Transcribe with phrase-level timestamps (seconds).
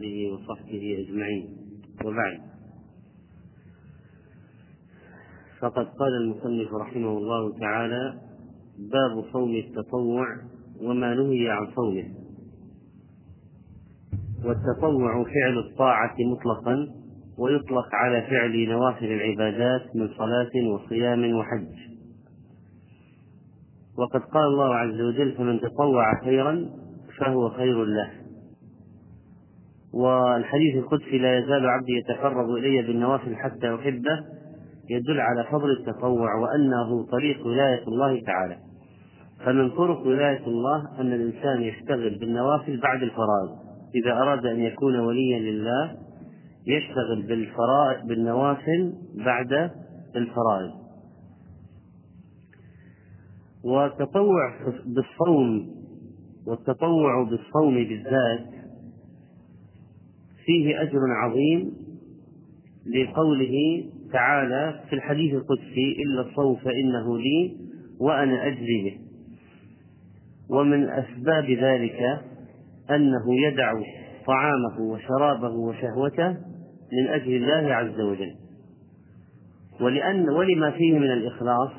[0.00, 1.48] آله وصحبه أجمعين.
[2.04, 2.40] وبعد.
[5.60, 8.20] فقد قال المصنف رحمه الله تعالى
[8.78, 10.26] باب صوم التطوع
[10.80, 12.04] وما نهي عن صومه.
[14.44, 16.88] والتطوع فعل الطاعة مطلقا
[17.38, 21.74] ويطلق على فعل نوافل العبادات من صلاة وصيام وحج.
[23.98, 26.70] وقد قال الله عز وجل فمن تطوع خيرا
[27.18, 28.23] فهو خير له.
[29.94, 34.24] والحديث القدسي لا يزال عبدي يتقرب إلي بالنوافل حتى أحبه
[34.90, 38.56] يدل على فضل التطوع وأنه طريق ولاية الله تعالى.
[39.44, 43.50] فمن طرق ولاية الله أن الإنسان يشتغل بالنوافل بعد الفرائض.
[43.94, 45.96] إذا أراد أن يكون وليا لله
[46.66, 49.70] يشتغل بالفرائض بالنوافل بعد
[50.16, 50.70] الفرائض.
[53.64, 54.54] والتطوع
[54.86, 55.68] بالصوم
[56.46, 58.53] والتطوع بالصوم بالذات
[60.46, 61.72] فيه أجر عظيم
[62.86, 67.56] لقوله تعالى في الحديث القدسي إلا الصوم فإنه لي
[68.00, 68.98] وأنا أجزي به.
[70.50, 72.00] ومن أسباب ذلك
[72.90, 73.72] أنه يدع
[74.26, 76.28] طعامه وشرابه وشهوته
[76.92, 78.34] من أجل الله عز وجل.
[79.80, 81.70] ولأن ولما فيه من الإخلاص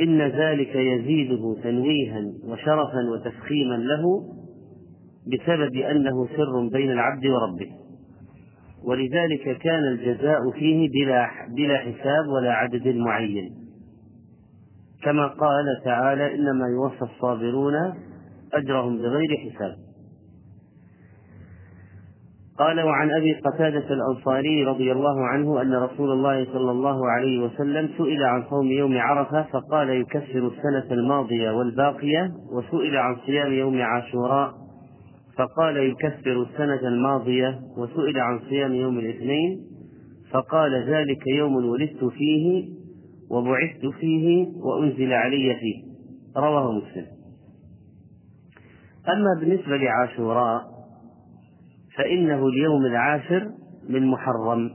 [0.00, 4.22] إن ذلك يزيده تنويها وشرفا وتفخيما له
[5.26, 7.70] بسبب أنه سر بين العبد وربه.
[8.84, 13.54] ولذلك كان الجزاء فيه بلا بلا حساب ولا عدد معين.
[15.02, 17.74] كما قال تعالى إنما يوفى الصابرون
[18.52, 19.87] أجرهم بغير حساب.
[22.58, 27.88] قال وعن أبي قتادة الأنصاري رضي الله عنه أن رسول الله صلى الله عليه وسلم
[27.98, 34.52] سئل عن صوم يوم عرفة فقال يكفر السنة الماضية والباقية وسئل عن صيام يوم عاشوراء
[35.36, 39.60] فقال يكفر السنة الماضية وسئل عن صيام يوم الاثنين
[40.30, 42.68] فقال ذلك يوم ولدت فيه
[43.30, 45.82] وبعثت فيه وأنزل علي فيه.
[46.36, 47.06] رواه مسلم.
[49.08, 50.77] أما بالنسبة لعاشوراء
[51.98, 53.50] فإنه اليوم العاشر
[53.88, 54.70] من محرم.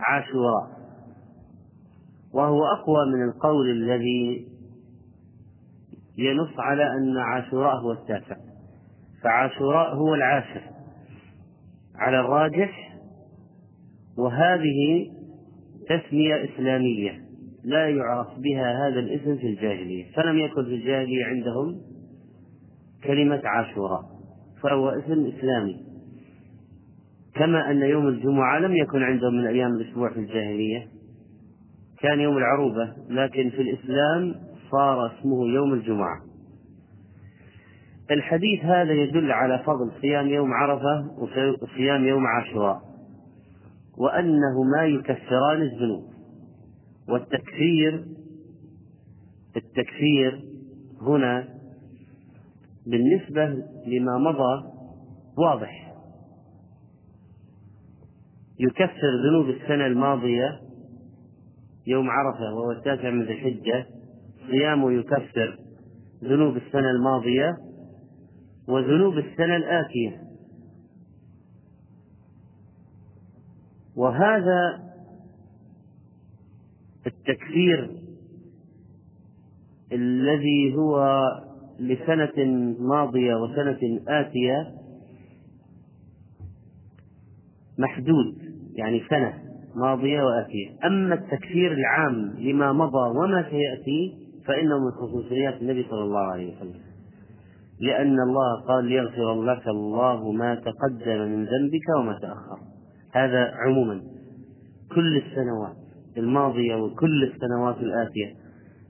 [0.00, 0.76] عاشوراء
[2.34, 4.46] وهو أقوى من القول الذي
[6.18, 8.36] ينص على أن عاشوراء هو التاسع.
[9.22, 10.62] فعاشوراء هو العاشر.
[11.94, 12.98] على الراجح
[14.18, 15.10] وهذه
[15.88, 17.26] تسمية إسلامية
[17.64, 20.12] لا يعرف بها هذا الاسم في الجاهلية.
[20.12, 21.80] فلم يكن في الجاهلية عندهم
[23.04, 24.15] كلمة عاشوراء.
[24.66, 25.76] فهو اسم إسلامي.
[27.34, 30.86] كما أن يوم الجمعة لم يكن عندهم من أيام الأسبوع في الجاهلية.
[31.98, 34.34] كان يوم العروبة لكن في الإسلام
[34.70, 36.20] صار اسمه يوم الجمعة.
[38.10, 41.10] الحديث هذا يدل على فضل صيام يوم عرفة
[41.62, 42.80] وصيام يوم عاشوراء
[43.98, 46.04] وأنهما يكفران الذنوب.
[47.08, 48.04] والتكفير
[49.56, 50.40] التكفير
[51.02, 51.55] هنا
[52.86, 53.44] بالنسبة
[53.86, 54.64] لما مضى
[55.38, 55.94] واضح.
[58.58, 60.60] يكفر ذنوب السنة الماضية
[61.86, 63.86] يوم عرفة وهو التاسع من ذي الحجة.
[64.50, 65.58] صيامه يكفر
[66.24, 67.56] ذنوب السنة الماضية
[68.68, 70.22] وذنوب السنة الآتية.
[73.96, 74.86] وهذا
[77.06, 77.90] التكفير
[79.92, 81.06] الذي هو
[81.80, 82.44] لسنة
[82.80, 84.72] ماضية وسنة آتية
[87.78, 88.34] محدود
[88.74, 89.34] يعني سنة
[89.76, 90.70] ماضية وآتية.
[90.84, 96.80] أما التكفير العام لما مضى وما سيأتي فإنه من خصوصيات النبي صلى الله عليه وسلم.
[97.80, 102.58] لأن الله قال ليغفر لك الله ما تقدم من ذنبك وما تأخر
[103.12, 104.00] هذا عموما
[104.94, 105.76] كل السنوات
[106.16, 108.34] الماضية وكل السنوات الآتية.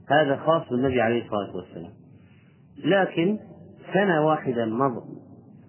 [0.09, 1.91] هذا خاص بالنبي عليه الصلاة والسلام.
[2.85, 3.39] لكن
[3.93, 4.65] سنة واحدة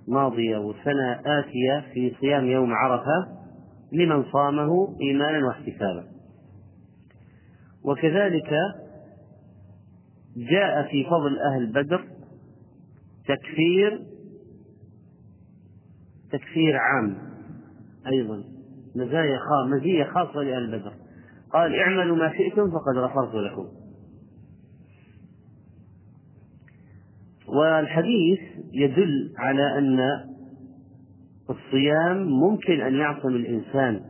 [0.08, 3.38] ماضية وسنة آتية في صيام يوم عرفة
[3.92, 6.04] لمن صامه إيمانا واحتسابا.
[7.84, 8.50] وكذلك
[10.36, 12.04] جاء في فضل أهل بدر
[13.28, 14.00] تكفير
[16.32, 17.18] تكفير عام
[18.06, 18.44] أيضا
[18.96, 19.38] مزايا
[19.70, 20.92] مزية خاصة لأهل بدر.
[21.52, 23.68] قال اعملوا ما شئتم فقد غفرت لكم.
[27.48, 28.40] والحديث
[28.72, 29.98] يدل على أن
[31.50, 34.00] الصيام ممكن أن يعصم الإنسان.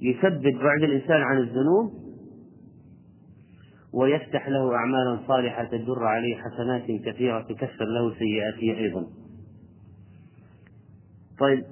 [0.00, 1.92] يثبت بعد الإنسان عن الذنوب
[3.92, 9.06] ويفتح له أعمالا صالحة تدر عليه حسنات كثيرة تكسر له سيئاته أيضا.
[11.38, 11.64] طيب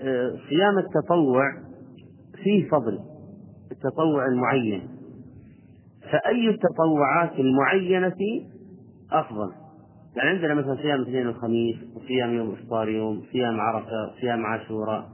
[0.00, 1.42] آه، صيام التطوع
[2.44, 2.98] فيه فضل
[3.72, 4.97] التطوع المعين.
[6.12, 8.16] فأي التطوعات المعينة
[9.12, 9.52] أفضل؟
[10.16, 15.08] يعني عندنا مثلا صيام الاثنين والخميس وصيام يوم افطار يوم صيام عرفة صيام عاشوراء.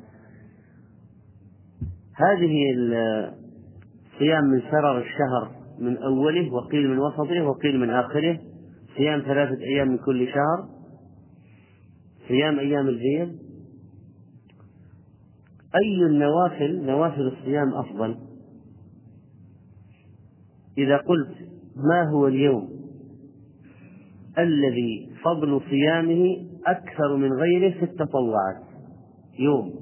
[2.16, 2.54] هذه
[4.18, 8.38] صيام من سرر الشهر من أوله وقيل من وسطه وقيل من آخره.
[8.96, 10.68] صيام ثلاثة أيام من كل شهر.
[12.28, 13.28] صيام أيام البيض
[15.74, 18.16] أي النوافل؟ نوافل الصيام أفضل؟
[20.78, 21.34] إذا قلت
[21.76, 22.68] ما هو اليوم
[24.38, 28.62] الذي فضل صيامه أكثر من غيره في التطوعات؟
[29.38, 29.74] يوم.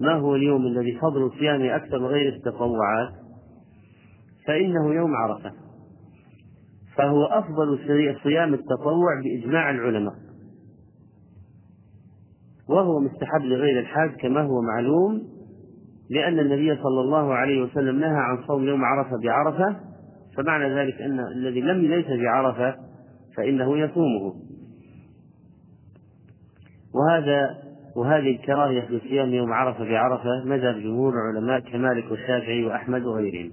[0.00, 3.12] ما هو اليوم الذي فضل صيامه أكثر من غيره في التطوعات؟
[4.46, 5.52] فإنه يوم عرفة.
[6.96, 7.78] فهو أفضل
[8.22, 10.14] صيام التطوع بإجماع العلماء.
[12.68, 15.33] وهو مستحب لغير الحاج كما هو معلوم
[16.14, 19.76] لأن النبي صلى الله عليه وسلم نهى عن صوم يوم عرفة بعرفة
[20.36, 22.76] فمعنى ذلك أن الذي لم ليس بعرفة
[23.36, 24.34] فإنه يصومه.
[26.94, 27.50] وهذا
[27.96, 33.52] وهذه الكراهية في صيام يوم عرفة بعرفة مذهب جمهور العلماء كمالك والشافعي وأحمد وغيرهم.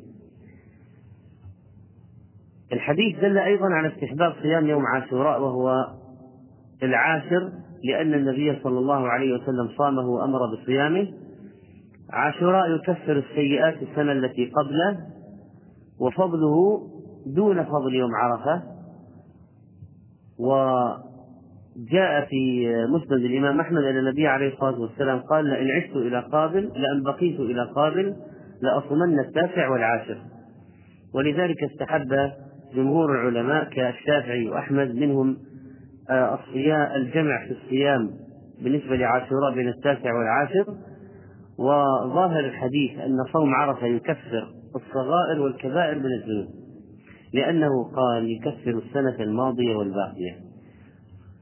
[2.74, 5.88] الحديث دل أيضا على استحباب صيام يوم عاشوراء وهو
[6.84, 7.52] العاشر
[7.84, 11.21] لأن النبي صلى الله عليه وسلم صامه وأمر بصيامه.
[12.12, 14.98] عاشوراء يكفر السيئات السنة التي قبله
[16.00, 16.88] وفضله
[17.26, 18.64] دون فضل يوم عرفة.
[20.40, 26.64] وجاء في مسند الإمام أحمد أن النبي عليه الصلاة والسلام قال لئن عشت إلى قابل
[26.64, 28.16] لأن بقيت إلى قابل
[28.62, 30.18] لأصومن التاسع والعاشر.
[31.14, 32.32] ولذلك استحب
[32.76, 35.38] جمهور العلماء كالشافعي وأحمد منهم
[36.10, 38.10] آه، الصيام الجمع في الصيام
[38.64, 40.76] بالنسبة لعاشوراء بين التاسع والعاشر.
[41.62, 46.48] وظاهر الحديث أن صوم عرفة يكفر الصغائر والكبائر من الذنوب
[47.34, 50.36] لأنه قال يكفر السنة الماضية والباقية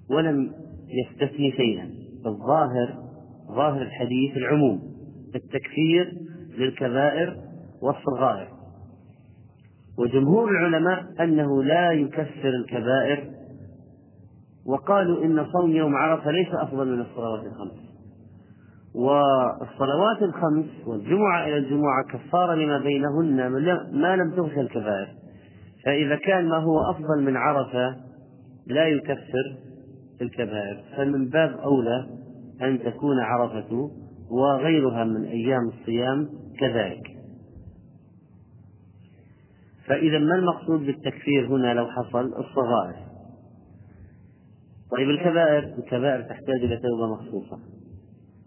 [0.09, 0.51] ولم
[0.87, 1.89] يستثني شيئا
[2.25, 3.09] الظاهر
[3.55, 4.81] ظاهر الحديث العموم
[5.35, 6.17] التكفير
[6.57, 7.37] للكبائر
[7.81, 8.47] والصغائر.
[9.99, 13.29] وجمهور العلماء أنه لا يكفر الكبائر
[14.65, 17.88] وقالوا إن صوم يوم عرفة ليس أفضل من الصلوات الخمس.
[18.99, 23.51] والصلوات الخمس والجمعة إلى الجمعة كفارة لما بينهن
[23.91, 25.07] ما لم تغشى الكبائر.
[25.85, 27.95] فإذا كان ما هو أفضل من عرفة
[28.67, 29.57] لا يكفر
[30.21, 30.83] الكبائر.
[30.97, 32.07] فمن باب أولى
[32.61, 33.91] أن تكون عرفة
[34.31, 36.29] وغيرها من أيام الصيام
[36.59, 37.17] كذلك.
[39.85, 42.95] فإذا ما المقصود بالتكفير هنا لو حصل؟ الصغائر.
[44.91, 47.78] طيب الكبائر الكبائر تحتاج إلى توبة مخصوصة.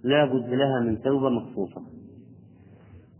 [0.04, 1.82] لا بد لها من توبة مخصوصة.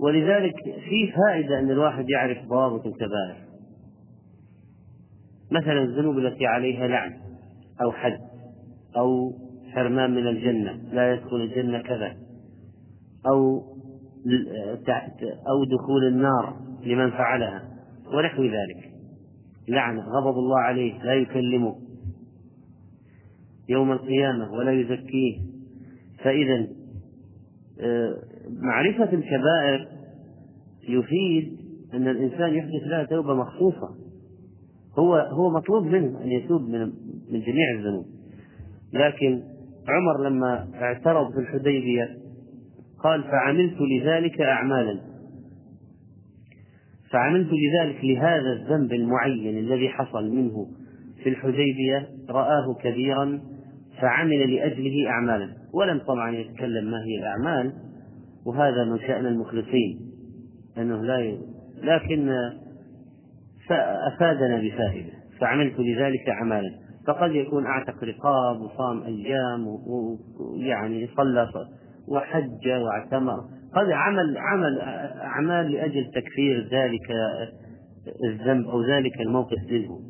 [0.00, 3.37] ولذلك في فائدة أن الواحد يعرف ضوابط الكبائر.
[5.50, 7.12] مثلا الذنوب التي عليها لعن
[7.82, 8.19] أو حد
[8.96, 9.32] أو
[9.73, 12.17] حرمان من الجنة لا يدخل الجنة كذا.
[13.26, 13.62] أو
[15.49, 17.69] أو دخول النار لمن فعلها
[18.14, 18.93] ونحو ذلك.
[19.69, 21.76] لعن غضب الله عليه لا يكلمه.
[23.68, 25.51] يوم القيامة ولا يزكيه.
[26.25, 26.67] فإذا
[27.81, 28.17] آه،
[28.61, 29.88] معرفة الكبائر
[30.88, 31.59] يفيد
[31.95, 33.95] أن الإنسان يحدث لها توبة مخصوصة.
[34.99, 36.81] هو هو مطلوب منه أن يتوب من
[37.31, 38.07] من جميع الذنوب.
[38.93, 39.43] لكن
[39.88, 42.19] عمر لما اعترض في الحديبية
[42.99, 45.00] قال فعملت لذلك أعمالا.
[47.11, 50.67] فعملت لذلك لهذا الذنب المعين الذي حصل منه
[51.23, 53.41] في الحديبية رآه كبيرا
[54.00, 55.62] فعمل لأجله أعمالا.
[55.75, 57.73] ولم طبعا يتكلم ما هي الأعمال
[58.47, 60.00] وهذا من شأن المخلصين
[60.79, 61.38] أنه لا ي...
[61.83, 62.33] لكن
[63.69, 66.71] فأفادنا بفائدة فعملت لذلك عمالا
[67.07, 71.49] فقد يكون أعتق رقاب وصام أيام ويعني صلى
[72.09, 73.41] وحج واعتمر.
[73.75, 74.81] قد عمل عمل
[75.21, 77.11] أعمال لأجل تكفير ذلك
[78.25, 80.00] الذنب أو ذلك الموقف منه.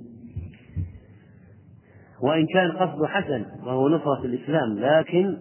[2.23, 5.37] وإن كان قصده حسن وهو نصرة الإسلام لكن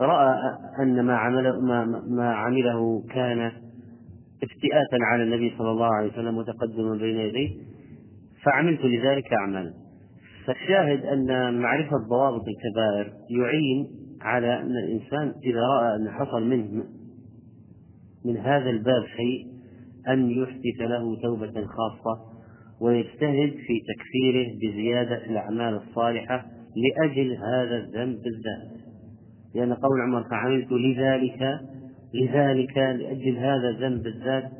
[0.00, 0.34] رأى
[0.82, 3.52] أن ما عمله ما, ما عمله كان
[4.42, 7.50] افتئاتا على النبي صلى الله عليه وسلم وتقدما بين يديه
[8.44, 9.72] فعملت لذلك أعمالا.
[10.46, 13.86] فالشاهد أن معرفة ضوابط الكبائر يعين
[14.20, 16.84] على أن الإنسان إذا رأى أن حصل منه
[18.24, 19.46] من هذا الباب شيء
[20.08, 22.36] أن يحدث له توبة خاصة
[22.80, 28.80] ويجتهد في تكفيره بزيادة الأعمال الصالحة لأجل هذا الذنب بالذات
[29.54, 31.60] لأن قول عمر فعملت لذلك
[32.14, 34.50] لذلك لأجل هذا الذنب بالذات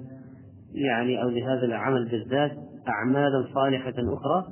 [0.75, 2.53] يعني أو لهذا العمل بالذات
[2.89, 4.47] أعمالا صالحة أخرى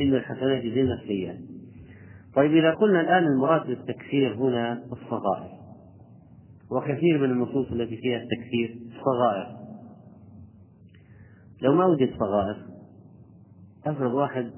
[0.00, 1.38] إن الحسنات يزيلن السيئات
[2.34, 5.50] طيب إذا قلنا الآن المراد بالتكفير هنا الصغائر.
[6.70, 9.56] وكثير من النصوص التي فيها التكفير صغائر.
[11.62, 12.56] لو ما وجد صغائر
[13.86, 14.50] أفرض واحد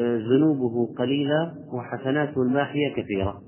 [0.00, 3.40] ذنوبه قليلة وحسناته الماحية كثيرة.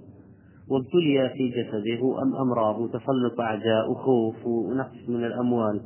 [0.71, 5.81] وابتلي في جسده أم أمراض وتسلط أعداء وخوف ونقص من الأموال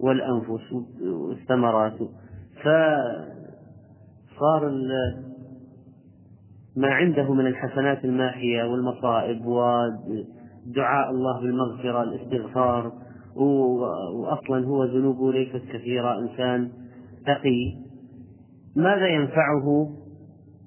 [0.00, 0.72] والأنفس
[1.02, 1.98] والثمرات.
[2.60, 3.40] فصار
[6.76, 12.92] ما عنده من الحسنات الماحية والمصائب ودعاء الله بالمغفرة الاستغفار.
[14.14, 16.70] وأصلا هو ذنوبه ليست كثيرة إنسان
[17.26, 17.76] تقي.
[18.76, 19.90] ماذا ينفعه؟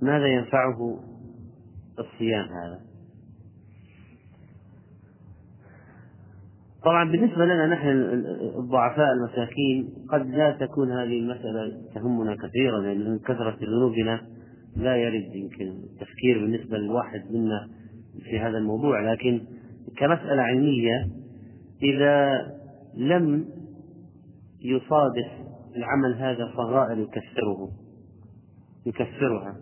[0.03, 0.99] ماذا ينفعه
[1.99, 2.79] الصيام هذا؟
[6.83, 7.87] طبعا بالنسبة لنا نحن
[8.57, 14.21] الضعفاء المساكين قد لا تكون هذه المسألة تهمنا كثيرا لأن من كثرة ذنوبنا
[14.75, 17.69] لا يرد يمكن التفكير بالنسبة للواحد منا
[18.23, 19.11] في هذا الموضوع.
[19.11, 19.41] لكن
[19.97, 21.09] كمسألة علمية
[21.83, 22.37] إذا
[22.97, 23.45] لم
[24.61, 25.31] يصادف
[25.75, 27.69] العمل هذا صغائر يكسره
[28.85, 29.57] يكسرها.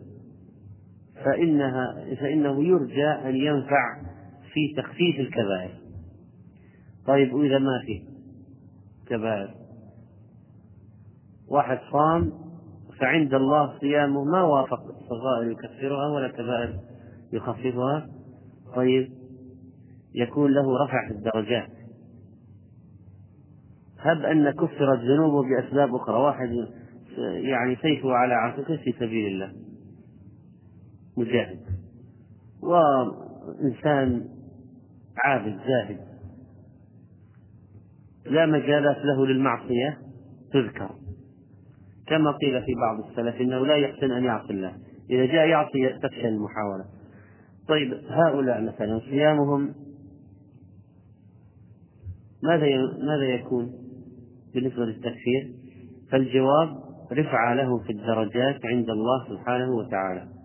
[1.25, 4.01] فإنها فإنه يرجى أن ينفع
[4.53, 5.81] في تخفيف الكبائر.
[7.07, 8.01] طيب وإذا ما في
[9.07, 9.53] كبائر؟
[11.49, 12.31] واحد صام
[12.99, 16.79] فعند الله صيامه ما وافق صغائر يكفرها ولا كبائر
[17.33, 18.09] يخففها.
[18.75, 19.11] طيب
[20.15, 21.69] يكون له رفع في الدرجات.
[23.99, 26.15] هب أن كفرت ذنوبه بأسباب أخرى.
[26.15, 26.49] واحد
[27.33, 29.60] يعني سيفه على عاتقه في سبيل الله.
[31.17, 31.59] مجاهد.
[32.63, 34.29] وإنسان
[35.17, 35.99] عابد زاهد.
[38.25, 39.97] لا مجالات له للمعصية
[40.53, 40.89] تذكر.
[42.07, 44.73] كما قيل في بعض السلف إنه لا يحسن أن يعصي الله.
[45.09, 46.85] إذا جاء يعصي تفشل المحاولة.
[47.67, 49.73] طيب هؤلاء مثلا صيامهم
[52.43, 52.65] ماذا
[53.07, 53.71] ماذا يكون
[54.53, 55.53] بالنسبة للتكفير
[56.11, 56.69] فالجواب
[57.11, 60.40] رفع له في الدرجات عند الله سبحانه وتعالى.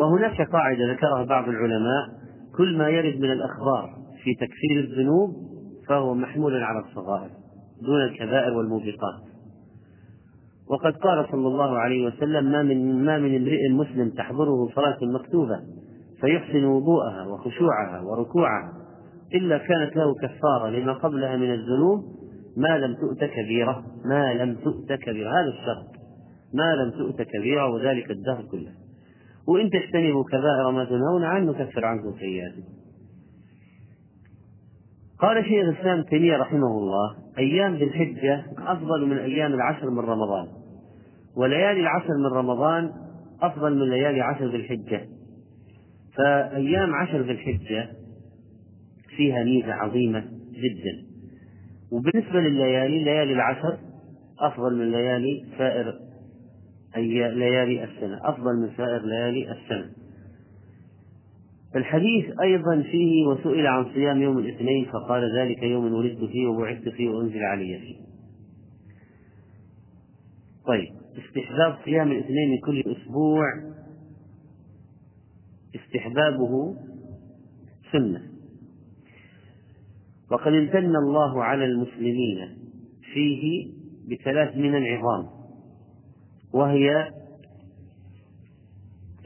[0.00, 2.08] وهناك قاعدة ذكرها بعض العلماء
[2.56, 3.90] كل ما يرد من الأخبار
[4.24, 5.30] في تكفير الذنوب
[5.88, 7.30] فهو محمول على الصغائر
[7.82, 9.30] دون الكبائر والموبقات.
[10.70, 15.60] وقد قال صلى الله عليه وسلم ما من ما من امرئ مسلم تحضره صلاة مكتوبة
[16.20, 18.72] فيحسن وضوءها وخشوعها وركوعها
[19.34, 22.04] إلا كانت له كفارة لما قبلها من الذنوب
[22.56, 25.30] ما لم تؤت كبيرة ما لم تؤت كبيرة.
[25.30, 26.00] هذا الشرط.
[26.54, 28.79] ما لم تؤت كبيرة وذلك الدهر كله.
[29.48, 32.80] وإن تجتنبوا كبائر ما تنهون عنه نكفر عنكم سيئاتكم
[35.20, 40.48] قال شيخ الإسلام تيمية رحمه الله أيام ذي الحجة أفضل من أيام العشر من رمضان.
[41.36, 42.92] وليالي العشر من رمضان
[43.42, 45.08] أفضل من ليالي عشر ذي الحجة.
[46.16, 47.88] فأيام عشر ذي الحجة
[49.16, 50.20] فيها ميزة عظيمة
[50.52, 51.06] جدا.
[51.92, 53.78] وبالنسبة لليالي ليالي العشر
[54.40, 56.09] أفضل من ليالي سائر
[56.96, 59.90] أي ليالي السنة أفضل من سائر ليالي السنة.
[61.76, 67.08] الحديث أيضا فيه وسئل عن صيام يوم الاثنين فقال ذلك يوم ولدت فيه وبعثت فيه
[67.08, 67.96] وأنزل علي فيه.
[70.66, 73.44] طيب استحباب صيام الاثنين كل أسبوع
[75.74, 76.76] استحبابه
[77.92, 78.22] سنة.
[80.30, 82.56] وقد امتن الله على المسلمين
[83.14, 83.72] فيه
[84.10, 85.39] بثلاث من عظام
[86.54, 87.10] وهي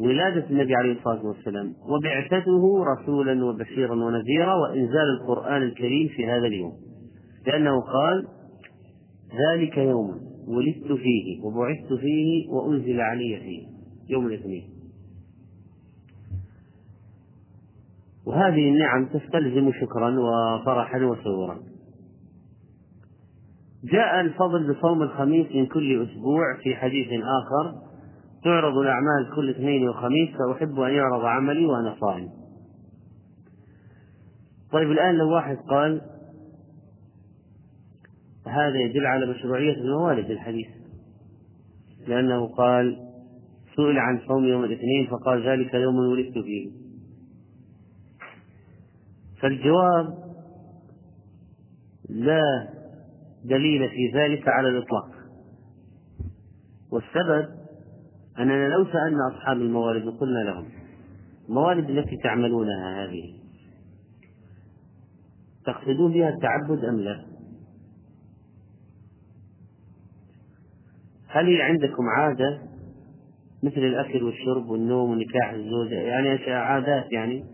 [0.00, 6.72] ولادة النبي عليه الصلاة والسلام وبعثته رسولا وبشيرا ونذيرا وإنزال القرآن الكريم في هذا اليوم.
[7.46, 8.26] لأنه قال
[9.48, 13.66] ذلك يوم ولدت فيه وبعثت فيه وأنزل علي فيه
[14.08, 14.68] يوم الاثنين
[18.26, 21.58] وهذه النعم تستلزم شكرا وفرحا وسرورا
[23.92, 27.74] جاء الفضل بصوم الخميس من كل أسبوع في حديث آخر.
[28.44, 32.28] تعرض الأعمال كل اثنين وخميس فأحب أن يعرض عملي وأنا صائم.
[34.72, 36.00] طيب الآن لو واحد قال
[38.46, 40.68] هذا يدل على مشروعية الموالد الحديث
[42.08, 42.96] لأنه قال
[43.76, 46.70] سئل عن صوم يوم الاثنين فقال ذلك يوم ولدت فيه.
[49.40, 50.14] فالجواب
[52.08, 52.73] لا
[53.44, 55.10] دليل في ذلك على الإطلاق.
[56.92, 57.48] والسبب
[58.38, 60.68] أننا لو سألنا أصحاب الموالد وقلنا لهم
[61.48, 63.34] الموالد التي تعملونها هذه
[65.66, 67.24] تقصدون بها التعبد أم لا؟
[71.28, 72.62] هل هي عندكم عادة
[73.62, 77.44] مثل الأكل والشرب والنوم ونكاح الزوجة يعني عادات يعني.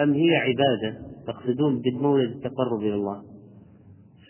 [0.00, 3.31] أم هي عبادة تقصدون بالمولد التقرب إلى الله؟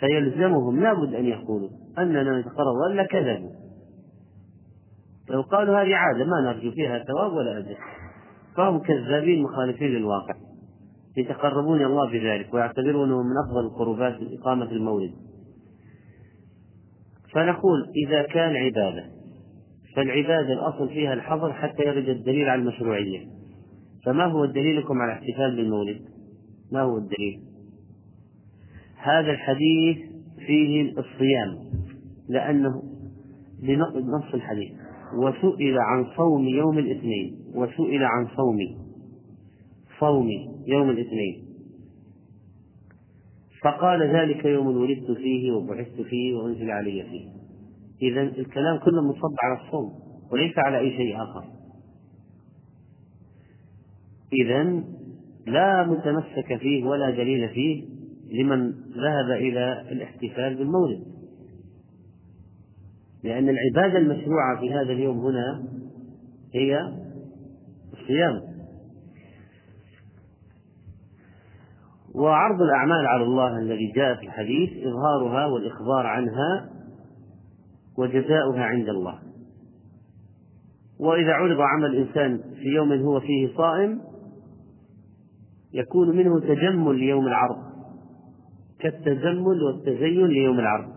[0.03, 1.69] فيلزمهم لابد أن يقولوا
[1.99, 3.51] أننا نتقرب وإلا كذبوا.
[5.31, 7.77] لو قالوا هذه عادة ما نرجو فيها ثواب ولا أجر.
[8.57, 10.35] فهم كذابين مخالفين للواقع
[11.17, 15.13] يتقربون إلى الله بذلك ويعتبرونه من أفضل القربات إقامة المولد.
[17.33, 19.05] فنقول إذا كان عبادة
[19.97, 23.27] فالعبادة الأصل فيها الحظر حتى يرد الدليل على المشروعية.
[24.07, 26.01] فما هو دليلكم على الاحتفال بالمولد؟
[26.73, 27.52] ما هو الدليل؟
[29.03, 29.97] هذا الحديث
[30.47, 31.59] فيه الصيام
[32.29, 32.83] لأنه
[33.63, 34.73] بنص الحديث.
[35.19, 38.59] وسئل عن صوم يوم الاثنين وسئل عن صوم
[40.01, 40.29] صوم
[40.67, 41.45] يوم الاثنين.
[43.63, 47.29] فقال ذلك يوم ولدت فيه وبعثت فيه وأنزل علي فيه.
[48.03, 49.93] إذا الكلام كله منصب على الصوم
[50.33, 51.45] وليس على أي شيء آخر.
[54.33, 54.85] إذا
[55.47, 57.92] لا متمسك فيه ولا دليل فيه
[58.33, 61.03] لمن ذهب إلى الاحتفال بالمولد.
[63.25, 65.65] لأن العبادة المشروعة في هذا اليوم هنا
[66.55, 66.79] هي
[67.93, 68.53] الصيام.
[72.15, 76.71] وعرض الأعمال على الله الذي جاء في الحديث إظهارها والإخبار عنها
[77.99, 79.19] وجزاؤها عند الله.
[81.01, 84.01] وإذا عرض عمل الإنسان في يوم هو فيه صائم
[85.73, 87.72] يكون منه تجمل ليوم العرض.
[88.83, 90.93] كالتجمل والتزين ليوم العرض.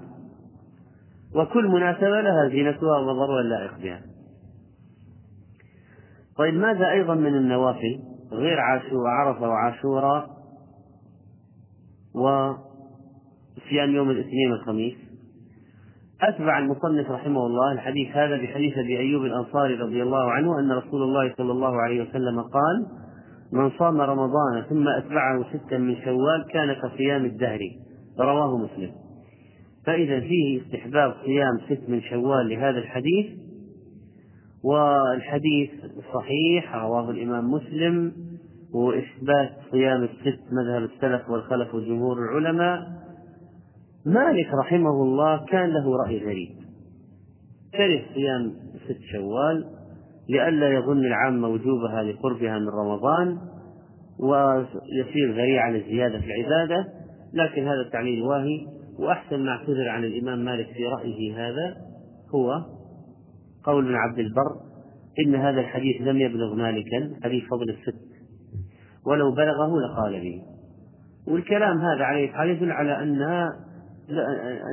[1.36, 4.02] وكل مناسبة لها زينتها وضرها اللائق بها.
[6.38, 8.00] طيب ماذا أيضا من النوافل
[8.32, 10.30] غير عاشور عرفة وعاشوراء
[12.16, 14.96] وصيام يوم الاثنين والخميس؟
[16.22, 21.04] أتبع المصنف رحمه الله الحديث هذا بحديث أبي أيوب الأنصاري رضي الله عنه أن رسول
[21.04, 22.86] الله صلى الله عليه وسلم قال
[23.56, 27.60] من صام رمضان ثم أتبعه ستا من شوال كان كصيام الدهر.
[28.20, 28.92] رواه مسلم.
[29.86, 33.26] فإذا فيه استحباب صيام ست من شوال لهذا الحديث
[34.64, 35.70] والحديث
[36.14, 38.12] صحيح رواه الإمام مسلم
[38.74, 42.80] وإثبات صيام الست مذهب السلف والخلف وجمهور العلماء.
[44.06, 46.50] مالك رحمه الله كان له رأي غريب.
[47.74, 48.54] كره صيام
[48.86, 49.66] ست شوال
[50.30, 53.38] لئلا يظن العامة وجوبها لقربها من رمضان
[54.20, 56.88] ويصير ذريعة للزيادة في العبادة
[57.34, 58.76] لكن هذا التعليل واهي.
[59.00, 61.76] وأحسن ما اعتذر عن الإمام مالك في رأيه هذا
[62.36, 62.66] هو
[63.64, 64.56] قول ابن عبد البر
[65.20, 68.06] إن هذا الحديث لم يبلغ مالكا حديث فضل الست.
[69.06, 70.42] ولو بلغه لقال به
[71.28, 73.50] والكلام هذا عليه يدل على أنها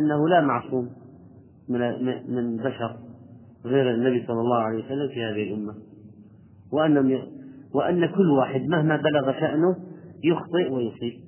[0.02, 0.88] أنه لا معصوم
[2.28, 2.96] من بشر.
[3.64, 5.74] غير النبي صلى الله عليه وسلم في هذه الأمة.
[6.72, 7.22] وأن
[7.74, 9.76] وأن كل واحد مهما بلغ شأنه
[10.24, 11.20] يخطئ ويصيب.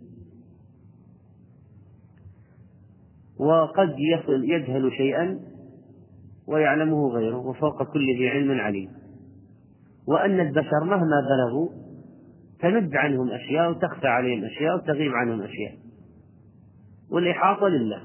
[3.39, 5.41] وقد يصل يجهل شيئا
[6.47, 8.91] ويعلمه غيره وفوق كل ذي علم عليم.
[10.09, 11.69] وأن البشر مهما بلغوا
[12.61, 15.79] تند عنهم أشياء وتخفى عليهم أشياء وتغيب عنهم أشياء.
[17.11, 18.01] والإحاطة لله.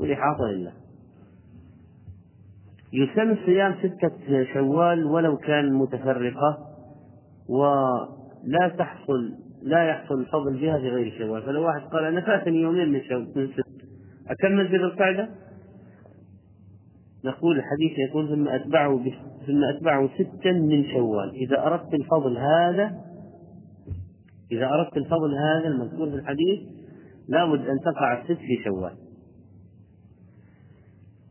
[0.00, 0.83] والإحاطة لله.
[2.94, 6.58] يسمى صيام ستة شوال ولو كان متفرقة
[7.48, 11.42] ولا تحصل لا يحصل الفضل بها في غير شوال.
[11.42, 13.84] فلو واحد قال أنا فاتني يومين من شوال من ست
[14.28, 15.28] أكمل ذي القاعدة؟
[17.24, 19.04] نقول الحديث يقول ثم أتبعه
[19.46, 21.30] ثم أتبعه ستا من شوال.
[21.34, 22.92] إذا أردت الفضل هذا
[24.52, 26.60] إذا أردت الفضل هذا المذكور في الحديث
[27.28, 29.03] لابد أن تقع الست في شوال.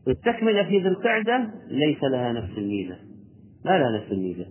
[0.06, 2.96] والتكملة في ذي القعدة ليس لها نفس الميزة.
[3.64, 4.46] ما لها نفس الميزة.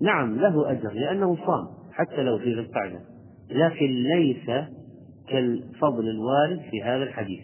[0.00, 3.00] نعم له أجر لأنه صام حتى لو في ذي القعدة.
[3.50, 4.66] لكن ليس
[5.28, 7.40] كالفضل الوارد في هذا الحديث.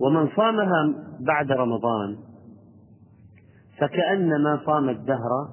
[0.00, 2.16] ومن صامها بعد رمضان
[3.78, 5.48] فكأنما صام الدهر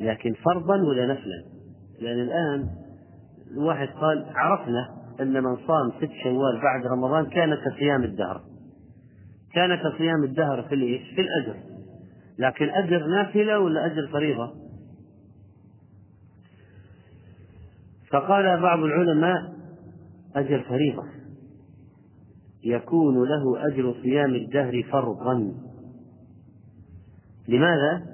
[0.00, 1.44] لكن فرضا ولا نفلا؟
[2.00, 2.68] لأن الآن
[3.50, 8.40] الواحد قال عرفنا أن من صام ست شوال بعد رمضان كان كصيام الدهر
[9.54, 11.56] كان كصيام الدهر في الإيش؟ في الأجر
[12.38, 14.54] لكن أجر نافلة ولا أجر فريضة؟
[18.10, 19.52] فقال بعض العلماء
[20.36, 21.04] أجر فريضة
[22.64, 25.54] يكون له أجر صيام الدهر فرضا
[27.48, 28.06] لماذا؟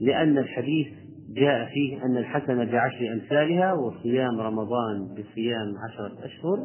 [0.00, 6.58] لأن الحديث جاء فيه أن الحسنة بعشر أمثالها وصيام رمضان بصيام عشرة أشهر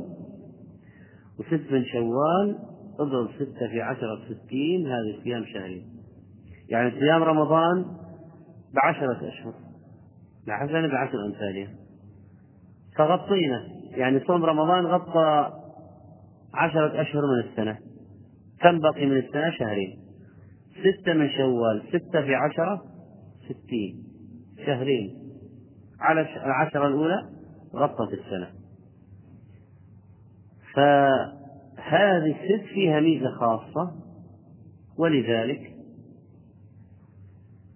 [1.40, 2.58] وست من شوال
[3.00, 6.00] اضرب ستة في عشرة ستين هذه صيام شهرين
[6.70, 7.86] يعني صيام رمضان
[8.74, 9.54] بعشرة أشهر.
[10.48, 11.74] الحسنة بعشر أمثالها.
[12.98, 13.64] فغطينا.
[13.92, 15.52] يعني صوم رمضان غطى
[16.54, 17.78] عشرة أشهر من السنة.
[18.62, 20.00] كم بقي من السنة؟ شهرين.
[20.80, 22.82] ستة من شوال ستة في عشرة
[23.46, 23.99] ستين.
[24.70, 25.16] شهرين.
[26.00, 27.30] على العشرة الأولى
[27.76, 28.50] غطت السنة.
[30.74, 33.92] فهذه الست فيها ميزة خاصة
[34.98, 35.76] ولذلك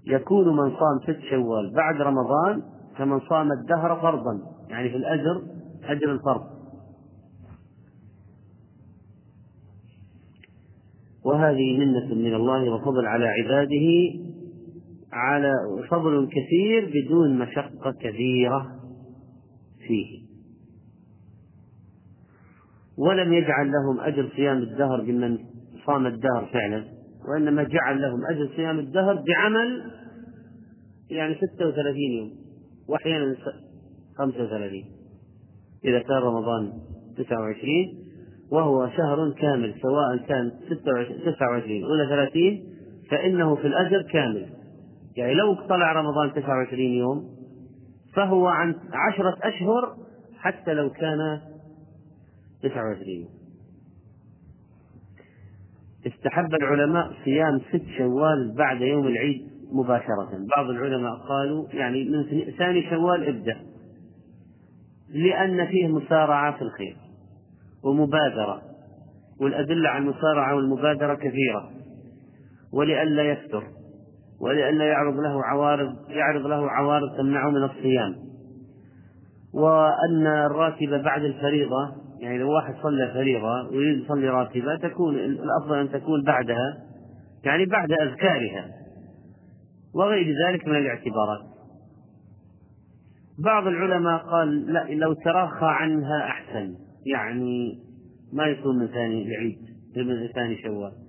[0.07, 2.63] يكون من صام ست شوال بعد رمضان
[2.97, 5.41] كمن صام الدهر فرضا يعني في الأجر
[5.83, 6.53] أجر الفرض.
[11.25, 14.22] وهذه منة من الله وفضل على عباده
[15.13, 15.53] على
[15.89, 18.67] فضل كثير بدون مشقة كبيرة
[19.87, 20.23] فيه.
[22.97, 25.37] ولم يجعل لهم أجر صيام الدهر بمن
[25.85, 26.85] صام الدهر فعلا
[27.29, 29.91] وإنما جعل لهم أجر صيام الدهر بعمل
[31.09, 32.31] يعني 36 يوم
[32.89, 33.35] وأحيانا
[34.17, 34.83] 35
[35.85, 36.71] إذا كان رمضان
[37.17, 37.67] 29
[38.51, 40.51] وهو شهر كامل سواء كان
[41.25, 42.63] 29 ولا 30
[43.11, 44.62] فإنه في الأجر كامل.
[45.17, 47.29] يعني لو طلع رمضان 29 يوم
[48.15, 49.95] فهو عن عشرة أشهر
[50.39, 51.41] حتى لو كان
[52.63, 53.29] 29 يوم.
[56.07, 60.29] استحب العلماء صيام ست شوال بعد يوم العيد مباشرة.
[60.55, 63.57] بعض العلماء قالوا يعني من ثاني شوال ابدأ
[65.09, 66.97] لأن فيه مسارعة في الخير
[67.83, 68.61] ومبادرة
[69.41, 71.71] والأدلة على المسارعة والمبادرة كثيرة
[72.73, 73.63] ولئلا يفتر
[74.43, 78.15] ولئلا يعرض له عوارض يعرض له عوارض تمنعه من الصيام.
[79.53, 85.91] وأن الراتبة بعد الفريضة يعني لو واحد صلى فريضة ويريد يصلي راتبة تكون الأفضل أن
[85.91, 86.77] تكون بعدها
[87.45, 88.65] يعني بعد أذكارها.
[89.95, 91.41] وغير ذلك من الاعتبارات.
[93.39, 96.73] بعض العلماء قال لا لو تراخى عنها أحسن.
[97.05, 97.79] يعني
[98.33, 99.57] ما يصوم من ثاني العيد
[99.97, 101.02] من ثاني شوال.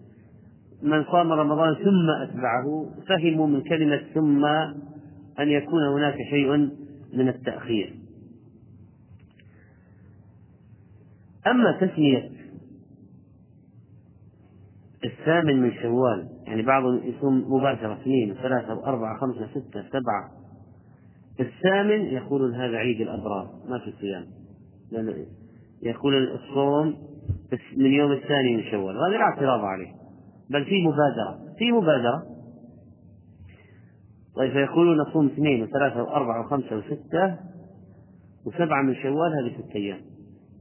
[0.84, 4.44] من صام رمضان ثم أتبعه فهموا من كلمة ثم
[5.40, 6.56] أن يكون هناك شيء
[7.12, 7.94] من التأخير.
[11.46, 12.30] أما تسمية
[15.04, 20.30] الثامن من شوال يعني بعضهم يصوم مباشرة اثنين وثلاثة وأربعة خمسة ستة سبعة.
[21.40, 24.24] الثامن يقولون هذا عيد الأبرار ما في صيام.
[25.82, 26.96] يقول الصوم
[27.76, 30.03] من يوم الثاني من شوال هذا لا اعتراض عليه.
[30.50, 32.22] بل في مبادرة في مبادرة.
[34.36, 37.36] طيب فيقولون نصوم اثنين وثلاثة وأربعة وخمسة وستة
[38.46, 40.00] وسبعة من شوال هذه ست أيام.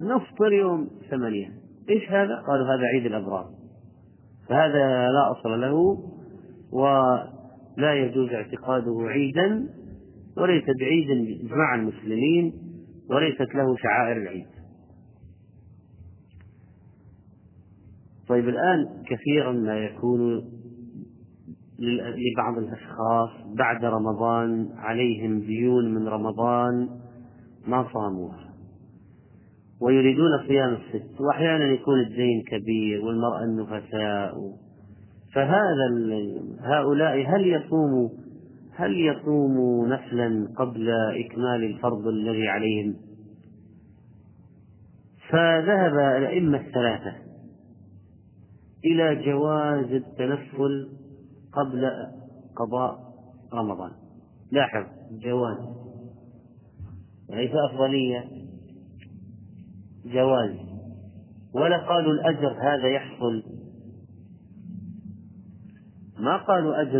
[0.02, 1.52] نفطر يوم ثمانية.
[1.90, 3.50] إيش هذا؟ قالوا هذا عيد الأبرار.
[4.50, 5.98] فهذا لا أصل له
[6.72, 9.70] ولا يجوز اعتقاده عيدا
[10.38, 12.54] وليس بعيد بإجماع المسلمين
[13.10, 14.53] وليست له شعائر العيد.
[18.28, 20.42] طيب الآن كثيرا ما يكون
[21.80, 26.90] لبعض الأشخاص بعد رمضان عليهم ديون من رمضان
[27.68, 28.54] ما صاموها
[29.82, 34.34] ويريدون صيام الست وأحيانا يكون الدين كبير والمرأة النفساء
[35.34, 35.90] فهذا
[36.62, 38.10] هؤلاء هل يصوموا
[38.76, 42.96] هل يصوموا نفلا قبل إكمال الفرض الذي عليهم؟
[45.30, 47.23] فذهب الأئمة الثلاثة
[48.86, 50.90] إلى جواز التنفل
[51.54, 51.92] قبل
[52.56, 53.14] قضاء
[53.54, 53.92] رمضان.
[54.52, 55.58] لاحظ جواز.
[57.30, 58.30] ليس أفضلية
[60.06, 60.56] جواز.
[61.54, 63.44] ولا قالوا الأجر هذا يحصل.
[66.20, 67.00] ما قالوا أجر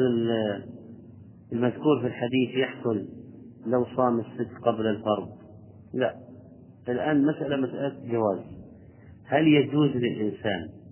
[1.54, 3.08] المذكور في الحديث يحصل
[3.66, 5.30] لو صام الست قبل الفرض.
[5.94, 6.16] لا.
[6.90, 8.40] الآن مسألة مسألة جواز.
[9.26, 10.83] هل يجوز للإنسان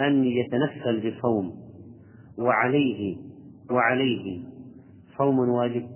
[0.00, 1.62] أن يتنفل بصوم.
[2.38, 3.16] وعليه
[3.70, 4.42] وعليه
[5.18, 5.88] صوم واجب.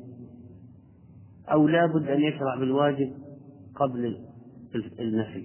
[1.52, 3.12] أو لابد أن يشرع بالواجب
[3.74, 4.16] قبل
[5.00, 5.44] النفل.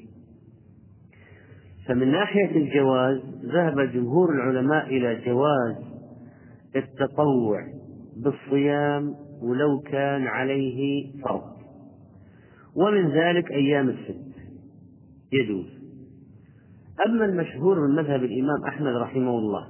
[1.88, 5.76] فمن ناحية الجواز ذهب جمهور العلماء إلى جواز
[6.76, 7.68] التطوع
[8.18, 11.52] بالصيام ولو كان عليه فرض.
[12.76, 14.32] ومن ذلك أيام الست
[15.34, 15.81] يجوز.
[17.06, 19.68] أما المشهور من مذهب الإمام أحمد رحمه الله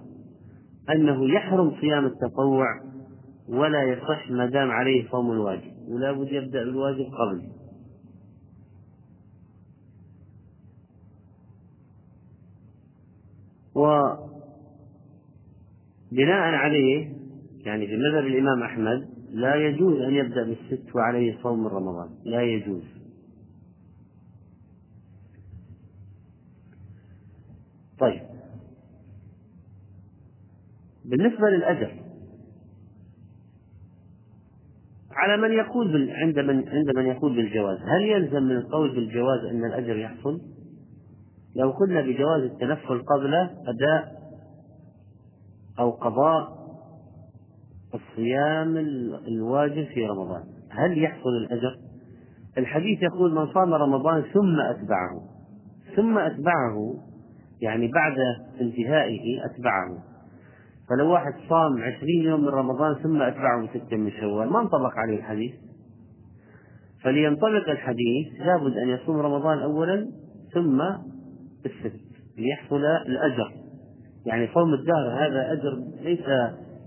[0.89, 2.65] أنه يحرم صيام التطوع
[3.49, 7.41] ولا يصح ما دام عليه صوم الواجب ولا بد يبدأ بالواجب قبل.
[16.11, 17.13] وبناء عليه
[17.65, 23.00] يعني في مذهب الإمام أحمد لا يجوز أن يبدأ بالست وعليه صوم رمضان لا يجوز.
[28.01, 28.21] طيب
[31.05, 32.01] بالنسبة للأجر
[35.11, 36.11] على من يقول بال...
[36.11, 40.41] عند من عند من يقول بالجواز، هل يلزم من القول بالجواز أن الأجر يحصل؟
[41.55, 43.33] لو قلنا بجواز التنفل قبل
[43.67, 44.21] أداء
[45.79, 46.61] أو قضاء
[47.93, 48.77] الصيام
[49.27, 51.77] الواجب في رمضان، هل يحصل الأجر؟
[52.57, 55.21] الحديث يقول من صام رمضان ثم أتبعه،
[55.95, 57.10] ثم أتبعه
[57.61, 58.17] يعني بعد
[58.61, 59.97] انتهائه أتبعه.
[60.89, 65.17] فلو واحد صام عشرين يوم من رمضان ثم أتبعه بستة من شوال ما انطبق عليه
[65.17, 65.53] الحديث.
[67.03, 70.07] فلينطبق الحديث لابد أن يصوم رمضان أولا
[70.53, 70.81] ثم
[71.65, 72.01] الست
[72.37, 73.51] ليحصل الأجر.
[74.25, 76.25] يعني صوم الدهر هذا أجر ليس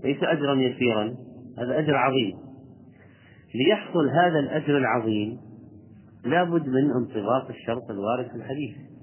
[0.03, 1.15] ليس أجرا يسيرا
[1.57, 2.33] هذا أجر عظيم.
[3.55, 5.37] ليحصل هذا الأجر العظيم
[6.25, 8.94] لابد من انطباق الشرط الوارد في الحديث.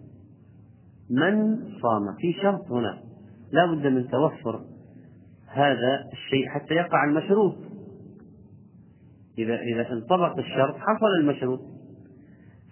[1.13, 2.17] من صام.
[2.19, 2.99] في شرط هنا.
[3.53, 4.61] لا بد من توفر
[5.49, 7.57] هذا الشيء حتى يقع المشروط.
[9.39, 11.61] إذا إذا انطبق الشرط حصل المشروط.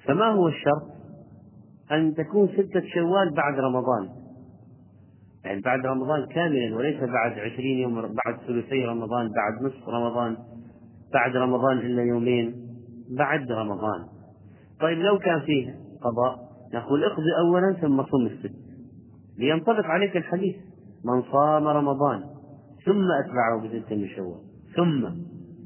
[0.04, 0.82] فما هو الشرط؟
[1.92, 4.08] أن تكون ستة شوال بعد رمضان.
[5.44, 10.36] يعني بعد رمضان كاملا وليس بعد عشرين يوم بعد ثلثي رمضان بعد نصف رمضان
[11.12, 12.54] بعد رمضان إلا يومين
[13.16, 14.06] بعد رمضان.
[14.80, 18.54] طيب لو كان فيه قضاء نقول اقضي أولا ثم صم الست
[19.38, 20.56] لينطبق عليك الحديث.
[21.04, 22.20] من صام رمضان
[22.84, 24.40] ثم أتبعه بست من شوال.
[24.76, 25.10] ثم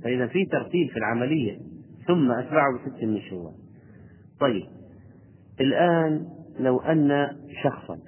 [0.03, 1.59] فإذا في ترتيب في العملية.
[2.07, 3.53] ثم أتبعه بست من شوال.
[4.41, 4.67] طيب
[5.61, 6.27] الآن
[6.61, 7.29] لو أن
[7.63, 7.99] شخصا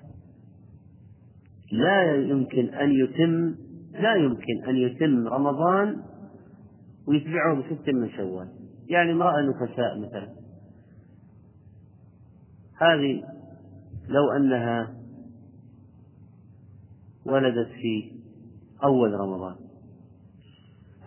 [1.73, 3.55] لا يمكن أن يتم
[4.01, 5.97] لا يمكن أن يتم رمضان
[7.09, 8.49] ويتبعه بست من شوال.
[8.89, 10.46] يعني امرأة نفساء مثلا.
[12.81, 13.23] هذه
[14.09, 14.95] لو أنها
[17.27, 18.13] ولدت في
[18.85, 19.55] أول رمضان.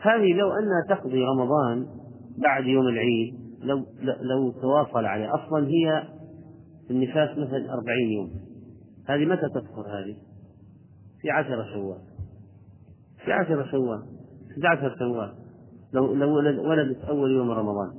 [0.02, 1.88] هذه لو أنها تقضي رمضان
[2.38, 5.30] بعد يوم العيد لو لو تواصل عليه.
[5.36, 6.04] أصلا هي
[6.92, 8.32] النفاس مثلا أربعين يوم.
[9.08, 10.16] هذه متى تدخل هذه؟
[11.22, 12.02] في عشرة شوال.
[13.26, 14.04] في عشرة شوال.
[14.56, 15.34] في عشر شوال.
[15.94, 16.36] لو لو
[16.70, 17.92] ولدت أول يوم رمضان.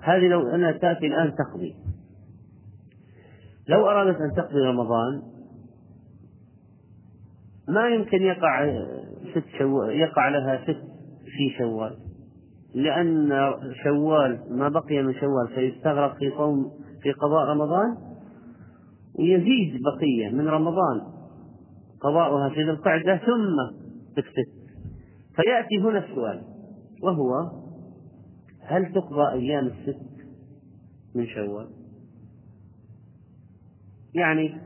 [0.00, 1.74] هذه لو أنها تأتي الآن تقضي.
[3.68, 5.22] لو أرادت أن تقضي رمضان
[7.68, 8.84] ما يمكن يقع
[9.34, 10.82] ست شوال يقع لها ست
[11.24, 11.96] في شوال
[12.74, 13.30] لأن
[13.84, 16.70] شوال ما بقي من شوال سيستغرق في صوم
[17.02, 17.96] في قضاء رمضان
[19.18, 21.00] ويزيد بقية من رمضان
[22.00, 23.76] قضاؤها في ذي القعدة ثم
[24.16, 24.46] تكتب
[25.36, 26.42] فيأتي هنا السؤال
[27.02, 27.50] وهو
[28.60, 30.00] هل تقضى أيام الست
[31.14, 31.85] من شوال؟
[34.14, 34.60] يعني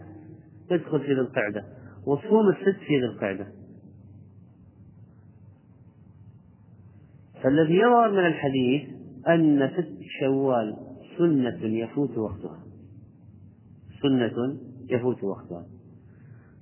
[0.68, 1.64] تدخل في ذي القعدة
[2.06, 3.46] وصوم الست في ذي القعدة.
[7.42, 8.88] فالذي يظهر من الحديث
[9.28, 10.76] أن ست شوال
[11.18, 12.60] سنة يفوت وقتها.
[14.02, 14.58] سنة
[14.90, 15.66] يفوت وقتها.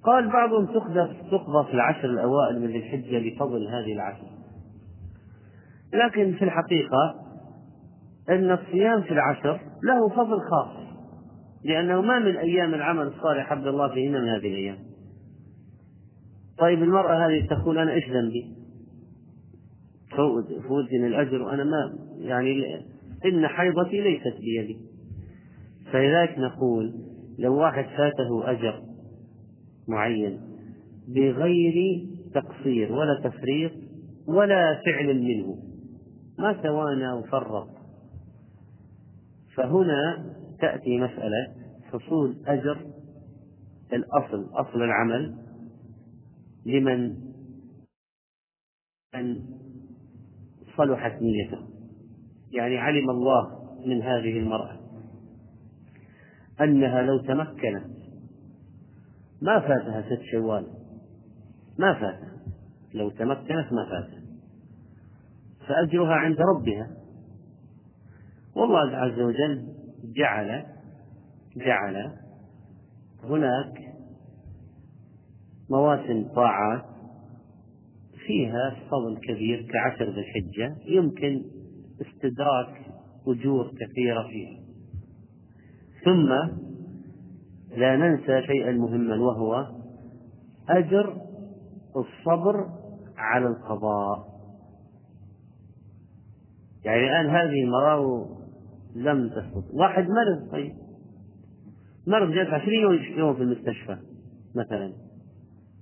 [0.02, 4.28] قال بعضهم تقضى تقضى في العشر الأوائل من ذي الحجة لفضل هذه العشر.
[5.92, 7.14] لكن في الحقيقة
[8.28, 10.77] أن الصيام في العشر له فضل خاص.
[11.68, 14.78] لأنه ما من أيام العمل الصالح عبد الله فيهن من هذه الأيام.
[16.58, 18.58] طيب المرأة هذه تقول أنا إيش ذنبي؟
[20.68, 22.64] فوتني الأجر وأنا ما يعني
[23.24, 24.78] إن حيضتي ليست بيدي.
[25.92, 26.94] فلذلك نقول
[27.38, 28.82] لو واحد فاته أجر
[29.88, 30.40] معين
[31.08, 33.72] بغير تقصير ولا تفريط
[34.26, 35.58] ولا فعل منه
[36.38, 37.68] ما توانى وفرط.
[39.54, 41.54] فهنا تأتي مسألة
[41.92, 42.86] حصول أجر
[43.92, 45.36] الأصل أصل العمل
[46.66, 47.16] لمن
[49.14, 49.44] أن
[50.76, 51.68] صلحت نيته.
[52.52, 54.80] يعني علم الله من هذه المرأة
[56.60, 57.98] أنها لو تمكنت
[59.42, 60.66] ما فاتها ست شوال.
[61.78, 62.38] ما فاتها.
[62.94, 64.22] لو تمكنت ما فاتها.
[65.66, 66.90] فأجرها عند ربها.
[68.56, 70.64] والله عز وجل جعل
[71.56, 72.12] جعل
[73.24, 73.88] هناك
[75.70, 76.84] مواسم طاعات
[78.26, 81.44] فيها فضل كبير كعشر ذي الحجة يمكن
[82.00, 82.86] استدراك
[83.26, 84.60] أجور كثيرة فيها.
[86.04, 86.58] ثم
[87.76, 89.66] لا ننسى شيئا مهما وهو
[90.68, 91.20] أجر
[91.96, 92.66] الصبر
[93.16, 94.28] على القضاء.
[96.84, 97.64] يعني الآن هذه
[98.94, 99.64] لم تسقط.
[99.72, 100.72] واحد مرض طيب.
[102.06, 102.80] مرض جلس عشرين
[103.18, 103.96] يوم في المستشفى
[104.54, 104.92] مثلا.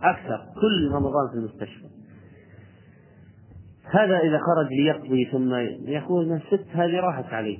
[0.03, 1.87] أكثر كل رمضان في المستشفى.
[3.85, 5.55] هذا إذا خرج ليقضي ثم
[5.88, 7.59] يقول الست هذه راحت عليه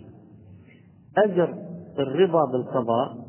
[1.17, 1.55] أجر
[1.99, 3.27] الرضا بالقضاء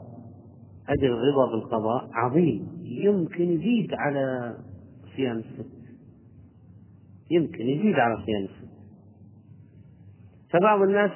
[0.90, 2.68] أجر الرضا بالقضاء عظيم.
[2.84, 4.56] يمكن يزيد على
[5.16, 5.78] صيام الست.
[7.32, 8.68] يمكن يزيد على صيام الست.
[10.50, 11.12] فبعض الناس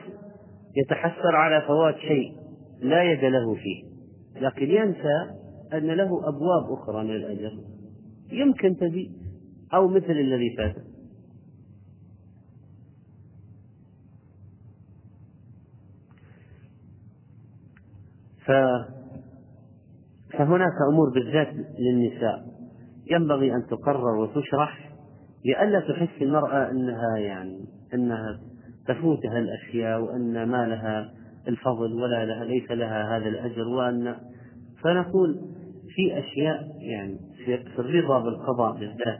[0.75, 2.35] يتحسر على فوات شيء
[2.81, 3.91] لا يد له فيه
[4.41, 5.41] لكن ينسى
[5.73, 7.51] أن له أبواب أخرى من الأجر.
[8.31, 9.11] يمكن تزيد
[9.73, 10.75] أو مثل الذي فات.
[18.45, 18.51] ف
[20.37, 22.51] فهناك أمور بالذات للنساء.
[23.11, 24.91] ينبغي أن تقرر وتشرح
[25.45, 28.39] لئلا تحس المرأة أنها يعني أنها
[28.87, 31.11] تفوتها الأشياء وأن ما لها
[31.47, 34.15] الفضل ولا لها ليس لها هذا الأجر وأن
[34.83, 35.39] فنقول
[35.95, 39.19] في أشياء يعني في الرضا بالقضاء بالذات.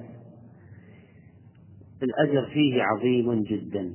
[2.03, 3.91] الأجر فيه عظيم جدا.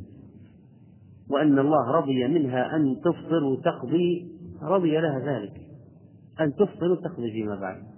[1.31, 4.29] وأن الله رضي منها أن تفطر وتقضي
[4.63, 5.53] رضي لها ذلك.
[6.41, 7.96] أن تفطر وتقضي فيما بعد.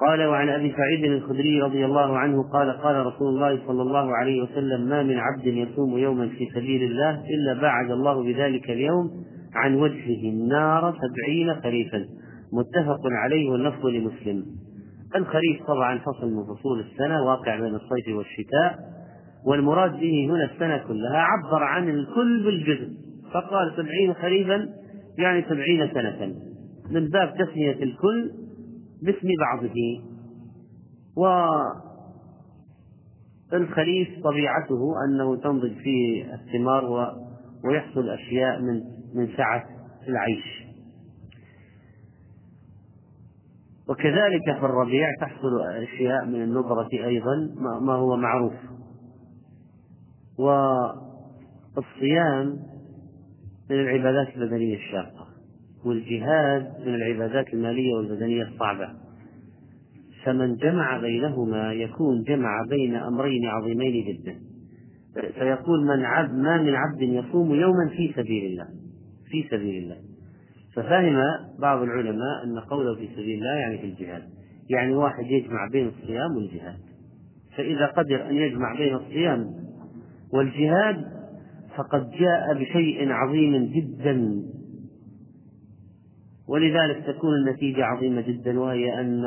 [0.00, 4.42] قال وعن أبي سعيد الخدري رضي الله عنه قال قال رسول الله صلى الله عليه
[4.42, 9.10] وسلم ما من عبد يصوم يوما في سبيل الله إلا بعد الله بذلك اليوم
[9.54, 12.04] عن وجهه النار سبعين خريفا.
[12.52, 14.44] متفق عليه واللفظ لمسلم.
[15.16, 18.78] الخريف طبعا فصل من فصول السنة واقع بين الصيف والشتاء
[19.46, 22.88] والمراد به هنا السنة كلها عبر عن الكل بالجزء
[23.34, 24.68] فقال سبعين خريفا
[25.18, 26.34] يعني سبعين سنة.
[26.90, 28.30] من باب تسمية الكل
[29.02, 29.74] باسم بعضه.
[33.52, 37.14] والخريف طبيعته أنه تنضج فيه الثمار
[37.64, 38.82] ويحصل أشياء من
[39.14, 39.64] من سعة
[40.08, 40.62] العيش.
[43.88, 48.54] وكذلك في الربيع تحصل أشياء من النظرة أيضا ما هو معروف.
[51.76, 52.46] والصيام
[53.70, 55.21] من العبادات البدنية الشاقة.
[55.84, 58.88] والجهاد من العبادات المالية والبدنية الصعبة.
[60.24, 64.36] فمن جمع بينهما يكون جمع بين أمرين عظيمين جدا.
[65.34, 68.66] فيقول من عبد ما من عبد يصوم يوما في سبيل الله
[69.30, 69.96] في سبيل الله.
[70.74, 71.22] ففهم
[71.58, 74.22] بعض العلماء أن قوله في سبيل الله يعني في الجهاد
[74.70, 76.78] يعني واحد يجمع بين الصيام والجهاد.
[77.56, 79.46] فإذا قدر أن يجمع بين الصيام
[80.32, 81.04] والجهاد
[81.76, 84.42] فقد جاء بشيء عظيم جدا.
[86.48, 89.24] ولذلك تكون النتيجة عظيمة جدا وهي أن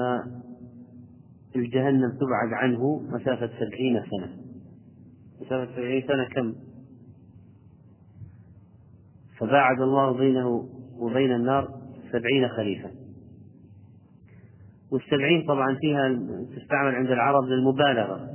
[1.55, 4.37] الجهنم تبعد عنه مسافة سبعين سنة.
[5.41, 6.55] مسافة سبعين سنة كم؟
[9.37, 12.91] فباعد الله بينه وبين النار سبعين خليفة.
[14.91, 16.19] والسبعين طبعا فيها
[16.55, 18.29] تستعمل عند العرب للمبالغة.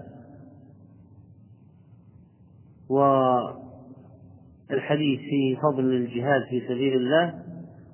[4.70, 7.39] والحديث في فضل الجهاد في سبيل الله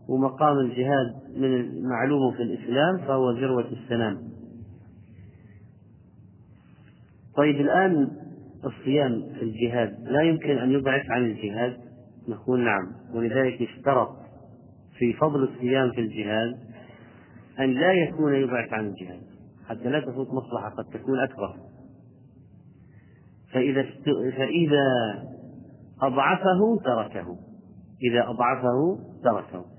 [0.09, 4.19] ومقام الجهاد من المعلوم في الإسلام فهو ذروة السلام.
[7.37, 8.11] طيب الآن
[8.65, 11.77] الصيام في الجهاد لا يمكن أن يبعث عن الجهاد؟
[12.29, 14.17] نقول نعم ولذلك اشترط
[14.99, 16.57] في فضل الصيام في الجهاد
[17.61, 19.23] أن لا يكون يبعث عن الجهاد
[19.69, 21.57] حتى لا تفوت مصلحة قد تكون أكبر.
[23.53, 23.83] فإذا.
[24.37, 24.89] فإذا
[26.03, 27.37] أضعفه تركه
[28.03, 29.76] إذا أضعفه تركه.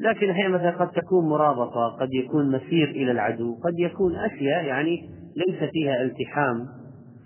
[0.00, 5.08] لكن أحيانا مثلا قد تكون مرابطة قد يكون مسير إلى العدو قد يكون أشياء يعني
[5.36, 6.68] ليس فيها التحام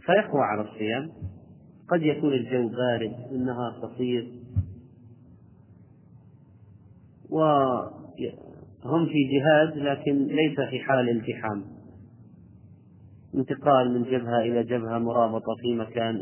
[0.07, 1.11] فيقوى على الصيام.
[1.89, 4.33] قد يكون الجو بارد النهار قصير.
[7.31, 11.65] وهم في جهاد لكن ليس في حال التحام.
[13.35, 16.19] انتقال من جبهة إلى جبهة مرابطة في مكان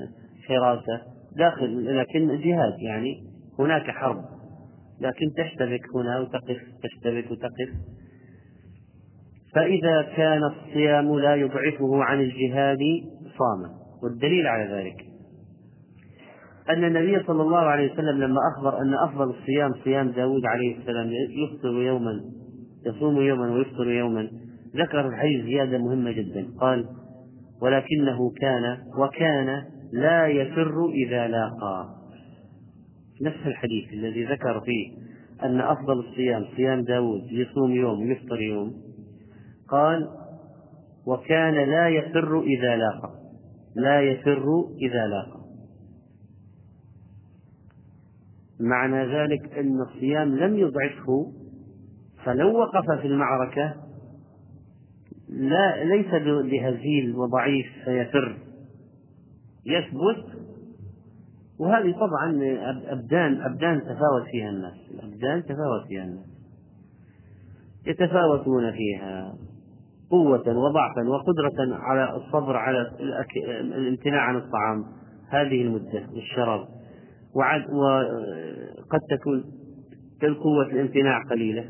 [0.48, 1.02] حراسة
[1.36, 3.24] داخل لكن جهاد يعني
[3.58, 4.37] هناك حرب.
[5.00, 7.70] لكن تشتبك هنا وتقف تشتبك وتقف.
[9.54, 12.78] فإذا كان الصيام لا يبعثه عن الجهاد
[13.38, 13.70] صام
[14.02, 15.08] والدليل على ذلك
[16.70, 21.10] أن النبي صلى الله عليه وسلم لما أخبر أن أفضل الصيام صيام داود عليه السلام
[21.12, 22.20] يفطر يوما
[22.86, 24.28] يصوم يوما ويفطر يوما
[24.76, 26.46] ذكر الحديث زيادة مهمة جدا.
[26.60, 26.86] قال
[27.62, 31.97] ولكنه كان وكان لا يفر إذا لاقى.
[33.22, 34.92] نفس الحديث الذي ذكر فيه
[35.42, 38.74] أن أفضل الصيام صيام داود يصوم يوم ويفطر يوم.
[39.68, 40.08] قال
[41.06, 43.14] وكان لا يفر إذا لاقى.
[43.76, 44.44] لا يفر
[44.80, 45.38] إذا لاقى.
[48.60, 51.32] معنى ذلك أن الصيام لم يضعفه
[52.24, 53.74] فلو وقف في المعركة
[55.28, 56.10] لا ليس
[56.50, 58.38] بهزيل وضعيف فيفر.
[59.66, 60.47] يثبت
[61.60, 62.38] وهذه طبعا
[62.92, 66.26] أبدان أبدان تفاوت فيها الناس الأبدان تفاوت فيها الناس.
[67.86, 69.34] يتفاوتون فيها
[70.10, 72.90] قوة وضعفا وقدرة على الصبر على
[73.60, 74.84] الامتناع عن الطعام.
[75.30, 76.68] هذه المدة والشراب.
[77.34, 79.44] وقد تكون
[80.22, 81.64] القوة الامتناع قليلة.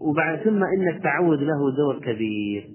[0.00, 2.70] وبعد ثم إن التعود له دور كبير.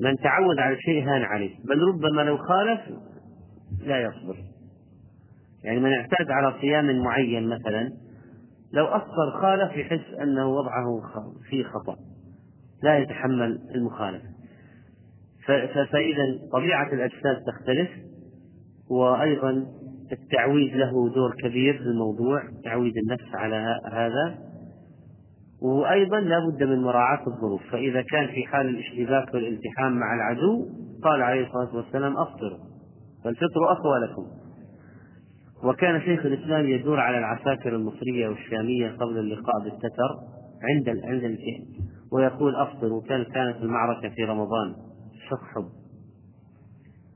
[0.00, 1.56] من تعود على شيء هان عليه.
[1.64, 2.80] بل ربما لو خالف
[3.86, 4.36] لا يصبر.
[5.64, 7.92] يعني من اعتاد على صيام معين مثلا
[8.72, 11.02] لو أفطر خالف يحس أنه وضعه
[11.50, 11.96] فيه خطأ
[12.82, 14.28] لا يتحمل المخالفة.
[15.92, 17.90] فإذا طبيعة الأجساد تختلف
[18.90, 19.66] وأيضا
[20.12, 24.38] التعويد له دور كبير في الموضوع تعويد النفس على هذا.
[25.62, 27.62] وأيضا لا بد من مراعاة الظروف.
[27.72, 30.66] فإذا كان في حال الاشتباك والالتحام مع العدو
[31.02, 32.58] قال عليه الصلاة والسلام أفطروا.
[33.24, 34.37] فالفطر أقوى لكم.
[35.64, 40.10] وكان شيخ الإسلام يدور على العساكر المصرية والشامية قبل اللقاء بالتتر
[40.62, 41.38] عند عند
[42.12, 44.74] ويقول أفطر وكان كانت المعركة في رمضان.
[45.30, 45.68] شخصب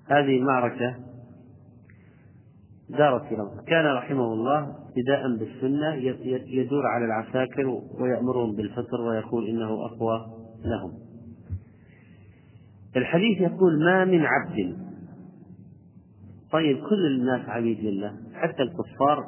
[0.07, 0.97] هذه المعركة
[2.89, 3.65] دارت في رمضان.
[3.67, 5.95] كان رحمه الله ابتداء بالسنة
[6.47, 7.67] يدور على العساكر
[8.01, 10.27] ويأمرهم بالفطر ويقول إنه أقوى
[10.65, 10.93] لهم.
[12.97, 14.77] الحديث يقول ما من عبد
[16.53, 19.27] طيب كل الناس عبيد لله حتى الكفار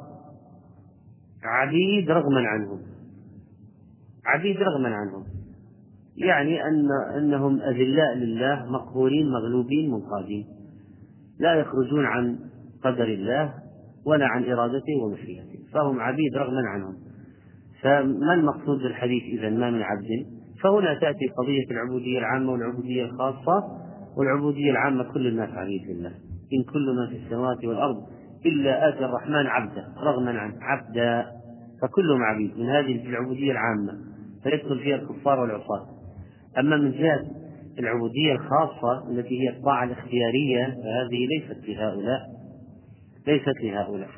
[1.43, 2.79] عبيد رغما عنهم.
[4.25, 5.23] عبيد رغما عنهم.
[6.17, 10.45] يعني أن أنهم أذلاء لله مقهورين مغلوبين منقادين.
[11.39, 12.39] لا يخرجون عن
[12.83, 13.53] قدر الله
[14.05, 16.95] ولا عن إرادته ومشيئته فهم عبيد رغما عنهم.
[17.81, 20.07] فما المقصود بالحديث إذا؟ ما من عبد.
[20.63, 23.63] فهنا تأتي قضية العبودية العامة والعبودية الخاصة
[24.17, 26.24] والعبودية العامة كل الناس عبيد لله.
[26.53, 27.97] إن كل ما في السماوات والأرض
[28.45, 31.25] إلا آتي الرحمن عبدا رغما عنه عبدا.
[31.81, 33.93] فكلهم عبيد من هذه العبودية العامة
[34.43, 35.87] فيدخل فيها الكفار والعصاة.
[36.59, 37.25] أما من جهة
[37.79, 42.21] العبودية الخاصة التي هي الطاعة الاختيارية فهذه ليست لهؤلاء
[43.27, 44.09] ليست لهؤلاء.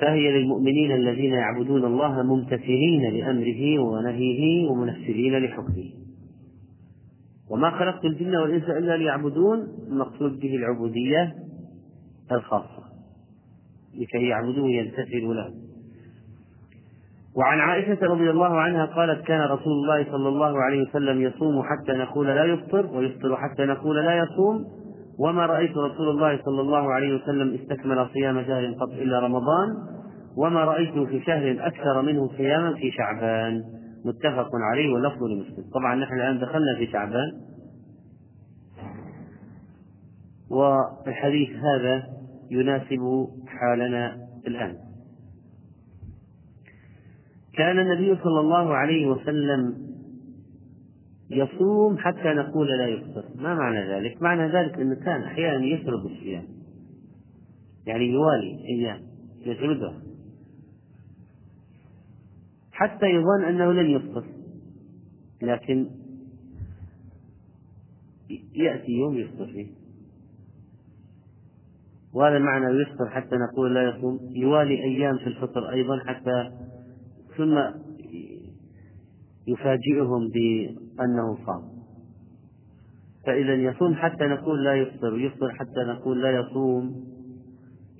[0.00, 5.90] فهي للمؤمنين الذين يعبدون الله ممتثلين لأمره ونهيه ومنفذين لحكمه.
[7.50, 11.34] وما خلقت الجن والإنس إلا ليعبدون المقصود به العبودية
[12.32, 12.82] الخاصة
[13.94, 15.50] لكي يعبدوه يمتثلوا له.
[17.36, 21.92] وعن عائشة رضي الله عنها قالت كان رسول الله صلى الله عليه وسلم يصوم حتى
[21.92, 24.64] نقول لا يفطر ويفطر حتى نقول لا يصوم.
[25.18, 29.68] وما رأيت رسول الله صلى الله عليه وسلم استكمل صيام شهر قط إلا رمضان.
[30.36, 33.62] وما رأيته في شهر أكثر منه صياما في شعبان.
[34.08, 35.70] متفق عليه واللفظ لمسلم.
[35.74, 37.32] طبعا نحن الآن دخلنا في شعبان
[40.50, 42.06] والحديث هذا
[42.50, 44.76] يناسب حالنا الآن.
[47.54, 49.88] كان النبي صلى الله عليه وسلم
[51.30, 53.24] يصوم حتى نقول لا يفطر.
[53.36, 56.44] ما معنى ذلك؟ معنى ذلك أنه كان أحيانا يسرد الصيام
[57.86, 59.00] يعني يوالي أيام
[59.46, 60.07] يسردها
[62.78, 64.24] حتى يظن أنه لن يفطر
[65.42, 65.90] لكن
[68.54, 69.66] يأتي يوم يفطر فيه.
[72.14, 74.18] وهذا معنى يفطر حتى نقول لا يصوم.
[74.30, 76.50] يوالي أيام في الفطر أيضا حتى
[77.36, 77.58] ثم
[79.46, 81.62] يفاجئهم بأنه صام.
[83.26, 87.04] فإذا يصوم حتى نقول لا يفطر ويفطر حتى نقول لا يصوم.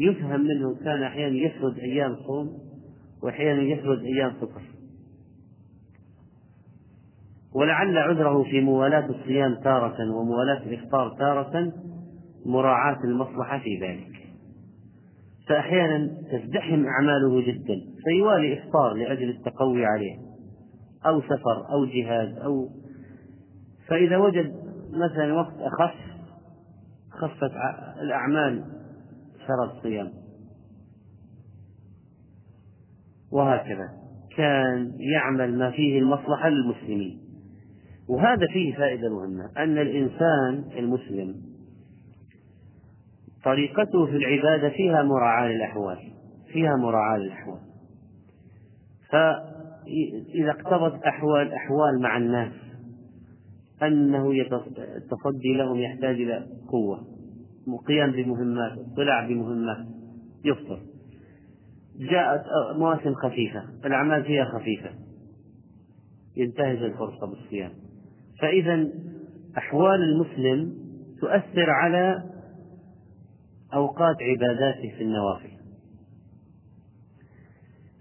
[0.01, 2.68] يفهم منه كان أحيانا يسرد أيام صوم.
[3.23, 4.63] وأحيانا يسرد أيام فطر
[7.55, 11.73] ولعل عذره في موالاة الصيام تارة وموالاة الإفطار تارة
[12.47, 14.19] مراعاة المصلحة في ذلك.
[15.49, 20.17] فأحيانا تزدحم أعماله جدا فيوالي إفطار لأجل التقوي عليه
[21.07, 22.69] أو سفر أو جهاد أو
[23.89, 24.55] فإذا وجد
[24.93, 25.95] مثلا وقت أخف
[27.11, 27.53] خفت
[28.03, 28.65] الأعمال
[29.47, 30.13] شرط صيام
[33.33, 33.89] وهكذا
[34.37, 37.21] كان يعمل ما فيه المصلحة للمسلمين.
[38.09, 41.35] وهذا فيه فائدة مهمة أن الإنسان المسلم
[43.45, 45.99] طريقته في العبادة فيها مراعاة للأحوال
[46.53, 47.61] فيها مراعاة للأحوال.
[49.11, 52.53] فإذا اقتضت أحوال أحوال مع الناس
[53.83, 54.31] أنه
[54.97, 57.07] التصدي لهم يحتاج إلى قوة
[57.89, 59.87] قيام بمهمات اطلاع بمهمات
[60.45, 60.81] يفطر.
[61.99, 62.45] جاءت
[62.77, 64.91] مواسم خفيفة الأعمال فيها خفيفة.
[66.37, 67.73] ينتهز الفرصة بالصيام.
[68.41, 68.89] فإذا
[69.59, 70.75] أحوال المسلم
[71.21, 72.25] تؤثر على
[73.75, 75.51] أوقات عباداته في النوافل.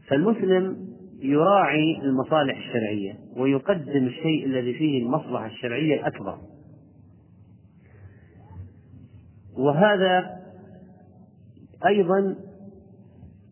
[0.08, 0.88] فالمسلم
[1.20, 6.38] يراعي المصالح الشرعية ويقدم الشيء الذي فيه المصلحة الشرعية الأكبر.
[9.58, 10.38] وهذا
[11.86, 12.36] أيضا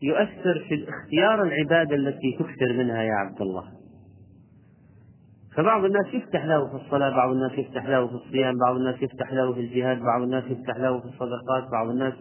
[0.05, 3.63] يؤثر في اختيار العبادة التي تكثر منها يا عبد الله.
[5.55, 9.33] فبعض الناس يفتح له في الصلاة بعض الناس يفتح له في الصيام بعض الناس يفتح
[9.33, 12.13] له في الجهاد بعض الناس يفتح له في الصدقات بعض الناس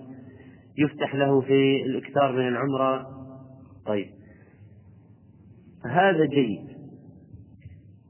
[0.79, 3.07] يفتح له في الإكثار من العمرة.
[3.87, 4.11] طيب.
[5.87, 6.75] هذا جيد.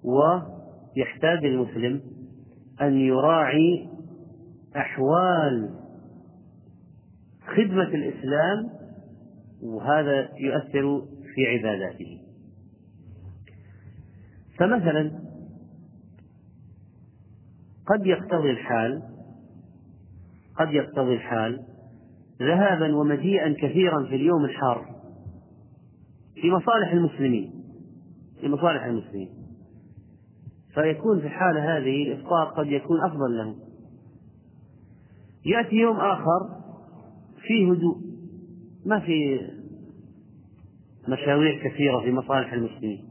[0.05, 2.01] ويحتاج المسلم
[2.81, 3.89] أن يراعي
[4.77, 5.71] أحوال
[7.57, 8.84] خدمة الإسلام
[9.65, 11.03] وهذا يؤثر
[11.35, 12.21] في عباداته.
[14.59, 15.21] فمثلا
[17.87, 19.03] قد يقتضي الحال
[20.57, 21.65] قد يقتضي الحال
[22.43, 24.95] ذهابا ومجيئا كثيرا في اليوم الحار
[26.35, 27.65] في مصالح المسلمين
[28.41, 29.31] في مصالح المسلمين.
[30.75, 33.55] فيكون في الحالة هذه الإفطار قد يكون أفضل له
[35.47, 36.49] يأتي يوم آخر
[37.47, 38.04] فيه هدوء.
[38.87, 39.41] ما في
[41.09, 43.05] مشاوير كثيرة في مصالح المسلمين.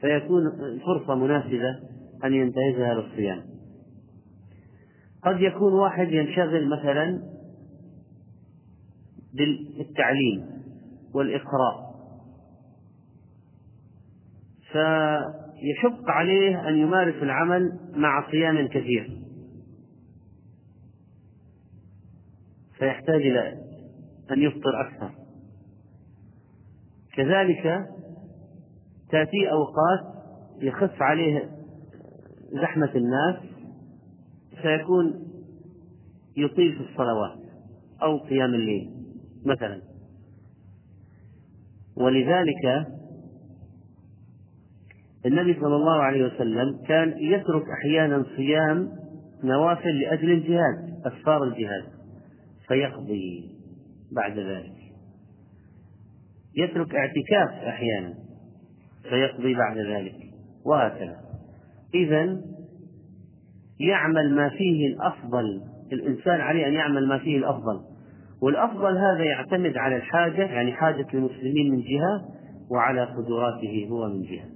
[0.00, 0.42] فيكون
[0.86, 1.78] فرصة مناسبة
[2.24, 3.42] أن ينتهزها للصيام
[5.24, 7.22] قد يكون واحد ينشغل مثلا
[9.34, 10.46] بالتعليم
[11.14, 11.90] والإقراء.
[14.72, 19.20] فيشق عليه أن يمارس العمل مع صيام كثير.
[22.78, 23.69] فيحتاج إلى
[24.32, 25.10] أن يفطر أكثر.
[27.16, 27.86] كذلك
[29.10, 30.14] تأتي أوقات
[30.62, 31.50] يخف عليه
[32.62, 33.36] زحمة الناس
[34.62, 35.26] فيكون
[36.36, 37.38] يطيل في الصلوات
[38.02, 38.90] أو قيام الليل
[39.44, 39.82] مثلا.
[41.96, 42.86] ولذلك
[45.26, 48.88] النبي صلى الله عليه وسلم كان يترك أحيانا صيام
[49.44, 51.84] نوافل لأجل الجهاد أسفار الجهاد
[52.68, 53.59] فيقضي.
[54.12, 54.76] بعد ذلك.
[56.56, 58.14] يترك اعتكاف أحيانا
[59.02, 60.16] فيقضي بعد ذلك.
[60.66, 61.16] وهكذا.
[61.94, 62.40] إذا
[63.80, 67.80] يعمل ما فيه الأفضل الإنسان عليه أن يعمل ما فيه الأفضل.
[68.42, 72.28] والأفضل هذا يعتمد على الحاجة يعني حاجة المسلمين من جهة
[72.70, 74.48] وعلى قدراته هو من جهة.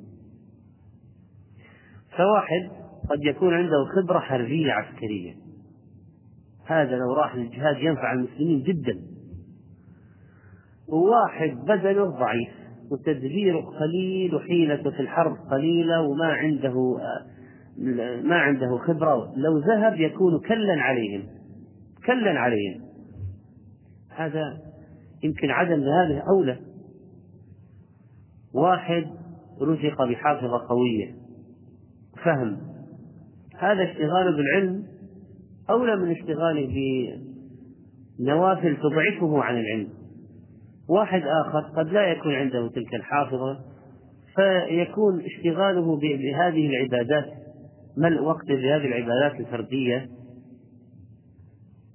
[2.16, 2.70] فواحد
[3.10, 5.34] قد يكون عنده خبرة حربية عسكرية.
[6.66, 9.13] هذا لو راح للجهاد ينفع المسلمين جدا.
[10.94, 12.48] وواحد بدنه ضعيف
[12.90, 16.98] وتدبيره قليل وحيلته في الحرب قليلة وما عنده
[18.24, 19.32] ما عنده خبرة.
[19.36, 21.22] لو ذهب يكون كلا عليهم
[22.06, 22.80] كلا عليهم.
[24.16, 24.58] هذا
[25.24, 26.58] يمكن عدم ذهابه أولى.
[28.54, 29.04] واحد
[29.62, 31.14] رزق بحافظة قوية.
[32.24, 32.56] فهم.
[33.58, 34.84] هذا اشتغاله بالعلم
[35.70, 36.74] أولى من اشتغاله
[38.18, 40.03] بنوافل تضعفه عن العلم.
[40.88, 43.58] واحد آخر قد لا يكون عنده تلك الحافظة
[44.36, 47.32] فيكون اشتغاله بهذه العبادات.
[47.98, 50.08] ملء وقت بهذه العبادات الفردية؟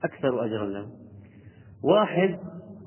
[0.03, 0.85] أكثر أجرا له.
[1.83, 2.39] واحد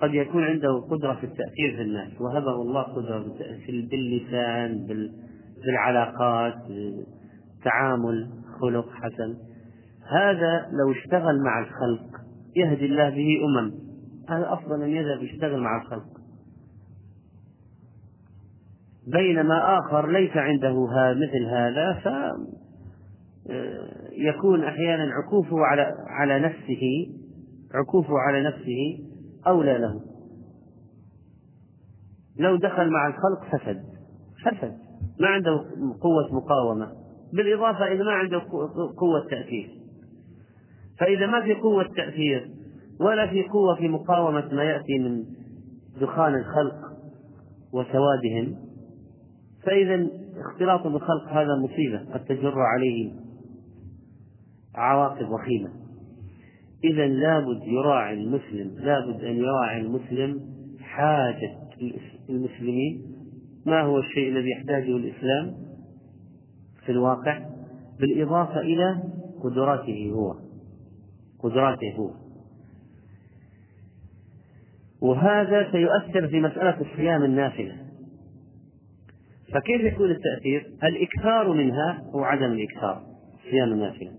[0.02, 2.20] قد يكون عنده قدرة في التأثير في الناس.
[2.20, 3.24] وهبه الله قدرة
[3.90, 4.86] باللسان
[5.64, 8.30] بالعلاقات بالتعامل
[8.60, 9.36] خلق حسن.
[10.10, 12.20] هذا لو اشتغل مع الخلق
[12.56, 13.81] يهدي الله به أمم.
[14.28, 16.22] هذا أفضل أن يذهب يشتغل مع الخلق.
[19.06, 22.08] بينما آخر ليس عنده مثل هذا ف
[24.12, 26.82] يكون أحيانا عكوفه على على نفسه
[27.74, 28.98] عكوفه على نفسه
[29.46, 30.00] أولى له.
[32.38, 33.84] لو دخل مع الخلق فسد
[34.44, 34.78] فسد.
[35.20, 35.52] ما عنده
[36.00, 36.92] قوة مقاومة.
[37.32, 38.40] بالإضافة إذا ما عنده
[38.98, 39.70] قوة تأثير.
[40.98, 42.50] فإذا ما في قوة تأثير
[43.00, 45.24] ولا في قوة في مقاومة ما يأتي من
[46.00, 46.74] دخان الخلق
[47.72, 48.56] وسوادهم.
[49.62, 53.12] فإذا اختلاط بالخلق هذا مصيبة قد تجر عليه
[54.74, 55.70] عواقب وخيمة.
[56.84, 60.40] إذا لابد يراعي المسلم لابد أن يراعي المسلم
[60.80, 61.58] حاجة
[62.30, 63.02] المسلمين.
[63.66, 65.54] ما هو الشيء الذي يحتاجه الإسلام
[66.86, 67.42] في الواقع؟
[68.00, 69.02] بالإضافة إلى
[69.42, 70.34] قدراته هو
[71.42, 72.21] قدراته هو.
[75.02, 77.76] وهذا سيؤثر في مسألة الصيام النافلة.
[79.54, 83.02] فكيف يكون التأثير؟ الإكثار منها أو عدم الإكثار
[83.50, 84.10] صيام النافلة.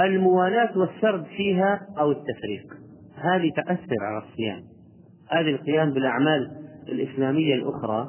[0.00, 2.74] الموالاة والسرد فيها أو التفريق
[3.14, 4.62] هذه تأثر على الصيام.
[5.30, 6.50] هذه القيام بالأعمال
[6.88, 8.06] الإسلامية الأخرى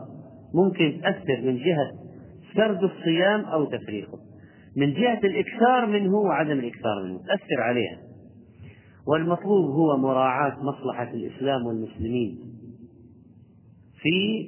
[0.53, 1.91] ممكن تأثر من جهة
[2.55, 4.19] سرد الصيام أو تفريقه.
[4.77, 8.06] من جهة الإكثار منه وعدم الإكثار منه تأثر عليها.
[9.07, 12.39] والمطلوب هو مراعاة مصلحة الإسلام والمسلمين
[14.01, 14.47] في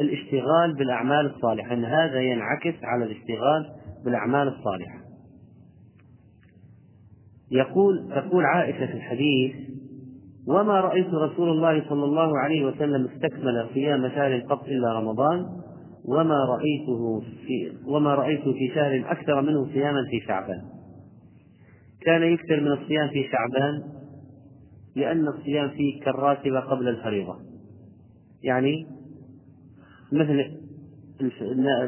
[0.00, 3.66] الاشتغال بالأعمال الصالحة أن هذا ينعكس على الاشتغال
[4.04, 4.98] بالأعمال الصالحة.
[7.50, 9.56] يقول تقول عائشة في الحديث
[10.48, 15.46] وما رأيت رسول الله صلى الله عليه وسلم استكمل صيام شهر قط إلا رمضان
[16.04, 20.62] وما رأيته في وما رأيت في شهر أكثر منه صياما في شعبان.
[22.00, 23.97] كان يكثر من الصيام في شعبان
[24.98, 27.36] لأن الصيام فيه كالراتبة قبل الفريضة.
[28.42, 28.86] يعني
[30.12, 30.58] مثل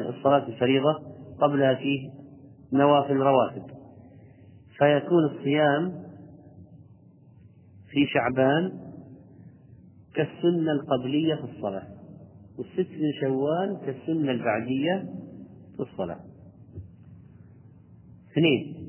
[0.09, 0.99] الصلاة الفريضة
[1.41, 2.09] قبلها فيه
[2.73, 3.63] نوافل رواتب.
[4.77, 6.03] فيكون الصيام
[7.89, 8.71] في شعبان
[10.15, 11.87] كالسنة القبلية في الصلاة
[12.57, 15.09] والست من شوال كالسنة البعدية
[15.77, 16.19] في الصلاة.
[18.31, 18.80] اثنين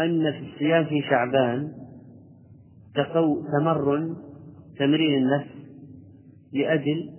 [0.00, 1.72] أن في الصيام في شعبان
[3.52, 4.16] تمر
[4.78, 5.50] تمرين النفس
[6.52, 7.10] لأجل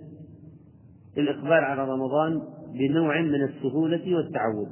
[1.18, 2.42] الإقبال على رمضان
[2.78, 4.68] بنوع من السهولة والتعود.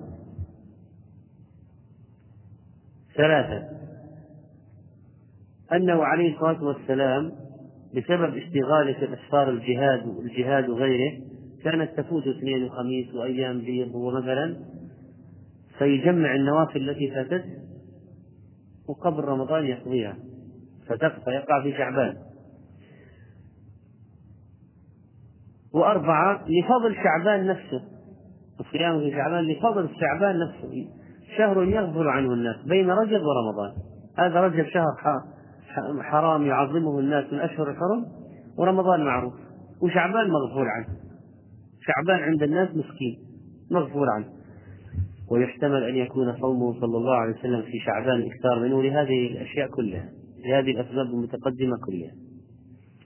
[3.16, 3.68] ثلاثة
[5.72, 7.32] أنه عليه الصلاة والسلام
[7.94, 11.20] بسبب اشتغاله في أسفار الجهاد والجهاد وغيره
[11.64, 14.57] كانت تفوت اثنين وخميس وأيام بيض مثلا
[15.78, 17.62] فيجمع النوافل التي فاتته
[18.89, 20.16] وقبل رمضان يقضيها.
[20.89, 22.16] فتقطع يقع في شعبان.
[25.74, 27.83] وأربعة لفضل شعبان نفسه.
[28.61, 30.89] الصيام في شعبان لفضل شعبان نفسه.
[31.39, 33.72] شهر يغفل عنه الناس بين رجب ورمضان.
[34.18, 34.87] هذا رجب شهر
[36.03, 38.07] حرام يعظمه الناس من أشهر الحرم
[38.59, 39.35] ورمضان معروف.
[39.83, 40.87] وشعبان مغفور عنه.
[41.80, 43.18] شعبان عند الناس مسكين
[43.70, 44.41] مغفور عنه.
[45.33, 50.09] ويحتمل أن يكون صومه صلى الله عليه وسلم في شعبان إكثار منه لهذه الأشياء كلها
[50.47, 52.12] لهذه الأسباب المتقدمة كلها.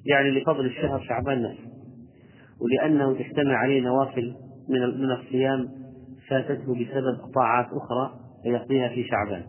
[0.07, 1.71] يعني لفضل الشهر شعبان نفسه.
[2.61, 4.35] ولأنه تجتمع عليه نوافل
[4.69, 5.69] من من الصيام
[6.29, 9.43] فاتته بسبب طاعات أخرى فيقضيها في شعبان.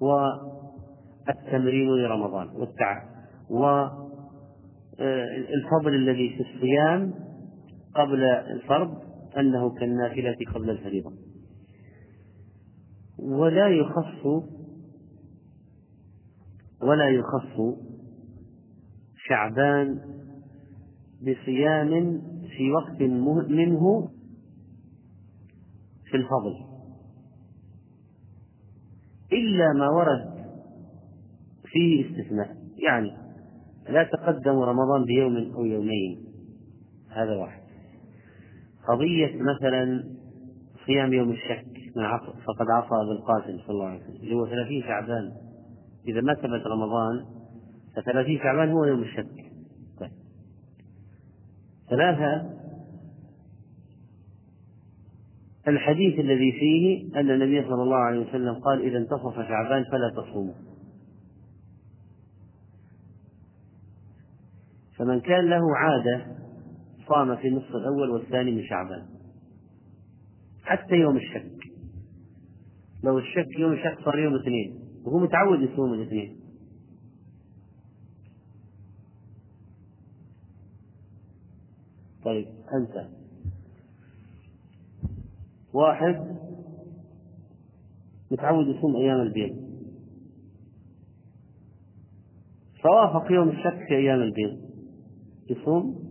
[0.00, 3.02] والتمرين لرمضان والتعب.
[3.50, 4.04] والفضل
[5.94, 7.14] الذي في الصيام
[7.94, 8.94] قبل الفرض
[9.38, 11.10] أنه كالنافلة قبل الفريضة.
[13.24, 14.26] ولا يخص
[16.82, 17.76] ولا يخص
[19.28, 20.00] شعبان
[21.20, 22.22] بصيام
[22.56, 23.02] في وقت
[23.50, 24.10] منه
[26.04, 26.74] في الفضل.
[29.32, 30.34] إلا ما ورد
[31.64, 32.56] فيه استثناء.
[32.86, 33.10] يعني
[33.88, 36.24] لا تقدم رمضان بيوم أو يومين.
[37.08, 37.62] هذا واحد.
[38.88, 40.04] قضية مثلا
[40.86, 41.73] صيام يوم الشك.
[42.46, 44.16] فقد عصى أبو القاسم صلى الله عليه وسلم.
[44.16, 45.32] اللي هو ثلاثين شعبان.
[46.08, 47.24] إذا ما ثبت رمضان
[47.96, 49.52] فثلاثين شعبان هو يوم الشك.
[50.00, 50.10] طيب.
[51.90, 52.50] ثلاثة
[55.68, 60.54] الحديث الذي فيه أن النبي صلى الله عليه وسلم قال إذا انتصف شعبان فلا تصوموا.
[64.98, 66.26] فمن كان له عادة
[67.08, 69.06] صام في النصف الأول والثاني من شعبان.
[70.64, 71.53] حتى يوم الشك.
[73.04, 76.40] لو الشك يوم الشك صار يوم الاثنين وهو متعود يصوم الاثنين.
[82.24, 83.08] طيب أنت.
[85.72, 86.36] واحد
[88.30, 89.64] متعود يصوم أيام البيض.
[92.82, 94.60] فوافق يوم الشك في أيام البيض.
[95.50, 96.04] يصوم؟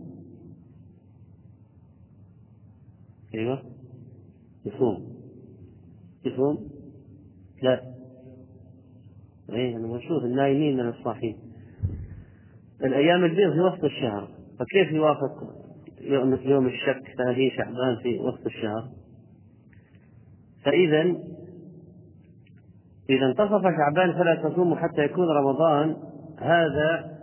[3.34, 3.62] أيوه.
[4.66, 5.14] يصوم.
[6.24, 6.73] يصوم؟
[7.64, 7.80] لا.
[9.52, 11.36] إيه أنا النايمين من الصاحين
[12.84, 15.30] الأيام البيض في وسط الشهر فكيف يوافق
[16.00, 18.88] يوم يوم الشك 30 شعبان في وسط الشهر؟
[20.64, 21.02] فاذا
[23.10, 25.96] إذا انتصف شعبان فلا تصوموا حتى يكون رمضان.
[26.38, 27.14] هذا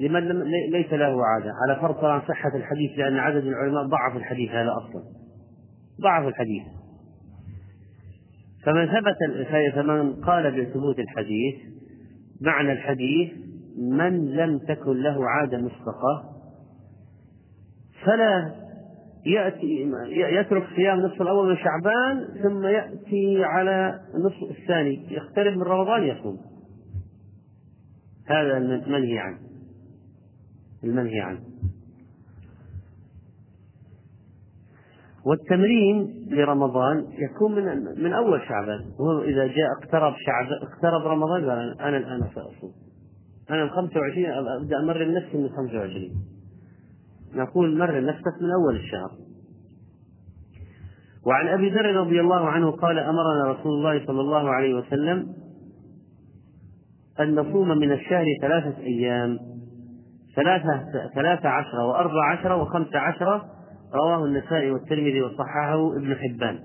[0.00, 1.52] لمن لم ليس له عادة.
[1.62, 5.02] على فرض طبعا صحة الحديث لأن عدد العلماء ضعف الحديث هذا أصلا.
[6.00, 6.79] ضعف الحديث.
[8.64, 9.16] فمن ثبت
[9.74, 11.54] فمن قال بثبوت الحديث
[12.40, 13.32] معنى الحديث
[13.78, 16.30] من لم تكن له عادة مسبقة
[18.04, 18.60] فلا
[19.26, 26.02] يأتي يترك صيام نصف الأول من شعبان ثم يأتي على النصف الثاني يقترب من رمضان
[26.02, 26.38] يصوم.
[28.26, 29.38] هذا المنهي عنه.
[30.84, 31.40] المنهي عنه.
[35.26, 37.64] والتمرين لرمضان يكون من
[38.02, 38.80] من أول شعبان.
[38.98, 42.72] وهو إذا جاء اقترب شعب اقترب رمضان قال أنا الآن سأصوم.
[43.50, 46.10] أنا ال 25 أبدأ أمرن نفسي من 25
[47.34, 49.10] نقول مرن نفسك من أول الشهر.
[51.26, 55.26] وعن أبي ذر رضي الله عنه قال أمرنا رسول الله صلى الله عليه وسلم
[57.20, 59.38] أن نصوم من الشهر ثلاثة أيام.
[60.36, 63.42] ثلاثة ثلاثة عشر وأربع عشر وخمس عشر
[63.94, 66.60] رواه النسائي والترمذي وصححه ابن حبان.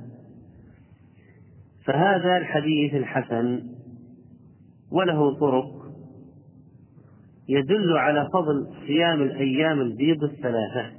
[1.86, 3.64] فهذا الحديث الحسن
[4.92, 5.86] وله طرق
[7.50, 10.92] يدل على فضل صيام الأيام البيض الثلاثة.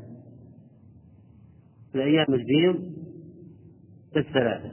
[1.95, 2.93] الأيام البيض
[4.17, 4.73] الثلاثة.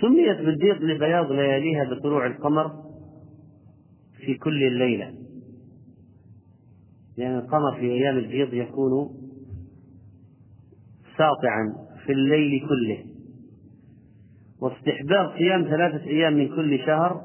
[0.00, 2.84] سميت بالبيض لبياض لياليها بطلوع القمر
[4.16, 5.14] في كل الليلة.
[7.16, 9.23] لأن القمر في أيام البيض يكون
[11.18, 11.72] ساطعا
[12.06, 13.04] في الليل كله.
[14.62, 17.20] واستحباب صيام ثلاثة أيام من كل شهر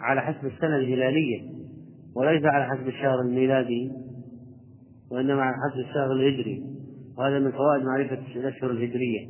[0.00, 1.40] على حسب السنة الهلالية
[2.16, 3.90] وليس على حسب الشهر الميلادي
[5.10, 6.62] وإنما على حسب الشهر الهجري
[7.18, 9.28] وهذا من فوائد معرفة الأشهر الهجرية.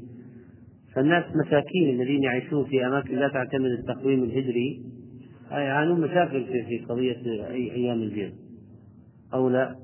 [0.94, 4.82] فالناس مساكين الذين يعيشون في أماكن لا تعتمد التقويم الهجري
[5.50, 8.32] يعانون مشاكل في قضية أي أيام البيض
[9.34, 9.76] أو لا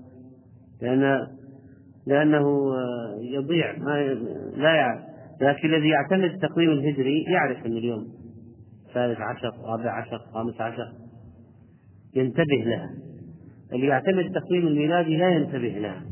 [0.82, 1.26] لأن
[2.08, 2.74] لأنه
[3.20, 4.14] يضيع ما
[4.56, 5.00] لا يعرف
[5.40, 8.08] لكن الذي يعتمد التقويم الهجري يعرف أن اليوم
[8.94, 10.92] ثالث عشر رابع عشر خامس عشر
[12.14, 12.90] ينتبه لها.
[13.72, 16.02] اللي يعتمد التقويم الميلادي لا ينتبه لها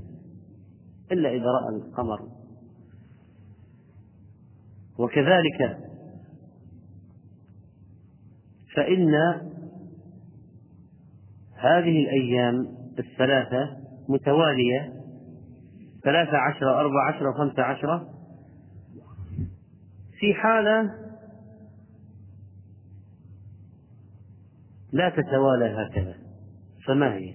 [1.12, 2.18] إلا إذا رأى القمر.
[4.98, 5.78] وكذلك
[8.76, 9.14] فإن
[11.58, 12.66] هذه الأيام
[12.98, 13.76] الثلاثة
[14.08, 14.92] متوالية
[16.06, 18.08] ثلاثة عشرة أربعة عشرة وخمسة عشرة
[20.18, 20.94] في حالة
[24.92, 26.14] لا تتوالى هكذا
[26.86, 27.34] فما هي؟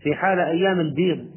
[0.00, 1.30] في حالة أيام البيض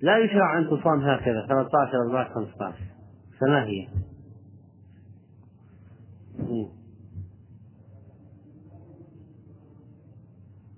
[0.00, 2.76] لا يشرع أن تصام هكذا 13 14 15
[3.40, 3.88] فما هي؟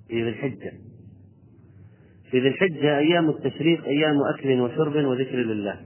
[0.09, 0.90] في ذي الحجة
[2.31, 5.81] في ذي الحجة أيام التشريق أيام أكل وشرب وذكر لله.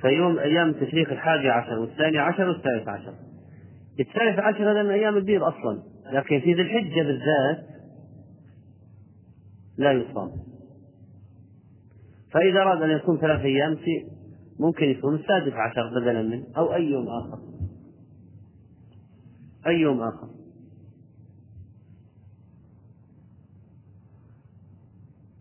[0.00, 3.14] فيوم أيام التشريق الحادي عشر والثاني عشر والثالث عشر.
[4.00, 5.82] الثالث عشر هذا من أيام البيض أصلا.
[6.12, 7.66] لكن في ذي الحجة بالذات
[9.78, 10.30] لا يصام.
[12.32, 14.04] فإذا أراد أن يصوم ثلاث أيام في
[14.60, 17.38] ممكن يصوم السادس عشر بدلا منه أو أي يوم آخر.
[19.66, 20.37] أي يوم آخر.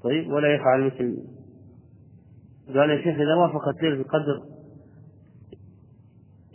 [0.07, 1.17] طيب ولا يفعل مثل
[2.67, 4.43] قال يا شيخ إذا وافقت ليلة القدر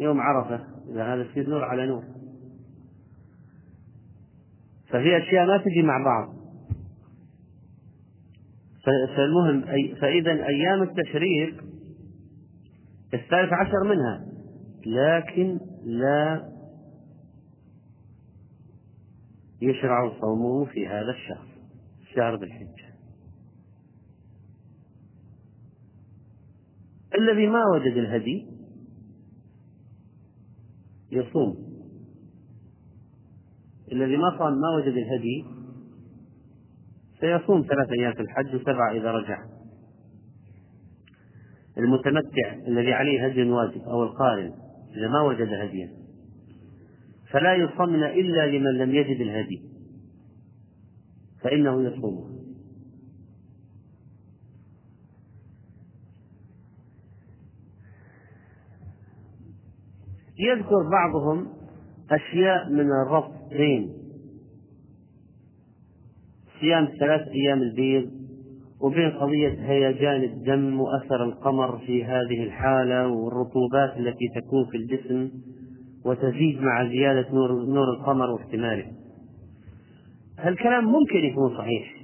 [0.00, 2.04] يوم عرفة إذا هذا يصير نور على نور.
[4.88, 6.34] ففي أشياء ما تجي مع بعض.
[9.16, 9.60] فالمهم
[10.00, 11.64] فإذا أيام التشريق
[13.14, 14.26] الثالث عشر منها.
[14.86, 16.52] لكن لا
[19.62, 21.46] يشرع صومه في هذا الشهر
[22.14, 22.81] شهر ذي الحجة.
[27.18, 28.46] الذي ما وجد الهدي
[31.12, 31.72] يصوم.
[33.92, 35.44] الذي ما صام ما وجد الهدي
[37.20, 39.44] سيصوم ثلاث أيام في الحج وسبعة إذا رجع.
[41.78, 44.52] المتمتع الذي عليه هدي واجب أو القارن
[44.96, 45.92] إذا ما وجد هديا.
[47.30, 49.62] فلا يصمن إلا لمن لم يجد الهدي
[51.42, 52.31] فإنه يصومه.
[60.38, 61.46] يذكر بعضهم
[62.10, 63.92] أشياء من الربط بين
[66.60, 68.10] صيام ثلاث أيام البيض
[68.80, 75.30] وبين قضية هيجان الدم وأثر القمر في هذه الحالة والرطوبات التي تكون في الجسم
[76.04, 78.86] وتزيد مع زيادة نور, نور القمر واحتماله.
[80.38, 81.94] هالكلام ممكن يكون صحيح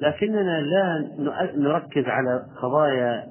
[0.00, 1.10] لكننا لا
[1.56, 3.24] نركز على قضايا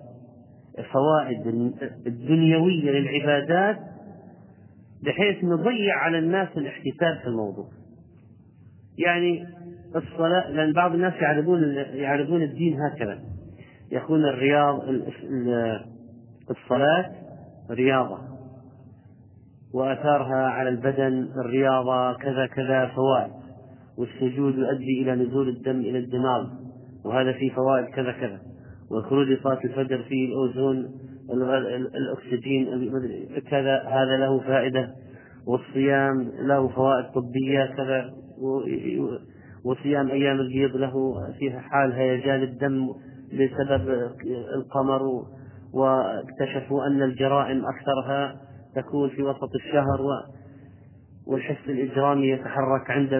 [0.79, 1.73] الفوائد
[2.07, 3.79] الدنيوية للعبادات
[5.05, 7.67] بحيث نضيع على الناس الاحتساب في الموضوع.
[8.97, 9.45] يعني
[9.95, 13.19] الصلاة لأن بعض الناس يعرضون يعرضون الدين هكذا.
[13.91, 14.81] يكون الرياض
[16.49, 17.11] الصلاة
[17.71, 18.17] رياضة.
[19.73, 23.31] وآثارها على البدن الرياضة كذا كذا فوائد.
[23.97, 26.47] والسجود يؤدي إلى نزول الدم إلى الدماغ.
[27.05, 28.39] وهذا فيه فوائد كذا كذا.
[28.91, 30.91] وخروج صلاة الفجر فيه الأوزون
[31.95, 32.89] الأكسجين
[33.51, 34.89] كذا هذا له فائدة
[35.47, 38.13] والصيام له فوائد طبية كذا
[39.65, 40.93] وصيام أيام البيض له
[41.39, 42.87] فيها حال هيجان الدم
[43.33, 44.11] بسبب
[44.55, 45.01] القمر
[45.73, 48.35] واكتشفوا أن الجرائم أكثرها
[48.75, 49.99] تكون في وسط الشهر
[51.27, 53.13] والحس الإجرامي يتحرك عند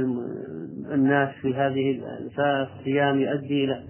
[0.92, 2.02] الناس في هذه
[2.38, 3.84] فالصيام يؤدي إلى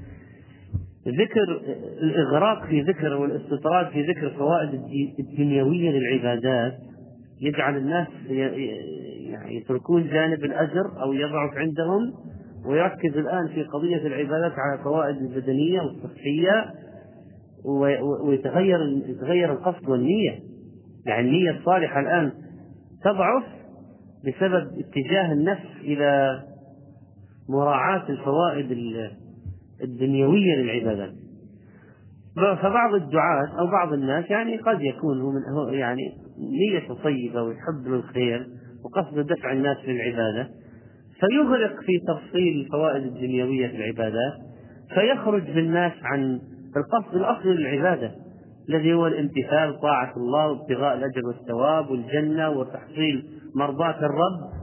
[1.08, 1.62] ذكر
[2.02, 4.82] الإغراق في ذكر والإستطراد في ذكر الفوائد
[5.20, 6.74] الدنيوية للعبادات
[7.42, 12.14] يجعل الناس يعني يتركون جانب الأجر أو يضعف عندهم
[12.66, 16.74] ويركز الآن في قضية العبادات على الفوائد البدنية والصحية
[18.26, 20.40] ويتغير يتغير القصد والنية.
[21.06, 22.32] يعني النية الصالحة الآن
[23.04, 23.44] تضعف
[24.28, 26.42] بسبب اتجاه النفس إلى
[27.50, 28.72] مراعاة الفوائد
[29.84, 31.14] الدنيوية للعبادات.
[32.36, 36.02] فبعض الدعاة أو بعض الناس يعني قد يكون هو من يعني
[36.40, 38.48] نية طيبة ويحب الخير
[38.86, 40.50] وقصد دفع الناس للعبادة.
[41.20, 44.34] فيغرق في تفصيل الفوائد الدنيوية في العبادات
[44.94, 46.40] فيخرج بالناس عن
[46.78, 48.12] القصد الأصلي للعبادة
[48.70, 53.26] الذي هو الامتثال طاعة الله وابتغاء الأجر والثواب والجنة وتحصيل
[53.56, 54.54] مرضاة الرب.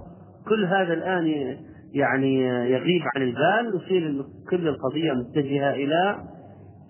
[0.48, 1.56] كل هذا الآن
[1.92, 6.24] يعني يغيب عن البال ويصير كل القضية متجهة إلى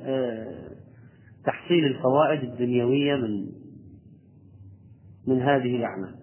[0.03, 0.71] آه،
[1.45, 3.47] تحصيل الفوائد الدنيوية من
[5.27, 6.15] من هذه الأعمال.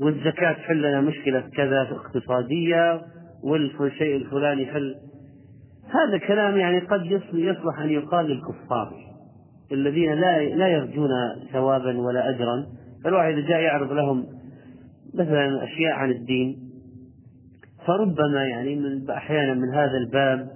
[0.00, 3.02] والزكاة تحل لنا مشكلة كذا اقتصادية
[3.42, 4.96] والشيء الفلاني يحل
[5.84, 9.10] هذا كلام يعني قد يصلح أن يقال للكفار
[9.72, 11.10] الذين لا لا يرجون
[11.52, 12.66] ثوابا ولا أجرا.
[13.04, 14.26] فالواحد إذا جاء يعرض لهم
[15.14, 16.56] مثلا أشياء عن الدين
[17.86, 20.48] فربما يعني من أحيانا من هذا الباب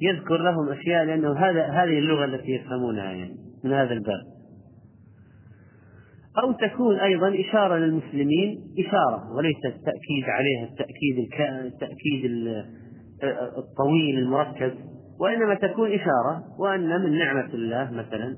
[0.00, 4.22] يذكر لهم أشياء لأنه هذا هذه اللغة التي يفهمونها يعني من هذا الباب.
[6.42, 11.18] أو تكون أيضا إشارة للمسلمين إشارة وليس التأكيد عليها التأكيد
[11.64, 12.30] التأكيد
[13.58, 14.72] الطويل المركز
[15.20, 18.36] وإنما تكون إشارة وأن من نعمة الله مثلا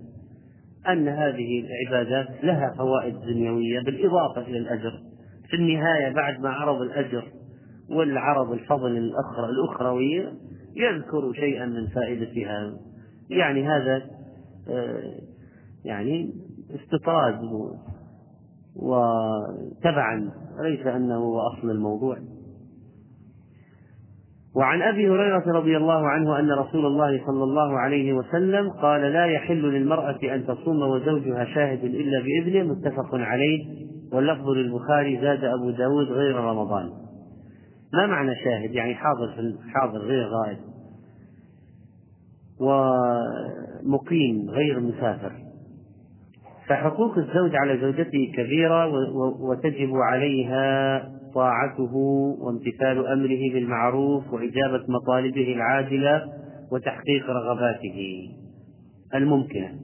[0.89, 5.01] أن هذه العبادات لها فوائد دنيوية بالإضافة إلى الأجر.
[5.49, 7.24] في النهاية بعد ما عرض الأجر
[7.91, 10.28] والعرض الفضل الأخرى الأخروي
[10.76, 12.74] يذكر شيئا من فائدتها.
[13.30, 14.03] يعني هذا
[14.68, 15.14] آه،
[15.85, 16.33] يعني
[16.70, 17.41] استطراد
[18.76, 20.30] وتبعا
[20.61, 22.16] ليس أنه هو أصل الموضوع.
[24.57, 29.26] وعن أبي هريرة رضي الله عنه أن رسول الله صلى الله عليه وسلم قال لا
[29.26, 33.64] يحل للمرأة أن تصوم وزوجها شاهد إلا بإذنه متفق عليه
[34.12, 36.90] واللفظ للبخاري زاد أبو داود غير رمضان.
[37.94, 40.59] ما معنى شاهد؟ يعني حاضر حاضر غير غائب.
[42.61, 45.32] ومقيم غير مسافر.
[46.68, 48.86] فحقوق الزوج على زوجته كبيرة
[49.40, 51.03] وتجب عليها
[51.35, 51.95] طاعته
[52.41, 56.22] وامتثال أمره بالمعروف وإجابة مطالبه العاجلة
[56.72, 58.28] وتحقيق رغباته
[59.14, 59.74] الممكنة.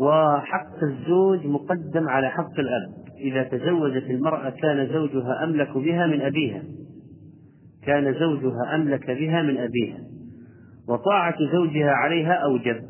[0.00, 3.00] وحق الزوج مقدم على حق الأب.
[3.20, 6.62] إذا تزوجت المرأة كان زوجها أملك بها من أبيها.
[7.86, 9.98] كان زوجها أملك بها من أبيها.
[10.88, 12.89] وطاعة زوجها عليها أوجب.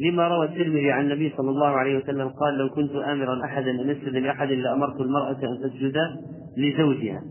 [0.00, 3.90] لما روى الترمذي عن النبي صلى الله عليه وسلم قال لو كنت آمرا أحدا أن
[3.90, 5.96] يسجد لأحد لأمرت المرأة أن تسجد
[6.56, 7.22] لزوجها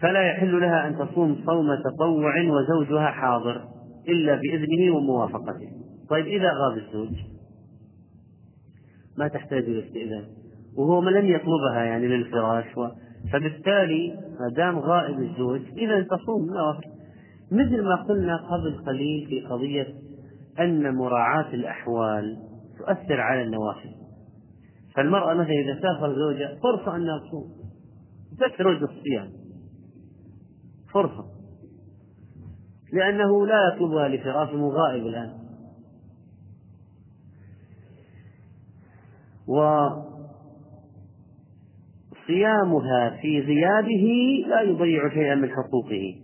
[0.00, 3.60] فلا يحل لها أن تصوم صوم تطوع وزوجها حاضر
[4.08, 5.68] إلا بإذنه وموافقته
[6.10, 7.16] طيب إذا غاب الزوج
[9.18, 10.24] ما تحتاج إلى استئذان
[10.76, 12.64] وهو من لم يطلبها يعني للفراش.
[13.32, 16.46] فبالتالي ما دام غائب الزوج إذا تصوم
[17.52, 19.86] مثل ما قلنا قبل قليل في قضية
[20.60, 22.38] أن مراعاة الأحوال
[22.78, 24.02] تؤثر على النوافل
[24.94, 27.62] فالمرأة مثلا إذا سافر زوجها فرصة أنها تصوم.
[28.38, 29.32] تخرج الصيام.
[30.92, 31.24] فرصة.
[32.92, 35.42] لأنه لا يطلبها لفراشه غائب الآن.
[42.26, 46.14] وصيامها في غيابه لا يضيع شيئا من حقوقه.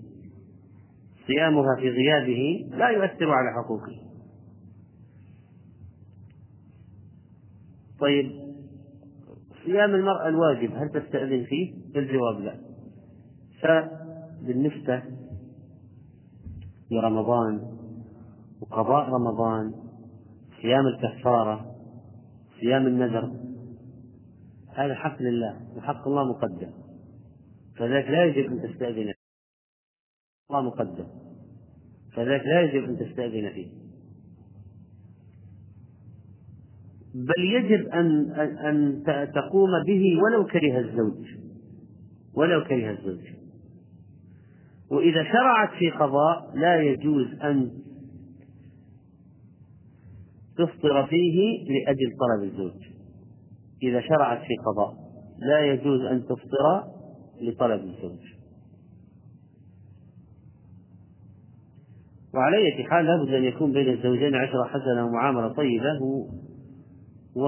[1.26, 4.07] صيامها في غيابه لا يؤثر على حقوقه.
[8.00, 8.48] طيب
[9.64, 12.54] صيام المرأة الواجب هل تستأذن فيه؟ الجواب لا.
[13.62, 15.02] فبالنسبة
[16.90, 17.78] لرمضان
[18.60, 19.74] وقضاء رمضان
[20.62, 21.74] صيام الكفارة
[22.60, 23.32] صيام النذر
[24.74, 26.70] هذا حق لله وحق الله مقدم.
[27.76, 29.12] فذلك لا يجب أن تستأذن
[30.50, 31.06] الله مقدم.
[32.12, 33.87] فذلك لا يجب أن تستأذن فيه.
[37.18, 38.30] بل يجب أن
[38.66, 39.02] أن
[39.34, 41.26] تقوم به ولو كره الزوج.
[42.34, 43.24] ولو كره الزوج.
[44.90, 47.70] وإذا شرعت في قضاء لا يجوز أن
[50.56, 52.82] تفطر فيه لأجل طلب الزوج.
[53.82, 54.94] إذا شرعت في قضاء
[55.38, 56.84] لا يجوز أن تفطر
[57.40, 58.38] لطلب الزوج.
[62.34, 65.98] وعلى أي حال لابد أن يكون بين الزوجين عشرة حسنة ومعاملة طيبة
[67.38, 67.44] و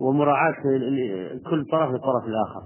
[0.00, 0.54] ومراعاة
[1.50, 2.62] كل طرف للطرف الآخر.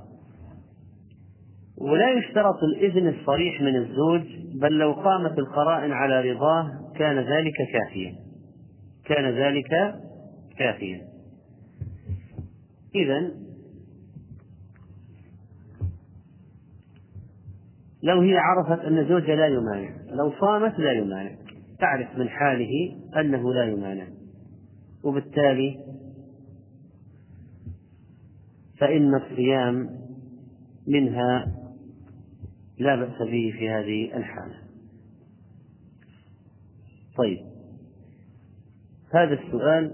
[1.78, 4.22] ولا يشترط الإذن الصريح من الزوج
[4.60, 8.14] بل لو قامت القرائن على رضاه كان ذلك كافيا.
[9.04, 9.94] كان ذلك
[10.58, 11.00] كافيا.
[12.94, 13.30] إذا
[18.02, 21.43] لو هي عرفت أن زوجها لا يمانع لو صامت لا يمانع.
[21.84, 24.06] تعرف من حاله أنه لا يمانع.
[25.04, 25.78] وبالتالي
[28.78, 29.90] فإن الصيام
[30.86, 31.46] منها
[32.78, 34.54] لا بأس به في هذه الحالة.
[37.16, 37.38] طيب
[39.14, 39.92] هذا السؤال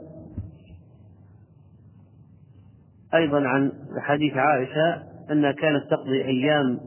[3.15, 6.81] أيضا عن حديث عائشة أنها كانت تقضي أيام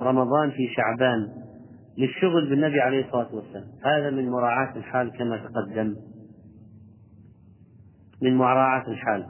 [0.00, 1.43] رمضان في شعبان.
[1.98, 3.64] للشغل بالنبي عليه الصلاة والسلام.
[3.84, 5.96] هذا من مراعاة الحال كما تقدم.
[8.22, 9.26] من مراعاة الحال.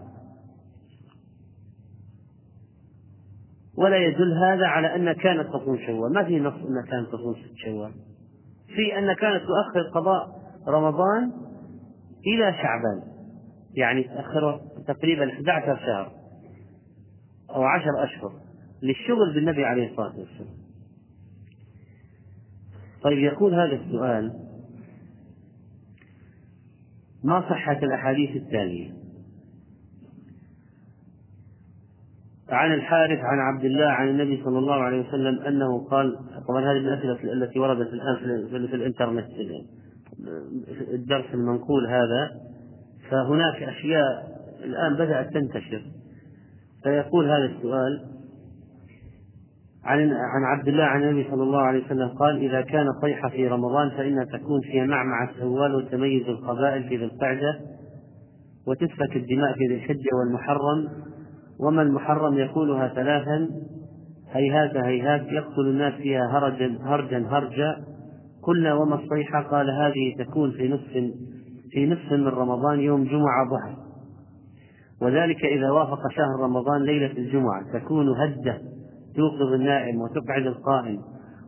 [3.78, 6.12] ولا يدل هذا على أن كانت تصوم شوال.
[6.12, 7.34] ما في نص أنها كانت تصوم
[7.64, 7.92] شوال.
[8.66, 10.28] في أن كانت تؤخر قضاء
[10.68, 11.32] رمضان
[12.26, 13.02] إلى شعبان.
[13.74, 16.12] يعني تأخره تقريبا 11 شهر
[17.50, 18.32] أو 10 أشهر
[18.82, 20.63] للشغل بالنبي عليه الصلاة والسلام.
[23.04, 24.32] طيب يقول هذا السؤال
[27.24, 28.94] ما صحة الأحاديث التالية
[32.48, 36.78] عن الحارث عن عبد الله عن النبي صلى الله عليه وسلم أنه قال طبعا هذه
[36.78, 38.16] من الأسئلة التي وردت الآن
[38.68, 39.26] في الإنترنت
[40.92, 42.30] الدرس المنقول هذا.
[43.10, 45.82] فهناك أشياء الآن بدأت تنتشر.
[46.82, 48.13] فيقول هذا السؤال
[49.84, 53.48] عن عن عبد الله عن النبي صلى الله عليه وسلم قال إذا كان صيحه في
[53.48, 57.60] رمضان فانها تكون في معمعة السوال وتميز القبائل في ذي القعدة
[58.66, 60.88] وتسفك الدماء في ذي الحجة والمحرم.
[61.60, 63.48] وما المحرم يقولها ثلاثا
[64.32, 67.76] هيهات هيهات يقتل الناس فيها هرجا هرجا هرجا.
[68.42, 71.12] قلنا وما الصيحة قال هذه تكون في نصف
[71.70, 73.76] في نصف من رمضان يوم جمعة ضحى.
[75.02, 78.73] وذلك إذا وافق شهر رمضان ليلة الجمعة تكون هدة.
[79.16, 80.98] توقظ النائم وتقعد القائم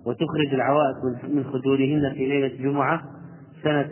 [0.06, 0.96] وتخرج العوائق
[1.28, 3.02] من خدورهن في ليلة الجمعة
[3.62, 3.90] سنة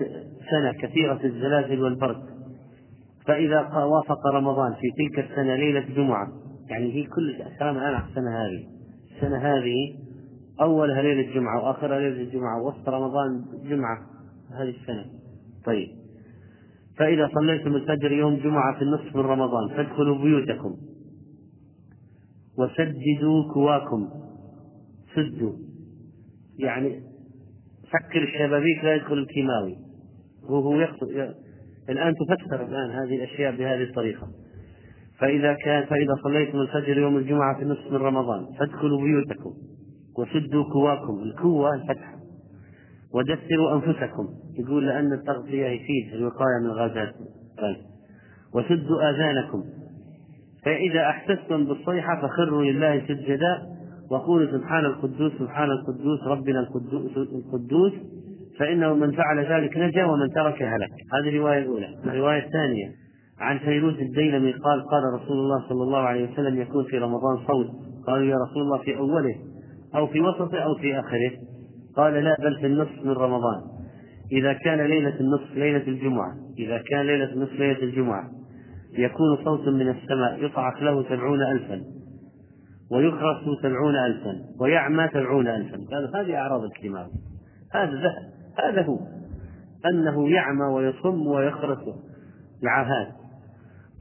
[0.51, 2.23] سنة كثيرة الزلازل والبرد.
[3.27, 6.29] فإذا وافق رمضان في تلك السنة ليلة جمعة
[6.71, 8.67] يعني هي كل الكلام الآن السنة هذه.
[9.17, 9.97] السنة هذه
[10.61, 13.99] أولها ليلة جمعة وآخرها ليلة الجمعة ووسط رمضان جمعة
[14.59, 15.05] هذه السنة.
[15.67, 15.89] طيب.
[16.99, 20.77] فإذا صليتم الفجر يوم جمعة في النصف من رمضان فادخلوا بيوتكم.
[22.59, 24.09] وسددوا كواكم.
[25.15, 25.53] سدوا.
[26.59, 27.01] يعني
[27.93, 29.77] سكر الشبابيك لا يدخل الكيماوي.
[30.49, 31.35] وهو يقصد
[31.89, 34.29] الآن تفسر الآن هذه الأشياء بهذه الطريقة.
[35.19, 39.55] فإذا كان فإذا صليتم الفجر يوم الجمعة في نصف من رمضان فادخلوا بيوتكم
[40.19, 41.23] وسدوا كواكم.
[41.23, 42.15] الكوة الفتح
[43.13, 44.29] ودثروا أنفسكم.
[44.59, 47.15] يقول لأن التغطية يفيد الوقاية من الغازات.
[48.55, 49.65] وسدوا آذانكم.
[50.65, 53.63] فإذا أحسستم بالصيحة فخروا لله سجدا
[54.11, 57.93] وقولوا سبحان القدوس سبحان القدوس ربنا القدوس, القدوس
[58.59, 60.91] فإنه من فعل ذلك نجا ومن ترك هلك.
[61.13, 61.89] هذه الرواية الأولى.
[62.05, 62.91] الرواية الثانية.
[63.41, 67.67] عن فيروز الديلمي قال قال رسول الله صلى الله عليه وسلم يكون في رمضان صوت.
[68.07, 69.35] قالوا يا رسول الله في أوله
[69.95, 71.31] أو في وسطه أو في آخره.
[71.97, 73.61] قال لا بل في النصف من رمضان.
[74.33, 76.33] إذا كان ليلة النصف ليلة الجمعة.
[76.59, 78.25] إذا كان ليلة النصف ليلة الجمعة.
[78.99, 81.83] يكون صوت من السماء يصعق له سبعون ألفا
[82.93, 85.79] ويخرس سبعون ألفا ويعمى سبعون ألفا.
[86.15, 87.07] هذه أعراض الاجتماع
[87.75, 88.13] هذا
[88.59, 88.99] هذا هو.
[89.87, 91.79] أنه يعمى ويصم ويخرس.
[92.63, 93.09] العاهات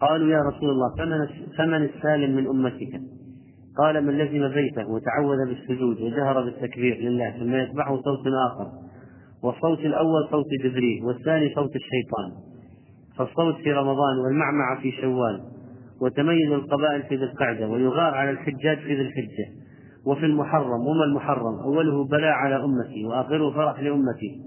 [0.01, 1.27] قالوا يا رسول الله فمن
[1.57, 3.01] فمن السالم من أمتك؟
[3.77, 8.71] قال من لزم بيته وتعوذ بالسجود وجهر بالتكبير لله ثم يتبعه صوت آخر.
[9.43, 12.52] والصوت الأول صوت جبريل والثاني صوت الشيطان.
[13.17, 15.41] فالصوت في رمضان والمعمعة في شوال
[16.01, 19.47] وتميز القبائل في ذي القعدة ويغار على الحجاج في ذي الحجة.
[20.05, 24.41] وفي المحرم وما المحرم؟ أوله بلاء على أمتي وآخره فرح لأمتي.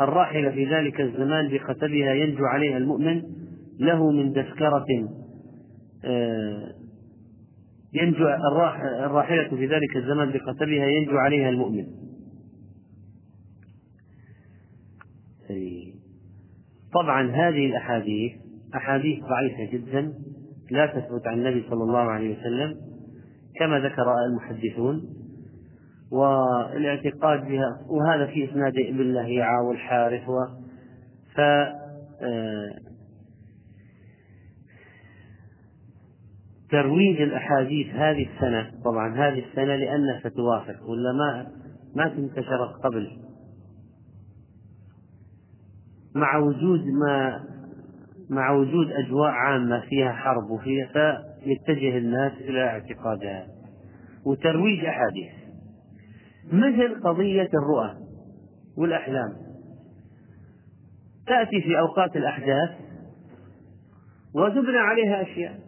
[0.00, 3.22] الراحلة في ذلك الزمان بخطبها ينجو عليها المؤمن
[3.80, 4.86] له من تذكرة
[6.04, 6.74] آه،
[7.92, 8.28] ينجو
[9.04, 11.86] الراحلة في ذلك الزمان بقتلها ينجو عليها المؤمن.
[16.94, 18.32] طبعا هذه الأحاديث
[18.74, 20.12] أحاديث ضعيفة جدا
[20.70, 22.76] لا تثبت عن النبي صلى الله عليه وسلم
[23.58, 25.02] كما ذكر المحدثون
[26.12, 30.44] والاعتقاد بها وهذا في إسناد ابن لهيعة والحارث و
[31.34, 31.40] ف
[32.22, 32.70] آه،
[36.70, 41.46] ترويج الأحاديث هذه السنة طبعا هذه السنة لأنها ستوافق ولا ما
[41.96, 43.29] ما انتشرت قبل؟
[46.14, 47.40] مع وجود ما
[48.30, 50.86] مع وجود أجواء عامة فيها حرب وفيها
[51.44, 53.46] فيتجه الناس إلى اعتقادها.
[54.26, 55.32] وترويج أحاديث.
[56.52, 57.96] مثل قضية الرؤى
[58.76, 59.32] والأحلام.
[61.26, 62.70] تأتي في أوقات الأحداث
[64.34, 65.60] وتبنى عليها أشياء.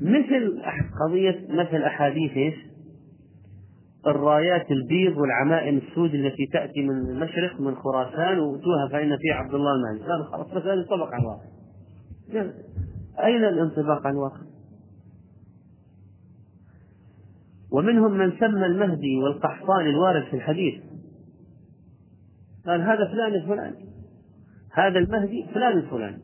[0.00, 0.62] مثل
[1.00, 2.54] قضية مثل أحاديث؟
[4.06, 9.72] الرايات البيض والعمائم السود التي تأتي من المشرق من خراسان وأتوها فإن فيها عبد الله
[9.74, 10.10] المهدي.
[10.10, 11.58] قال خلاص بس هذا ينطبق على الواقع
[13.24, 14.40] أين الانطباق على الواقع؟
[17.72, 20.82] ومنهم من سمى المهدي والقحطان الوارد في الحديث.
[22.66, 23.88] قال هذا فلان الفلاني.
[24.72, 26.18] هذا المهدي فلان الفلاني.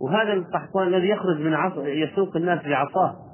[0.00, 3.27] وهذا القحطان الذي يخرج من عصا يسوق الناس بعصاه.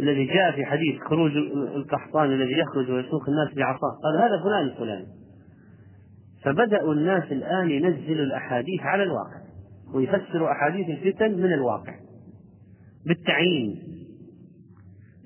[0.00, 1.36] الذي جاء في حديث خروج
[1.76, 3.98] القحطان الذي يخرج ويسوق الناس بعصاه.
[4.04, 5.06] قال هذا فلان الفلاني.
[6.44, 9.40] فبدأوا الناس الآن ينزلوا الأحاديث على الواقع
[9.94, 11.94] ويفسروا أحاديث الفتن من الواقع
[13.06, 13.82] بالتعيين.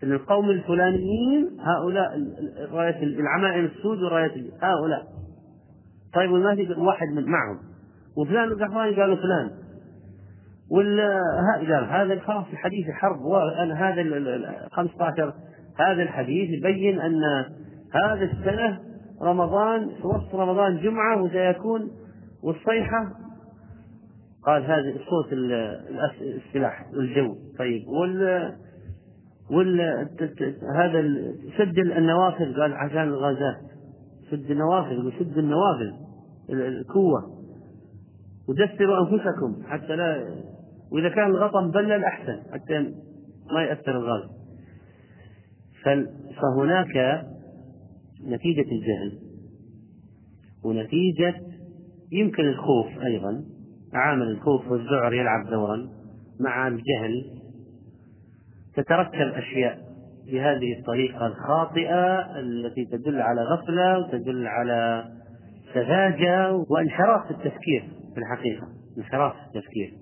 [0.03, 2.11] أن القوم الفلانيين هؤلاء
[2.73, 5.07] راية العمائم السود وراية هؤلاء.
[6.15, 7.59] طيب والمهدي واحد من معهم؟
[8.17, 9.51] وفلان القحطاني قالوا فلان.
[10.73, 11.21] ولا
[11.91, 15.33] هذا خلاص الحديث حرب وأنا هذا ال 15
[15.79, 17.23] هذا الحديث يبين أن
[17.95, 18.81] هذا السنة
[19.23, 21.91] رمضان في وسط رمضان جمعة وسيكون
[22.43, 23.13] والصيحة.
[24.47, 25.33] قال هذا صوت
[26.21, 28.53] السلاح والجو طيب وال
[29.51, 29.81] وال
[30.77, 31.03] هذا
[31.59, 32.61] سد النوافذ.
[32.61, 33.57] قال عشان الغازات
[34.31, 35.93] سد النوافذ وسد النوافذ
[36.51, 37.43] الكوه
[38.49, 40.25] ودثروا أنفسكم حتى لا
[40.93, 42.79] وإذا كان الغطا مبلل أحسن حتى
[43.53, 44.31] ما يأثر الغاز.
[46.43, 47.25] فهناك
[48.27, 49.19] نتيجة الجهل.
[50.65, 51.35] ونتيجة
[52.13, 53.45] يمكن الخوف أيضا.
[53.93, 55.89] عامل الخوف والذعر يلعب دورا.
[56.41, 57.25] مع الجهل
[58.75, 59.79] تتركب أشياء
[60.27, 65.05] بهذه الطريقة الخاطئة التي تدل على غفلة وتدل على
[65.75, 68.69] سذاجة وانحراف في التفكير في الحقيقة.
[68.99, 70.02] انحراف في التفكير.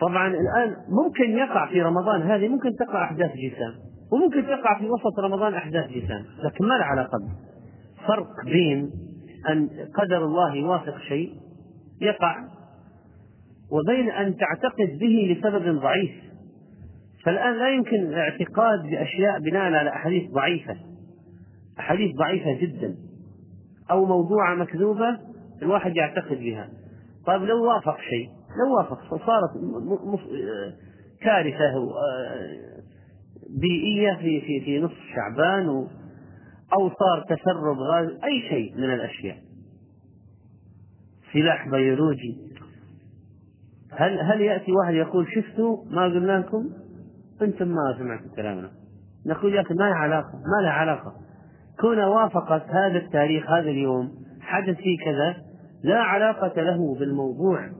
[0.00, 3.74] طبعا الآن ممكن يقع في رمضان هذه ممكن تقع أحداث جسام
[4.12, 7.18] وممكن تقع في وسط رمضان أحداث جسام لكن ما له علاقة
[8.06, 8.90] فرق بين
[9.50, 11.32] أن قدر الله يوافق شيء
[12.00, 12.36] يقع
[13.70, 16.10] وبين أن تعتقد به لسبب ضعيف.
[17.24, 20.76] فالآن لا يمكن الاعتقاد بأشياء بناء على أحاديث ضعيفة
[21.78, 22.94] أحاديث ضعيفة جدا
[23.90, 25.18] أو موضوعة مكذوبة
[25.62, 26.68] الواحد يعتقد بها.
[27.26, 29.50] طيب لو وافق شيء لو وافق فصارت
[31.22, 32.82] كارثة آه،
[33.60, 35.68] بيئية في في في نصف شعبان
[36.72, 39.36] أو صار تسرب غاز أي شيء من الأشياء.
[41.32, 42.36] سلاح بيولوجي.
[43.92, 46.70] هل هل يأتي واحد يقول شفتوا ما قلنا لكم؟
[47.42, 48.70] أنتم ما سمعتوا كلامنا.
[49.26, 51.12] نقول يا أخي ما له علاقة ما له علاقة.
[51.80, 54.10] كون وافقت هذا التاريخ هذا اليوم
[54.40, 55.36] حدث فيه كذا
[55.82, 57.70] لا علاقة له بالموضوع.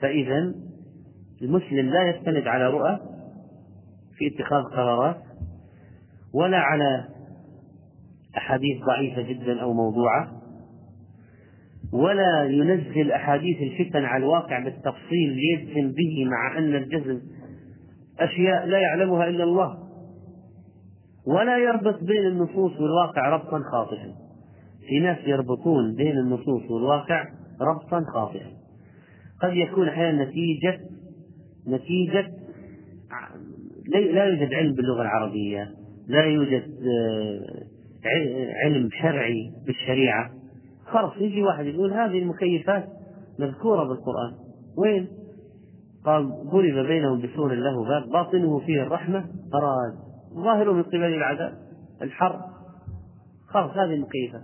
[0.00, 0.54] فإذا
[1.42, 2.98] المسلم لا يستند على رؤى
[4.16, 5.16] في اتخاذ قرارات
[6.34, 7.04] ولا على
[8.36, 10.40] أحاديث ضعيفة جدا أو موضوعة
[11.92, 17.20] ولا ينزل أحاديث الفتن على الواقع بالتفصيل ليجزم به مع أن الجزم
[18.20, 19.78] أشياء لا يعلمها إلا الله
[21.26, 24.14] ولا يربط بين النصوص والواقع ربطا خاطئا
[24.88, 27.24] في ناس يربطون بين النصوص والواقع
[27.60, 28.59] ربطا خاطئا
[29.42, 30.80] قد يكون أحيانا نتيجة
[31.68, 32.30] نتيجة
[33.88, 35.70] لا يوجد علم باللغة العربية
[36.08, 37.70] لا يوجد آه،
[38.64, 40.30] علم شرعي بالشريعة.
[40.86, 42.88] خلاص يجي واحد يقول هذه المكيفات
[43.38, 44.34] مذكورة بالقرآن.
[44.78, 45.08] وين؟
[46.04, 49.94] قال ضرب بينهم بسور له باب باطنه فيه الرحمة أراد.
[50.34, 51.52] ظاهره من قبل العذاب
[52.02, 52.40] الحر.
[53.48, 54.42] خلاص هذه المكيفات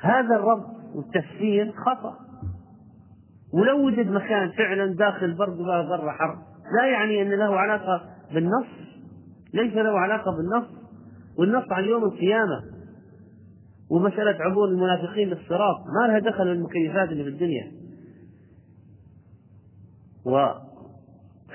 [0.00, 2.29] هذا الربط والتفسير خطأ.
[3.52, 6.38] ولو وجد مكان فعلا داخل برد برا حر
[6.78, 8.02] لا يعني أن له علاقة
[8.34, 8.66] بالنص
[9.54, 10.80] ليس له علاقة بالنص.
[11.38, 12.62] والنص عن يوم القيامة
[13.90, 17.72] ومسألة عبور المنافقين للصراط ما لها دخل بالمكيفات اللي في الدنيا.
[20.24, 20.48] و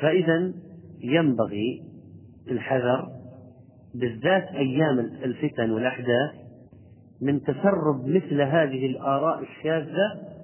[0.02, 0.54] فإذا
[1.02, 1.84] ينبغي
[2.52, 3.08] الحذر
[3.96, 6.32] بالذات أيام الفتن والأحداث
[7.22, 10.35] من تسرب مثل هذه الآراء الشاذة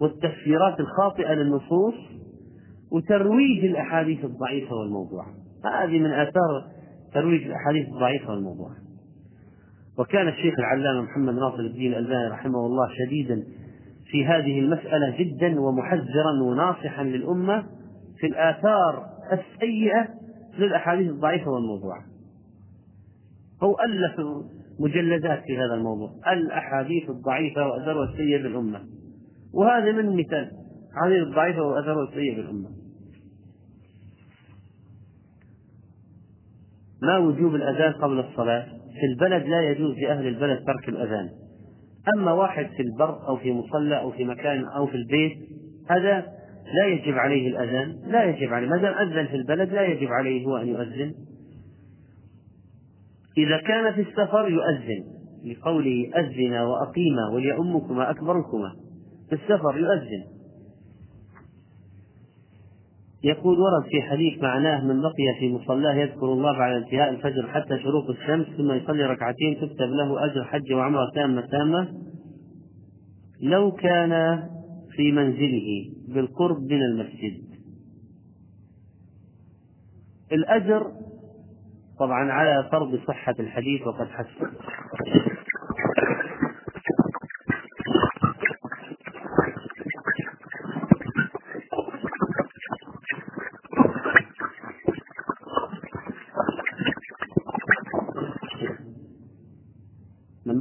[0.00, 1.94] والتفسيرات الخاطئة للنصوص
[2.92, 5.26] وترويج الأحاديث الضعيفة والموضوعة.
[5.64, 6.64] هذه من آثار
[7.14, 8.76] ترويج الأحاديث الضعيفة والموضوعة.
[9.98, 13.44] وكان الشيخ العلامة محمد ناصر الدين الألباني رحمه الله شديدا
[14.10, 17.66] في هذه المسألة جدا ومحذرا وناصحا للأمة
[18.18, 20.08] في الآثار السيئة
[20.58, 22.02] للأحاديث الضعيفة والموضوعة.
[23.62, 24.20] هو ألف
[24.80, 26.10] مجلدات في هذا الموضوع.
[26.32, 28.80] الأحاديث الضعيفة وأثرها السيء بالأمة
[29.54, 30.50] وهذا من مثال.
[30.90, 32.68] الأحاديث الضعيفة وأثرها السيء بالأمة
[37.02, 38.66] ما وجوب الأذان قبل الصلاة؟
[39.00, 41.28] في البلد لا يجوز لأهل البلد ترك الأذان.
[42.16, 45.38] أما واحد في البر أو في مصلى أو في مكان أو في البيت
[45.90, 46.26] هذا
[46.74, 48.68] لا يجب عليه الأذان لا يجب عليه.
[48.68, 51.14] ما دام أذن في البلد لا يجب عليه هو أن يؤذن.
[53.38, 55.04] إذا كان في السفر يؤذن
[55.44, 58.72] لقوله أذن وأقيما وليؤمكما أكبركما.
[59.30, 60.24] في السفر يؤذن.
[63.24, 67.78] يقول ورد في حديث معناه من بقي في مصلاه يذكر الله بعد انتهاء الفجر حتى
[67.82, 71.88] شروق الشمس ثم يصلي ركعتين تكتب له أجر حج وعمرة تامة تامة.
[73.40, 74.42] لو كان
[74.96, 77.42] في منزله بالقرب من المسجد.
[80.32, 80.92] الأجر
[81.98, 84.46] طبعا على فرض صحة الحديث وقد حسن.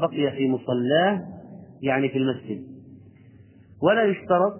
[0.10, 1.22] بقي في مصلاه
[1.81, 2.64] يعني في المسجد.
[3.84, 4.53] ولا يشترط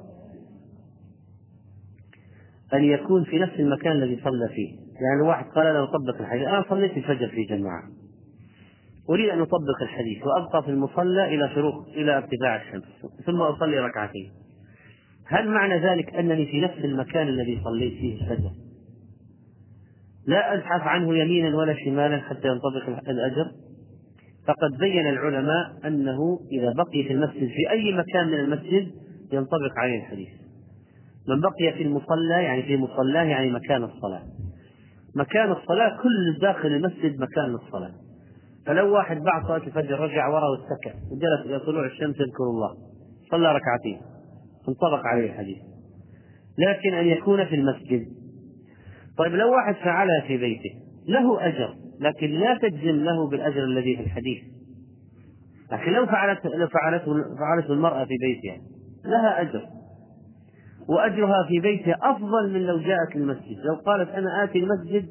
[2.74, 4.76] أن يكون في نفس المكان الذي صلى فيه.
[5.02, 7.84] يعني واحد قال له طبق الحديث أنا صليت الفجر في جماعة.
[9.10, 12.84] أريد أن أطبق الحديث وأبقى في المصلى إلى شروق إلى ارتفاع الشمس
[13.26, 14.32] ثم أصلي ركعتين.
[15.26, 18.52] هل معنى ذلك أنني في نفس المكان الذي صليت فيه الفجر؟
[20.28, 23.52] لا أزحف عنه يمينا ولا شمالا حتى ينطبق الأجر؟
[24.48, 28.92] فقد بين العلماء أنه إذا بقي في المسجد في أي مكان من المسجد
[29.34, 30.30] ينطبق عليه الحديث.
[31.28, 34.24] من بقي في المصلى يعني في مصلاه يعني مكان الصلاة.
[35.16, 37.92] مكان الصلاة كل داخل المسجد مكان للصلاة
[38.66, 42.70] فلو واحد بعد صلاة الفجر رجع وراء واتكى وجلس إلى طلوع الشمس يذكر الله.
[43.32, 44.02] صلى ركعتين.
[44.70, 45.58] انطبق عليه الحديث.
[46.58, 48.08] لكن أن يكون في المسجد.
[49.18, 50.70] طيب لو واحد فعلها في بيته
[51.08, 51.76] له أجر.
[52.00, 54.44] لكن لا تجزم له بالأجر الذي في الحديث.
[55.72, 58.62] لكن لو فعلت لو فعلته فعلته المرأة في بيتها
[59.06, 59.62] لها أجر.
[60.90, 65.10] وأجرها في بيتها أفضل من لو جاءت المسجد لو قالت أنا آتي المسجد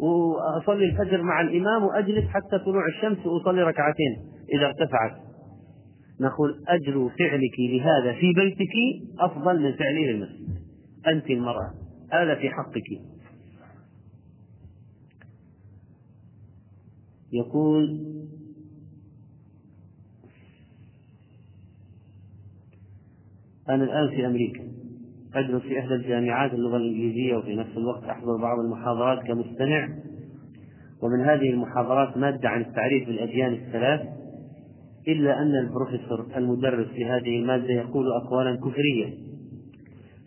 [0.00, 4.16] وأصلي الفجر مع الإمام وأجلس حتى طلوع الشمس وأصلي ركعتين
[4.54, 5.12] إذا ارتفعت.
[6.20, 8.74] نقول أجر فعلك لهذا في بيتك
[9.20, 10.48] أفضل من فعله في المسجد
[11.06, 11.70] أنت المرأة
[12.12, 13.15] هذا في حقك.
[17.32, 18.06] يقول
[23.68, 24.62] أنا الآن في أمريكا.
[25.34, 29.88] أدرس في إحدى الجامعات اللغة الإنجليزية وفي نفس الوقت أحضر بعض المحاضرات كمستمع.
[31.02, 34.00] ومن هذه المحاضرات مادة عن التعريف بالأديان الثلاث
[35.08, 39.06] إلا أن البروفيسور المدرس في هذه المادة يقول أقوالا كفرية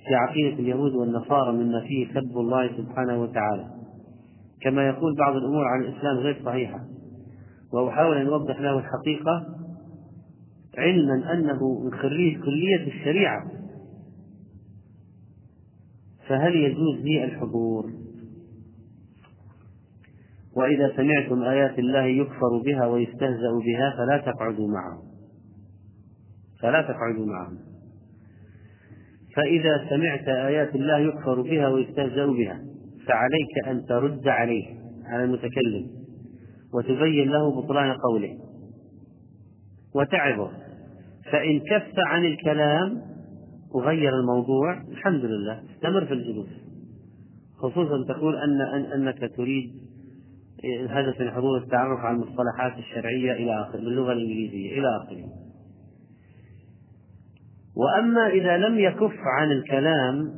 [0.08, 3.78] في عقيدة اليهود والنصارى مما فيه سب الله سبحانه وتعالى.
[4.61, 6.86] كما يقول بعض الأمور عن الإسلام غير صحيحة.
[7.73, 9.45] وأحاول أن أوضح له الحقيقة
[10.77, 13.52] علما أنه من خريج كلية الشريعة.
[16.27, 17.91] فهل يجوز لي الحضور؟
[20.56, 25.03] وإذا سمعتم آيات الله يكفر بها ويستهزأ بها فلا تقعدوا معهم.
[26.61, 27.57] فلا تقعدوا معهم.
[29.36, 32.69] فإذا سمعت آيات الله يكفر بها ويستهزأ بها
[33.10, 34.65] فعليك أن ترد عليه
[35.06, 35.88] على المتكلم.
[36.73, 38.38] وتبين له بطلان قوله.
[39.95, 40.52] وتعظه.
[41.31, 43.02] فإن كف عن الكلام
[43.76, 46.49] وغير الموضوع الحمد لله استمر في الجلوس.
[47.57, 49.72] خصوصا تقول أن أنك تريد
[50.64, 55.26] الهدف من حضور التعرف على المصطلحات الشرعية إلى آخره باللغة الإنجليزية إلى آخره.
[57.76, 60.31] وأما إذا لم يكف عن الكلام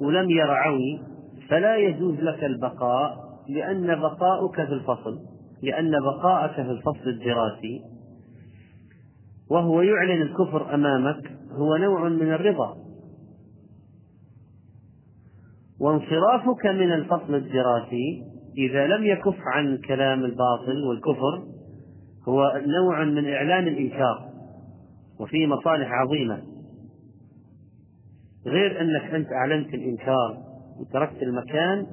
[0.00, 1.00] ولم يرعوي
[1.48, 5.18] فلا يجوز لك البقاء لأن بقاؤك في الفصل
[5.62, 7.82] لأن بقاءك في الفصل الدراسي.
[9.50, 12.76] وهو يعلن الكفر أمامك هو نوع من الرضا.
[15.80, 18.22] وانصرافك من الفصل الدراسي
[18.58, 21.42] إذا لم يكف عن الكلام الباطل والكفر
[22.28, 24.28] هو نوع من إعلان الإنكار
[25.20, 26.42] وفيه مصالح عظيمة.
[28.46, 30.45] غير أنك أنت أعلنت الإنكار
[30.80, 31.86] وتركت المكان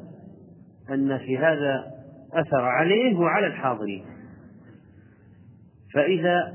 [0.89, 1.83] أن في هذا
[2.33, 4.05] أثر عليه وعلى الحاضرين.
[5.93, 6.53] فإذا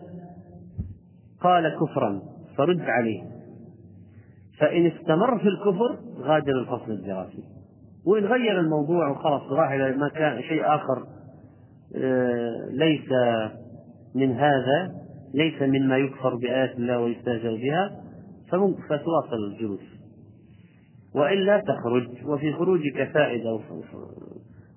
[1.41, 2.23] قال كفرا
[2.57, 3.23] فرد عليه.
[4.59, 7.45] فإن استمر في الكفر غادر الفصل الدراسي
[8.07, 11.07] وإن غير الموضوع وخلاص راح إلى مكان شيء آخر
[11.97, 13.09] آه، ليس
[14.15, 14.95] من هذا
[15.35, 17.91] ليس مما يكفر بآيات الله ويستهزأ بها
[18.89, 19.98] فتواصل الجلوس.
[21.15, 23.61] وإلا تخرج وفي خروجك فائدة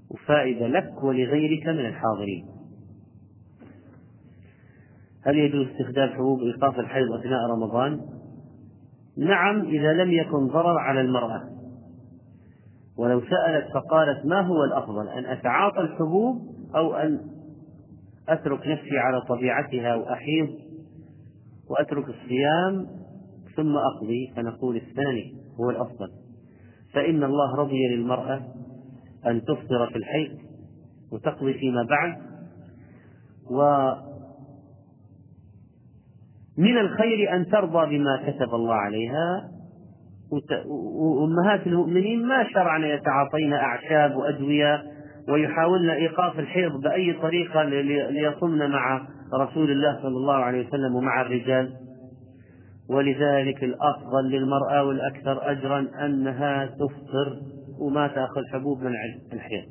[0.09, 2.45] وفائدة لك ولغيرك من الحاضرين.
[5.25, 8.01] هل يجوز استخدام حبوب إيقاف الحيض أثناء رمضان؟
[9.17, 11.41] نعم إذا لم يكن ضرر على المرأة.
[12.97, 16.41] ولو سألت فقالت ما هو الأفضل أن أتعاطى الحبوب
[16.75, 17.19] أو أن
[18.29, 20.49] أترك نفسي على طبيعتها وأحيض
[21.69, 22.87] وأترك الصيام
[23.55, 26.20] ثم أقضي؟ فنقول الثاني هو الأفضل.
[26.93, 28.41] فإن الله رضي للمرأة
[29.27, 30.37] أن تفطر في الحيض
[31.11, 32.17] وتقضي فيما بعد.
[33.51, 33.91] و
[36.57, 39.51] من الخير أن ترضى بما كتب الله عليها.
[40.65, 44.83] وأمهات المؤمنين ما شرعن يتعاطين أعشاب وأدوية
[45.29, 47.63] ويحاولن إيقاف الحيض بأي طريقة
[48.09, 51.73] ليصمن مع رسول الله صلى الله عليه وسلم ومع الرجال.
[52.91, 57.41] ولذلك الأفضل للمرأة والأكثر أجرا أنها تفطر
[57.79, 58.91] وما تأخذ حبوب من
[59.33, 59.65] الحيض.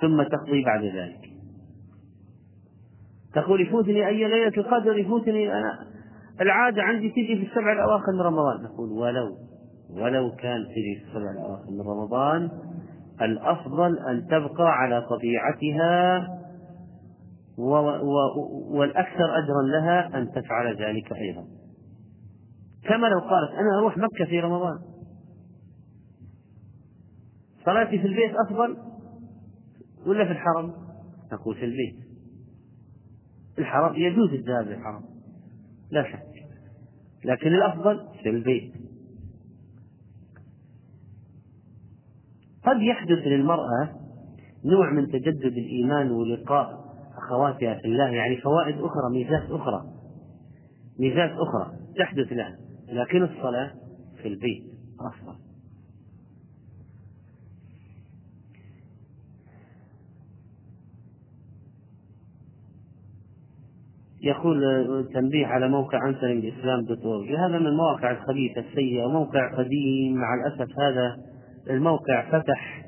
[0.00, 1.30] ثم تقضي بعد ذلك.
[3.34, 5.78] تقول يفوتني أي ليلة القدر يفوتني أنا.
[6.40, 8.62] العادة عندي تجي في السبع الأواخر من رمضان.
[8.62, 9.36] نقول ولو
[9.90, 12.50] ولو كان تجي في السبع الأواخر من رمضان
[13.22, 16.28] الأفضل أن تبقى على طبيعتها
[17.58, 21.44] والأكثر أجرا لها أن تفعل ذلك أيضا.
[22.82, 24.78] كما لو قالت أنا أروح مكة في رمضان.
[27.64, 28.76] صلاتي في البيت أفضل
[30.06, 30.74] ولا في الحرم؟
[31.32, 31.96] نقول في البيت.
[33.58, 35.04] الحرم يجوز الذهاب للحرم.
[35.90, 36.46] لا شك.
[37.24, 38.72] لكن الأفضل في البيت.
[42.64, 44.00] قد يحدث للمرأة
[44.64, 46.89] نوع من تجدد الإيمان ولقاء
[47.30, 49.84] أخواتها في الله يعني فوائد أخرى ميزات أخرى.
[50.98, 52.56] ميزات أخرى تحدث لها
[52.88, 53.70] لكن الصلاة
[54.22, 54.62] في البيت
[55.00, 55.34] أفضل.
[64.22, 64.60] يقول
[65.14, 70.78] تنبيه على موقع أنسر الإسلام دوت هذا من المواقع الخبيثة السيئة موقع قديم مع الأسف
[70.80, 71.16] هذا
[71.70, 72.86] الموقع فتح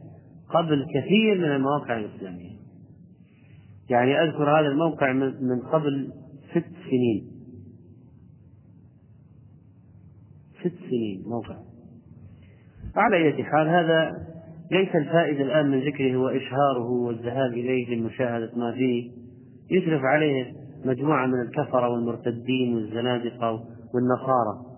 [0.48, 2.51] قبل كثير من المواقع الإسلامية.
[3.90, 6.12] يعني أذكر هذا الموقع من قبل
[6.50, 7.32] ست سنين.
[10.60, 11.56] ست سنين موقع.
[12.96, 14.12] على أي حال هذا
[14.70, 19.10] ليس الفائدة الآن من ذكره هو إشهاره والذهاب إليه لمشاهدة ما فيه.
[19.70, 20.52] يشرف عليه
[20.84, 23.64] مجموعة من الكفرة والمرتدين والزنادقة
[23.94, 24.72] والنصارى.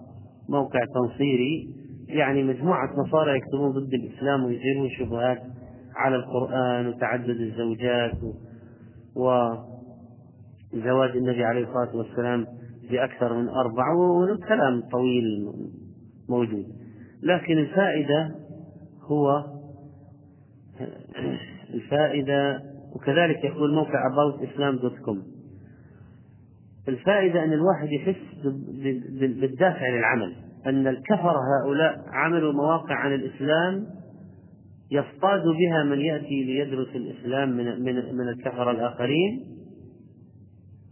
[0.49, 1.75] موقع تنصيري.
[2.09, 5.43] يعني مجموعة نصارى يكتبون ضد الإسلام ويثيرون شبهات
[5.97, 8.19] على القرآن وتعدد الزوجات
[9.17, 12.47] وزواج النبي عليه الصلاة والسلام
[12.91, 15.53] بأكثر من أربع وكلام طويل
[16.29, 16.67] موجود.
[17.23, 18.35] لكن الفائدة
[19.03, 19.45] هو
[21.75, 22.63] الفائدة
[22.95, 25.17] وكذلك يقول موقع aboutislam.com
[26.89, 28.47] الفائدة أن الواحد يحس
[29.41, 30.35] بالدافع للعمل
[30.67, 33.87] أن الكفر هؤلاء عملوا مواقع عن الإسلام
[34.95, 39.47] يصطاد بها من يأتي ليدرس الإسلام من من من الكفر الآخرين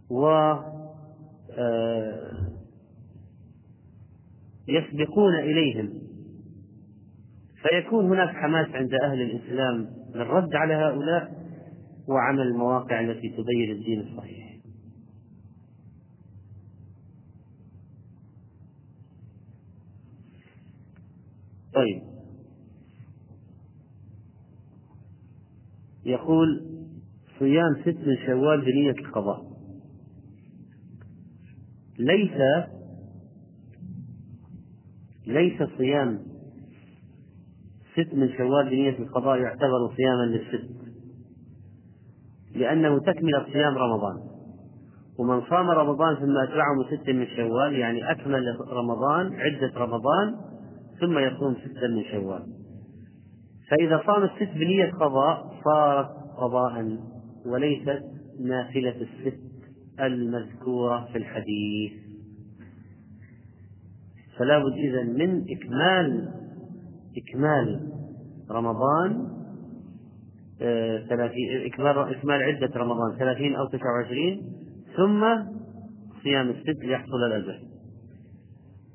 [0.09, 0.27] و
[1.57, 2.33] آه،
[4.67, 5.89] يسبقون إليهم.
[7.61, 11.31] فيكون هناك حماس عند أهل الإسلام للرد على هؤلاء
[12.07, 14.53] وعمل المواقع التي تبين الدين الصحيح.
[21.73, 22.12] طيب.
[26.05, 26.61] يقول
[27.39, 29.41] صيام ست من شوال بنية القضاء.
[31.99, 32.37] ليس
[35.27, 36.19] ليس صيام
[37.93, 40.69] ست من شوال بنية القضاء يعتبر صياما للست
[42.55, 44.33] لأنه تكملة صيام رمضان.
[45.19, 50.35] ومن صام رمضان ثم أتبعه ست من شوال يعني أكمل رمضان عدة رمضان
[50.99, 52.62] ثم يصوم ستا من شوال.
[53.73, 56.97] فإذا صام الست بنية قضاء صارت قضاء
[57.45, 58.03] وليست
[58.39, 59.39] نافلة الست
[59.99, 61.91] المذكورة في الحديث.
[64.37, 66.29] فلا بد إذا من إكمال
[67.17, 67.91] إكمال
[68.51, 69.27] رمضان
[70.61, 74.41] آه، ثلاثين إكمال إكمال عدة رمضان ثلاثين أو تسعة وعشرين
[74.97, 75.25] ثم
[76.23, 77.59] صيام الست ليحصل الأجر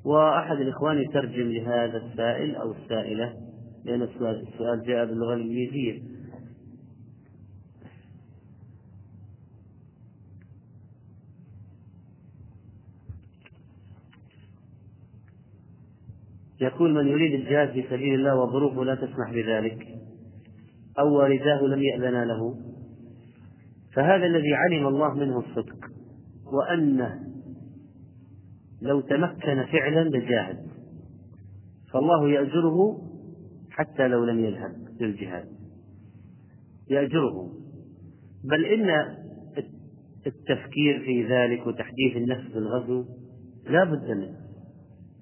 [0.05, 3.48] وأحد الإخوان يترجم لهذا السائل أو السائلة
[3.89, 6.01] لأن السؤال جاء باللغة الإنجليزية.
[16.61, 19.87] يقول من يريد الجهاد في سبيل الله وظروفه لا تسمح بذلك.
[20.99, 22.55] أو والداه لم يأذنا له.
[23.93, 25.77] فهذا الذي علم الله منه الصدق.
[26.53, 27.19] وأنه
[28.81, 30.67] لو تمكن فعلا لجاهد.
[31.93, 33.08] فالله يأجره
[33.79, 35.45] حتى لو لم يذهب للجهاد
[36.89, 37.51] يأجره.
[38.43, 38.89] بل إن
[40.27, 43.05] التفكير في ذلك وتحديث النفس بالغزو
[43.69, 44.35] لا بد منه.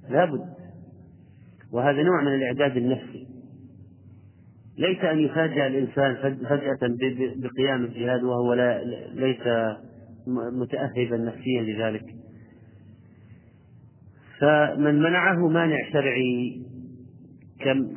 [0.09, 0.53] لا بد.
[1.71, 3.27] وهذا نوع من الإعداد النفسي.
[4.77, 6.79] ليس أن يفاجأ الإنسان فجأة
[7.35, 9.47] بقيام الجهاد وهو لا ليس
[10.61, 12.15] متأهبا نفسيا لذلك.
[14.39, 16.66] فمن منعه مانع شرعي.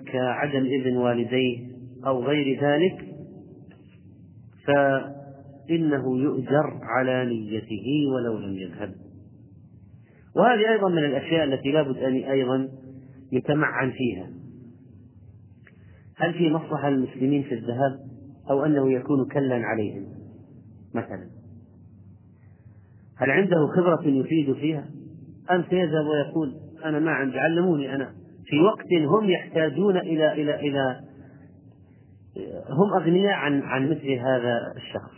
[0.07, 1.59] كعدم إذن والديه
[2.07, 3.07] أو غير ذلك
[4.67, 8.95] فإنه يؤجر على نيته ولو لم يذهب.
[10.37, 12.69] وهذه أيضا من الأشياء التي لا بد أن أيضا
[13.33, 14.31] يتمعن فيها.
[16.17, 17.99] هل في مصلحة للمسلمين في الذهاب
[18.51, 20.07] أو أنه يكون كلا عليهم؟
[20.95, 21.31] مثلا
[23.17, 24.91] هل عنده خبرة يفيد فيها؟
[25.51, 28.20] أم سيذهب ويقول أنا ما عندي علموني أنا.
[28.51, 31.01] في وقت هم يحتاجون إلى إلى إلى
[32.71, 35.15] هم أغنياء عن عن مثل هذا الشخص.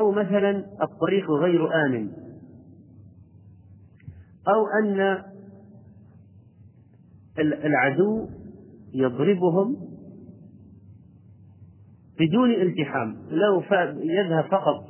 [0.00, 2.10] أو مثلا الطريق غير آمن.
[4.48, 5.22] أو أن
[7.38, 8.28] العدو
[8.94, 9.76] يضربهم
[12.20, 13.16] بدون التحام.
[13.30, 13.62] لو
[13.96, 14.84] يذهب فقط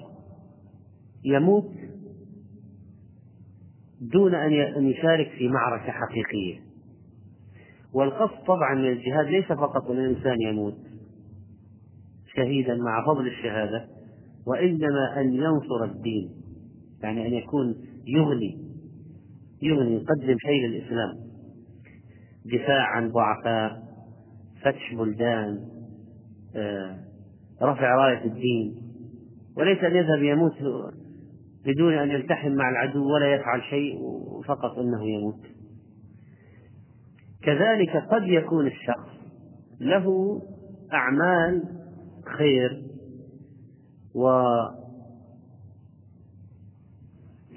[1.24, 1.70] يموت
[4.00, 6.73] دون أن يشارك في معركة حقيقية.
[7.94, 10.76] والقصد طبعا من الجهاد ليس فقط أن الإنسان يموت
[12.36, 13.88] شهيدا مع فضل الشهادة
[14.46, 16.30] وإنما أن ينصر الدين
[17.02, 17.74] يعني أن يكون
[18.06, 18.64] يغني
[19.62, 21.14] يغني يقدم شيء للإسلام.
[22.44, 23.82] دفاع عن ضعفاء
[24.62, 25.60] فتح بلدان
[26.56, 26.98] آه،
[27.62, 28.74] رفع راية الدين.
[29.56, 30.52] وليس أن يذهب يموت
[31.66, 33.98] بدون أن يلتحم مع العدو ولا يفعل شيء
[34.46, 35.53] فقط أنه يموت.
[37.44, 39.10] كذلك قد يكون الشخص
[39.80, 40.38] له
[40.92, 41.62] أعمال
[42.38, 42.82] خير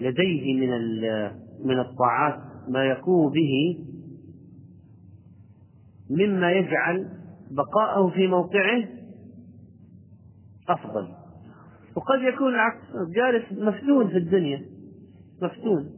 [0.01, 0.69] ولديه من
[1.65, 2.39] من الطاعات
[2.69, 3.83] ما يقوم به
[6.09, 7.09] مما يجعل
[7.51, 8.83] بقاءه في موقعه
[10.69, 11.07] أفضل.
[11.95, 12.85] وقد يكون العكس
[13.15, 14.65] جالس مفتون في الدنيا
[15.41, 15.89] مفتون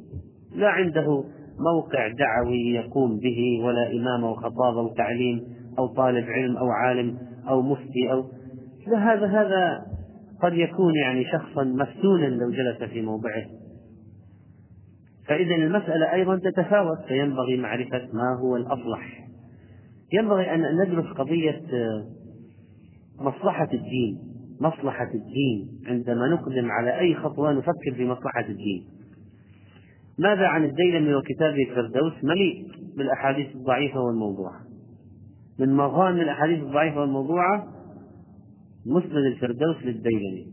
[0.56, 1.24] لا عنده
[1.60, 5.41] موقع دعوي يقوم به ولا إمامة وخطابة وتعليم
[5.80, 7.18] أو طالب علم أو عالم
[7.49, 8.26] أو مفتي أو
[8.98, 9.86] هذا هذا
[10.41, 13.45] قد يكون يعني شخصا مفتونا لو جلس في موضعه.
[15.27, 19.27] فإذا المسألة أيضا تتفاوت فينبغي معرفة ما هو الأصلح.
[20.14, 21.61] ينبغي أن ندرس قضية
[23.19, 24.19] مصلحة الدين
[24.61, 25.68] مصلحة الدين.
[25.88, 28.98] عندما نقدم على أي خطوة نفكر في مصلحة الدين.
[30.19, 32.67] ماذا عن الديلمي وكتابه الفردوس مليء
[32.97, 34.59] بالأحاديث الضعيفة والموضوعة
[35.59, 37.67] من مظان الأحاديث الضعيفة والموضوعة
[38.85, 40.47] مسند الفردوس للديلمي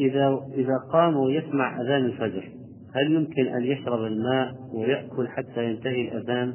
[0.00, 2.52] إذا إذا قام ويسمع أذان الفجر
[2.94, 6.54] هل يمكن أن يشرب الماء ويأكل حتى ينتهي الأذان؟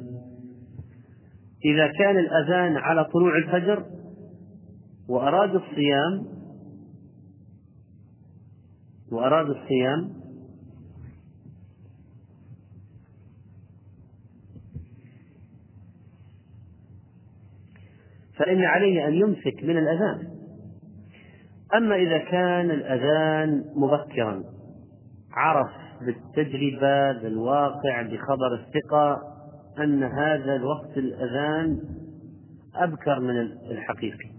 [1.64, 3.84] إذا كان الأذان على طلوع الفجر
[5.08, 6.26] وأرادوا الصيام
[9.12, 10.19] وأرادوا الصيام
[18.40, 20.28] فإن عليه أن يمسك من الأذان.
[21.76, 24.44] أما إذا كان الأذان مبكرا
[25.32, 29.20] عرف بالتجربة بالواقع بخبر الثقة
[29.78, 31.80] أن هذا الوقت الأذان
[32.74, 33.40] أبكر من
[33.70, 34.30] الحقيقي.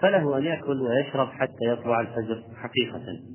[0.00, 3.33] فله أن يأكل ويشرب حتى يطلع الفجر حقيقة.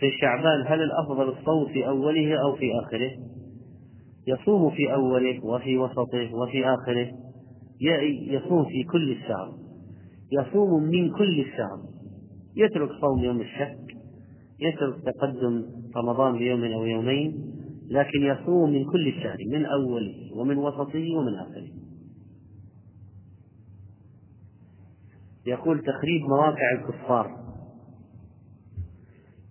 [0.00, 3.10] في شعبان هل الأفضل الصوم في أوله أو في آخره؟
[4.26, 7.12] يصوم في أوله وفي وسطه وفي آخره.
[8.30, 9.52] يصوم في كل الشهر
[10.32, 11.78] يصوم من كل الشهر
[12.56, 13.78] يترك صوم يوم الشك
[14.60, 15.64] يترك تقدم
[15.96, 17.52] رمضان بيوم أو يومين.
[17.90, 21.68] لكن يصوم من كل الشهر من أوله ومن وسطه ومن آخره.
[25.46, 27.45] يقول تخريب مواقع الكفار.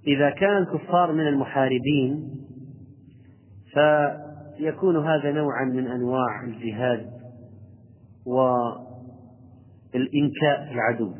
[0.07, 2.29] إذا كان الكفار من المحاربين
[3.73, 7.09] فيكون هذا نوعا من أنواع الجهاد
[8.25, 8.73] والإنكاء
[10.71, 11.13] العدو.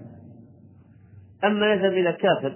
[1.43, 2.55] أما يذهب إلى كافر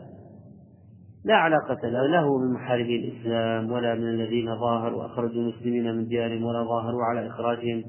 [1.26, 6.44] لا علاقة له له من محاربي الإسلام ولا من الذين ظاهروا وأخرجوا المسلمين من ديارهم
[6.44, 7.84] ولا ظاهروا على إخراجهم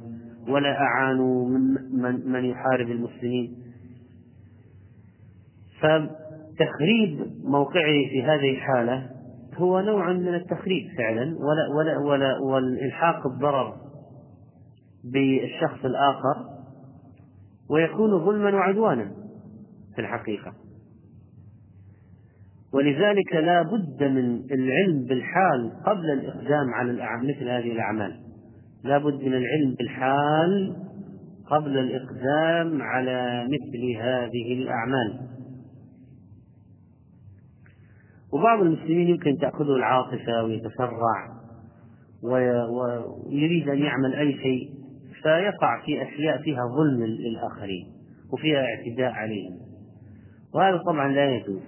[0.48, 1.60] ولا أعانوا من,
[2.02, 3.56] من, من يحارب المسلمين.
[6.60, 9.10] فتخريب موقعه في هذه الحالة
[9.54, 13.76] هو نوع من التخريب فعلا ولا ولا ولا والإلحاق الضرر
[15.04, 16.46] بالشخص الآخر
[17.70, 19.10] ويكون ظلما وعدوانا
[19.94, 20.52] في الحقيقة.
[22.74, 26.92] ولذلك لا بد من العلم بالحال قبل الإقدام على
[27.22, 28.20] مثل هذه الأعمال.
[28.84, 30.76] لا بد من العلم بالحال
[31.50, 35.20] قبل الإقدام على مثل هذه الأعمال.
[38.32, 41.40] وبعض المسلمين يمكن تأخذه العاطفة ويتسرع
[42.22, 44.70] ويريد أن يعمل أي شيء
[45.22, 47.86] فيقع في أشياء فيها ظلم للآخرين
[48.32, 49.58] وفيها اعتداء عليهم.
[50.54, 51.60] وهذا طبعا لا يجوز.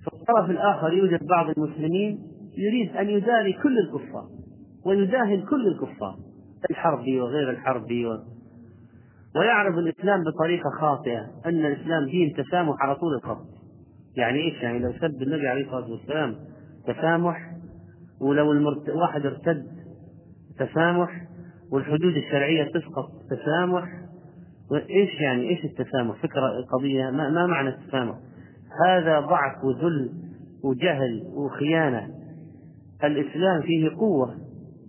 [0.00, 2.18] في الطرف الآخر يوجد بعض المسلمين
[2.56, 4.24] يريد أن يداري كل الكفار
[4.86, 6.16] ويداهن كل الكفار
[6.70, 8.18] الحربي وغير الحربي و...
[9.36, 13.59] ويعرف الإسلام بطريقة خاطئة أن الإسلام دين تسامح على طول الخط.
[14.16, 16.36] يعني إيش يعني لو سب النبي عليه الصلاة والسلام
[16.86, 17.52] تسامح
[18.20, 18.88] ولو المرت...
[18.88, 19.66] واحد ارتد
[20.58, 21.26] تسامح
[21.72, 24.00] والحدود الشرعية تسقط تسامح
[24.90, 28.16] إيش يعني إيش التسامح؟ فكرة قضية ما, ما معنى التسامح؟
[28.86, 30.12] هذا ضعف وذل
[30.64, 32.08] وجهل وخيانة
[33.04, 34.36] الإسلام فيه قوة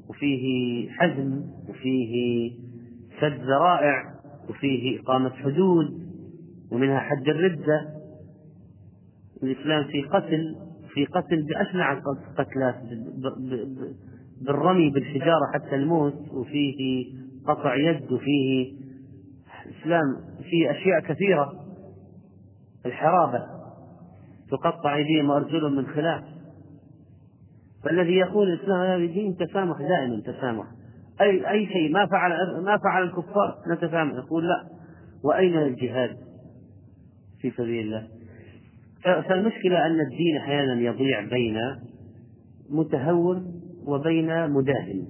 [0.09, 2.51] وفيه حزم وفيه
[3.21, 4.03] سد ذرائع
[4.49, 6.01] وفيه إقامة حدود
[6.71, 8.00] ومنها حد الردة
[9.43, 10.55] الإسلام فيه قتل
[10.93, 12.75] في قتل بأشنع القتلات
[14.41, 17.05] بالرمي بالحجارة حتى الموت وفيه
[17.47, 18.73] قطع يد وفيه
[19.65, 20.03] الإسلام
[20.49, 21.53] فيه أشياء كثيرة
[22.85, 23.39] الحرابة
[24.51, 26.23] تقطع أيديهم وأرجلهم من خلاف.
[27.83, 30.65] فالذي يقول الإسلام هذا دين تسامح دائما تسامح.
[31.21, 32.31] أي أي شيء ما فعل
[32.63, 34.67] ما فعل الكفار نتسامح يقول لا.
[35.23, 36.17] وأين الجهاد
[37.41, 38.07] في سبيل الله؟
[39.03, 41.57] فالمشكلة أن الدين أحيانا يضيع بين
[42.69, 43.41] متهور
[43.85, 45.07] وبين مداهن.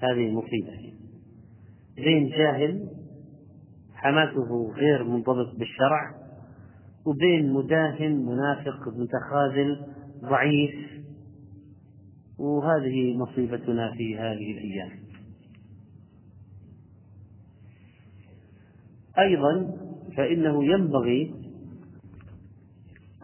[0.00, 0.92] هذه مصيبة.
[1.96, 2.88] بين جاهل
[3.94, 6.14] حماسه غير منضبط بالشرع
[7.06, 9.86] وبين مداهن منافق متخاذل
[10.20, 10.74] ضعيف.
[12.38, 14.90] وهذه مصيبتنا في هذه الأيام.
[19.18, 19.76] أيضا
[20.16, 21.41] فإنه ينبغي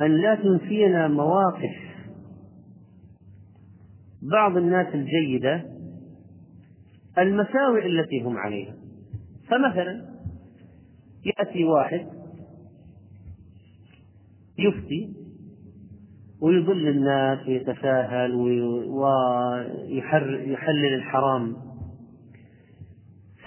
[0.03, 1.77] أن لا تنسينا مواقف
[4.23, 5.65] بعض الناس الجيدة
[7.19, 8.75] المساوئ التي هم عليها.
[9.49, 10.05] فمثلا
[11.25, 12.07] يأتي واحد
[14.59, 15.13] يفتي
[16.41, 18.35] ويضل الناس ويتساهل
[19.95, 21.57] ويحلل الحرام.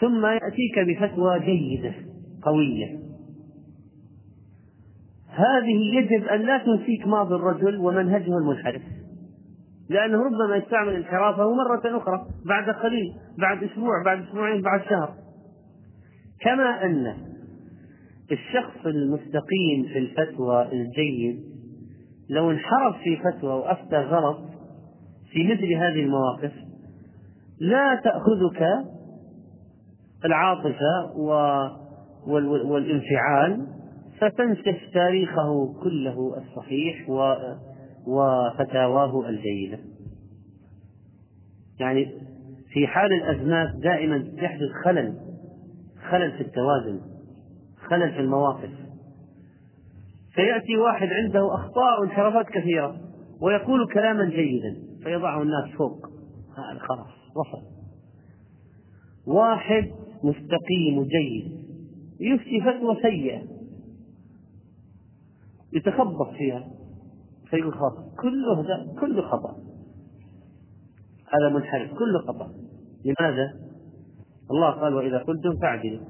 [0.02, 1.94] ثم يأتيك بفتوى جيدة
[2.42, 3.11] قوية.
[5.32, 8.82] هذه يجب أن لا تنسيك ماضي الرجل ومنهجه المنحرف.
[9.90, 15.14] لأنه ربما يستعمل انحرافه مرة أخرى بعد قليل بعد أسبوع بعد أسبوعين بعد شهر.
[16.42, 17.16] كما أن
[18.32, 21.44] الشخص المستقيم في الفتوى الجيد
[22.30, 24.40] لو انحرف في فتوى وأفتى غلط
[25.32, 26.52] في مثل هذه المواقف
[27.60, 28.68] لا تأخذك
[30.26, 31.12] العاطفة
[32.68, 33.68] والانفعال
[34.22, 37.10] فتنسف تاريخه كله الصحيح
[38.08, 39.80] وفتاواه الجيدة.
[41.80, 42.12] يعني
[42.74, 45.18] في حال الأزمات دائما يحدث خلل
[46.10, 47.02] خلل في التوازن
[47.90, 48.70] خلل في المواقف.
[50.34, 52.98] فيأتي واحد عنده أخطاء وانحرافات كثيرة
[53.42, 56.08] ويقول كلاما جيدا فيضعه الناس فوق.
[56.58, 57.64] هذا خلاص وصل.
[59.28, 59.92] واحد
[60.24, 61.62] مستقيم جيد
[62.20, 63.61] يفتي فتوى سيئة.
[65.74, 66.68] يتخبط فيها.
[67.50, 68.64] فيقول خلاص كله
[69.00, 69.56] كله خطأ.
[71.34, 72.52] هذا منحرف كله خطأ.
[73.06, 73.54] لماذا؟
[74.52, 76.06] الله قال وإذا قلتم فاعدلوا.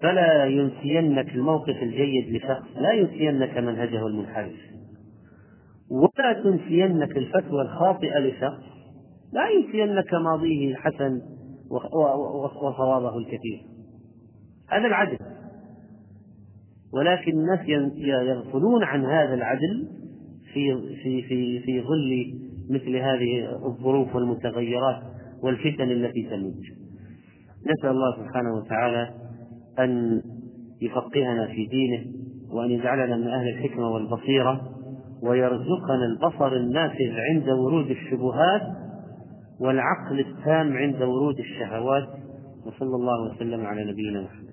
[0.00, 4.72] فلا ينسينك الموقف الجيد لشخص لا ينسينك منهجه المنحرف.
[5.90, 8.62] ولا تنسينك الفتوى الخاطئة لشخص
[9.32, 11.20] لا ينسينك ماضيه الحسن
[12.62, 13.66] وصوابه الكثير.
[14.68, 15.18] هذا العدل.
[16.94, 17.68] ولكن الناس
[18.26, 19.88] يغفلون عن هذا العدل
[20.52, 22.34] في في في في ظل
[22.70, 25.02] مثل هذه الظروف والمتغيرات
[25.42, 26.70] والفتن التي تموج.
[27.66, 29.10] نسأل الله سبحانه وتعالى
[29.78, 30.22] أن
[30.82, 32.04] يفقهنا في دينه
[32.52, 34.60] وأن يجعلنا من أهل الحكمة والبصيرة
[35.22, 38.62] ويرزقنا البصر النافذ عند ورود الشبهات
[39.60, 42.08] والعقل التام عند ورود الشهوات.
[42.66, 44.51] وصلى الله وسلم على نبينا محمد.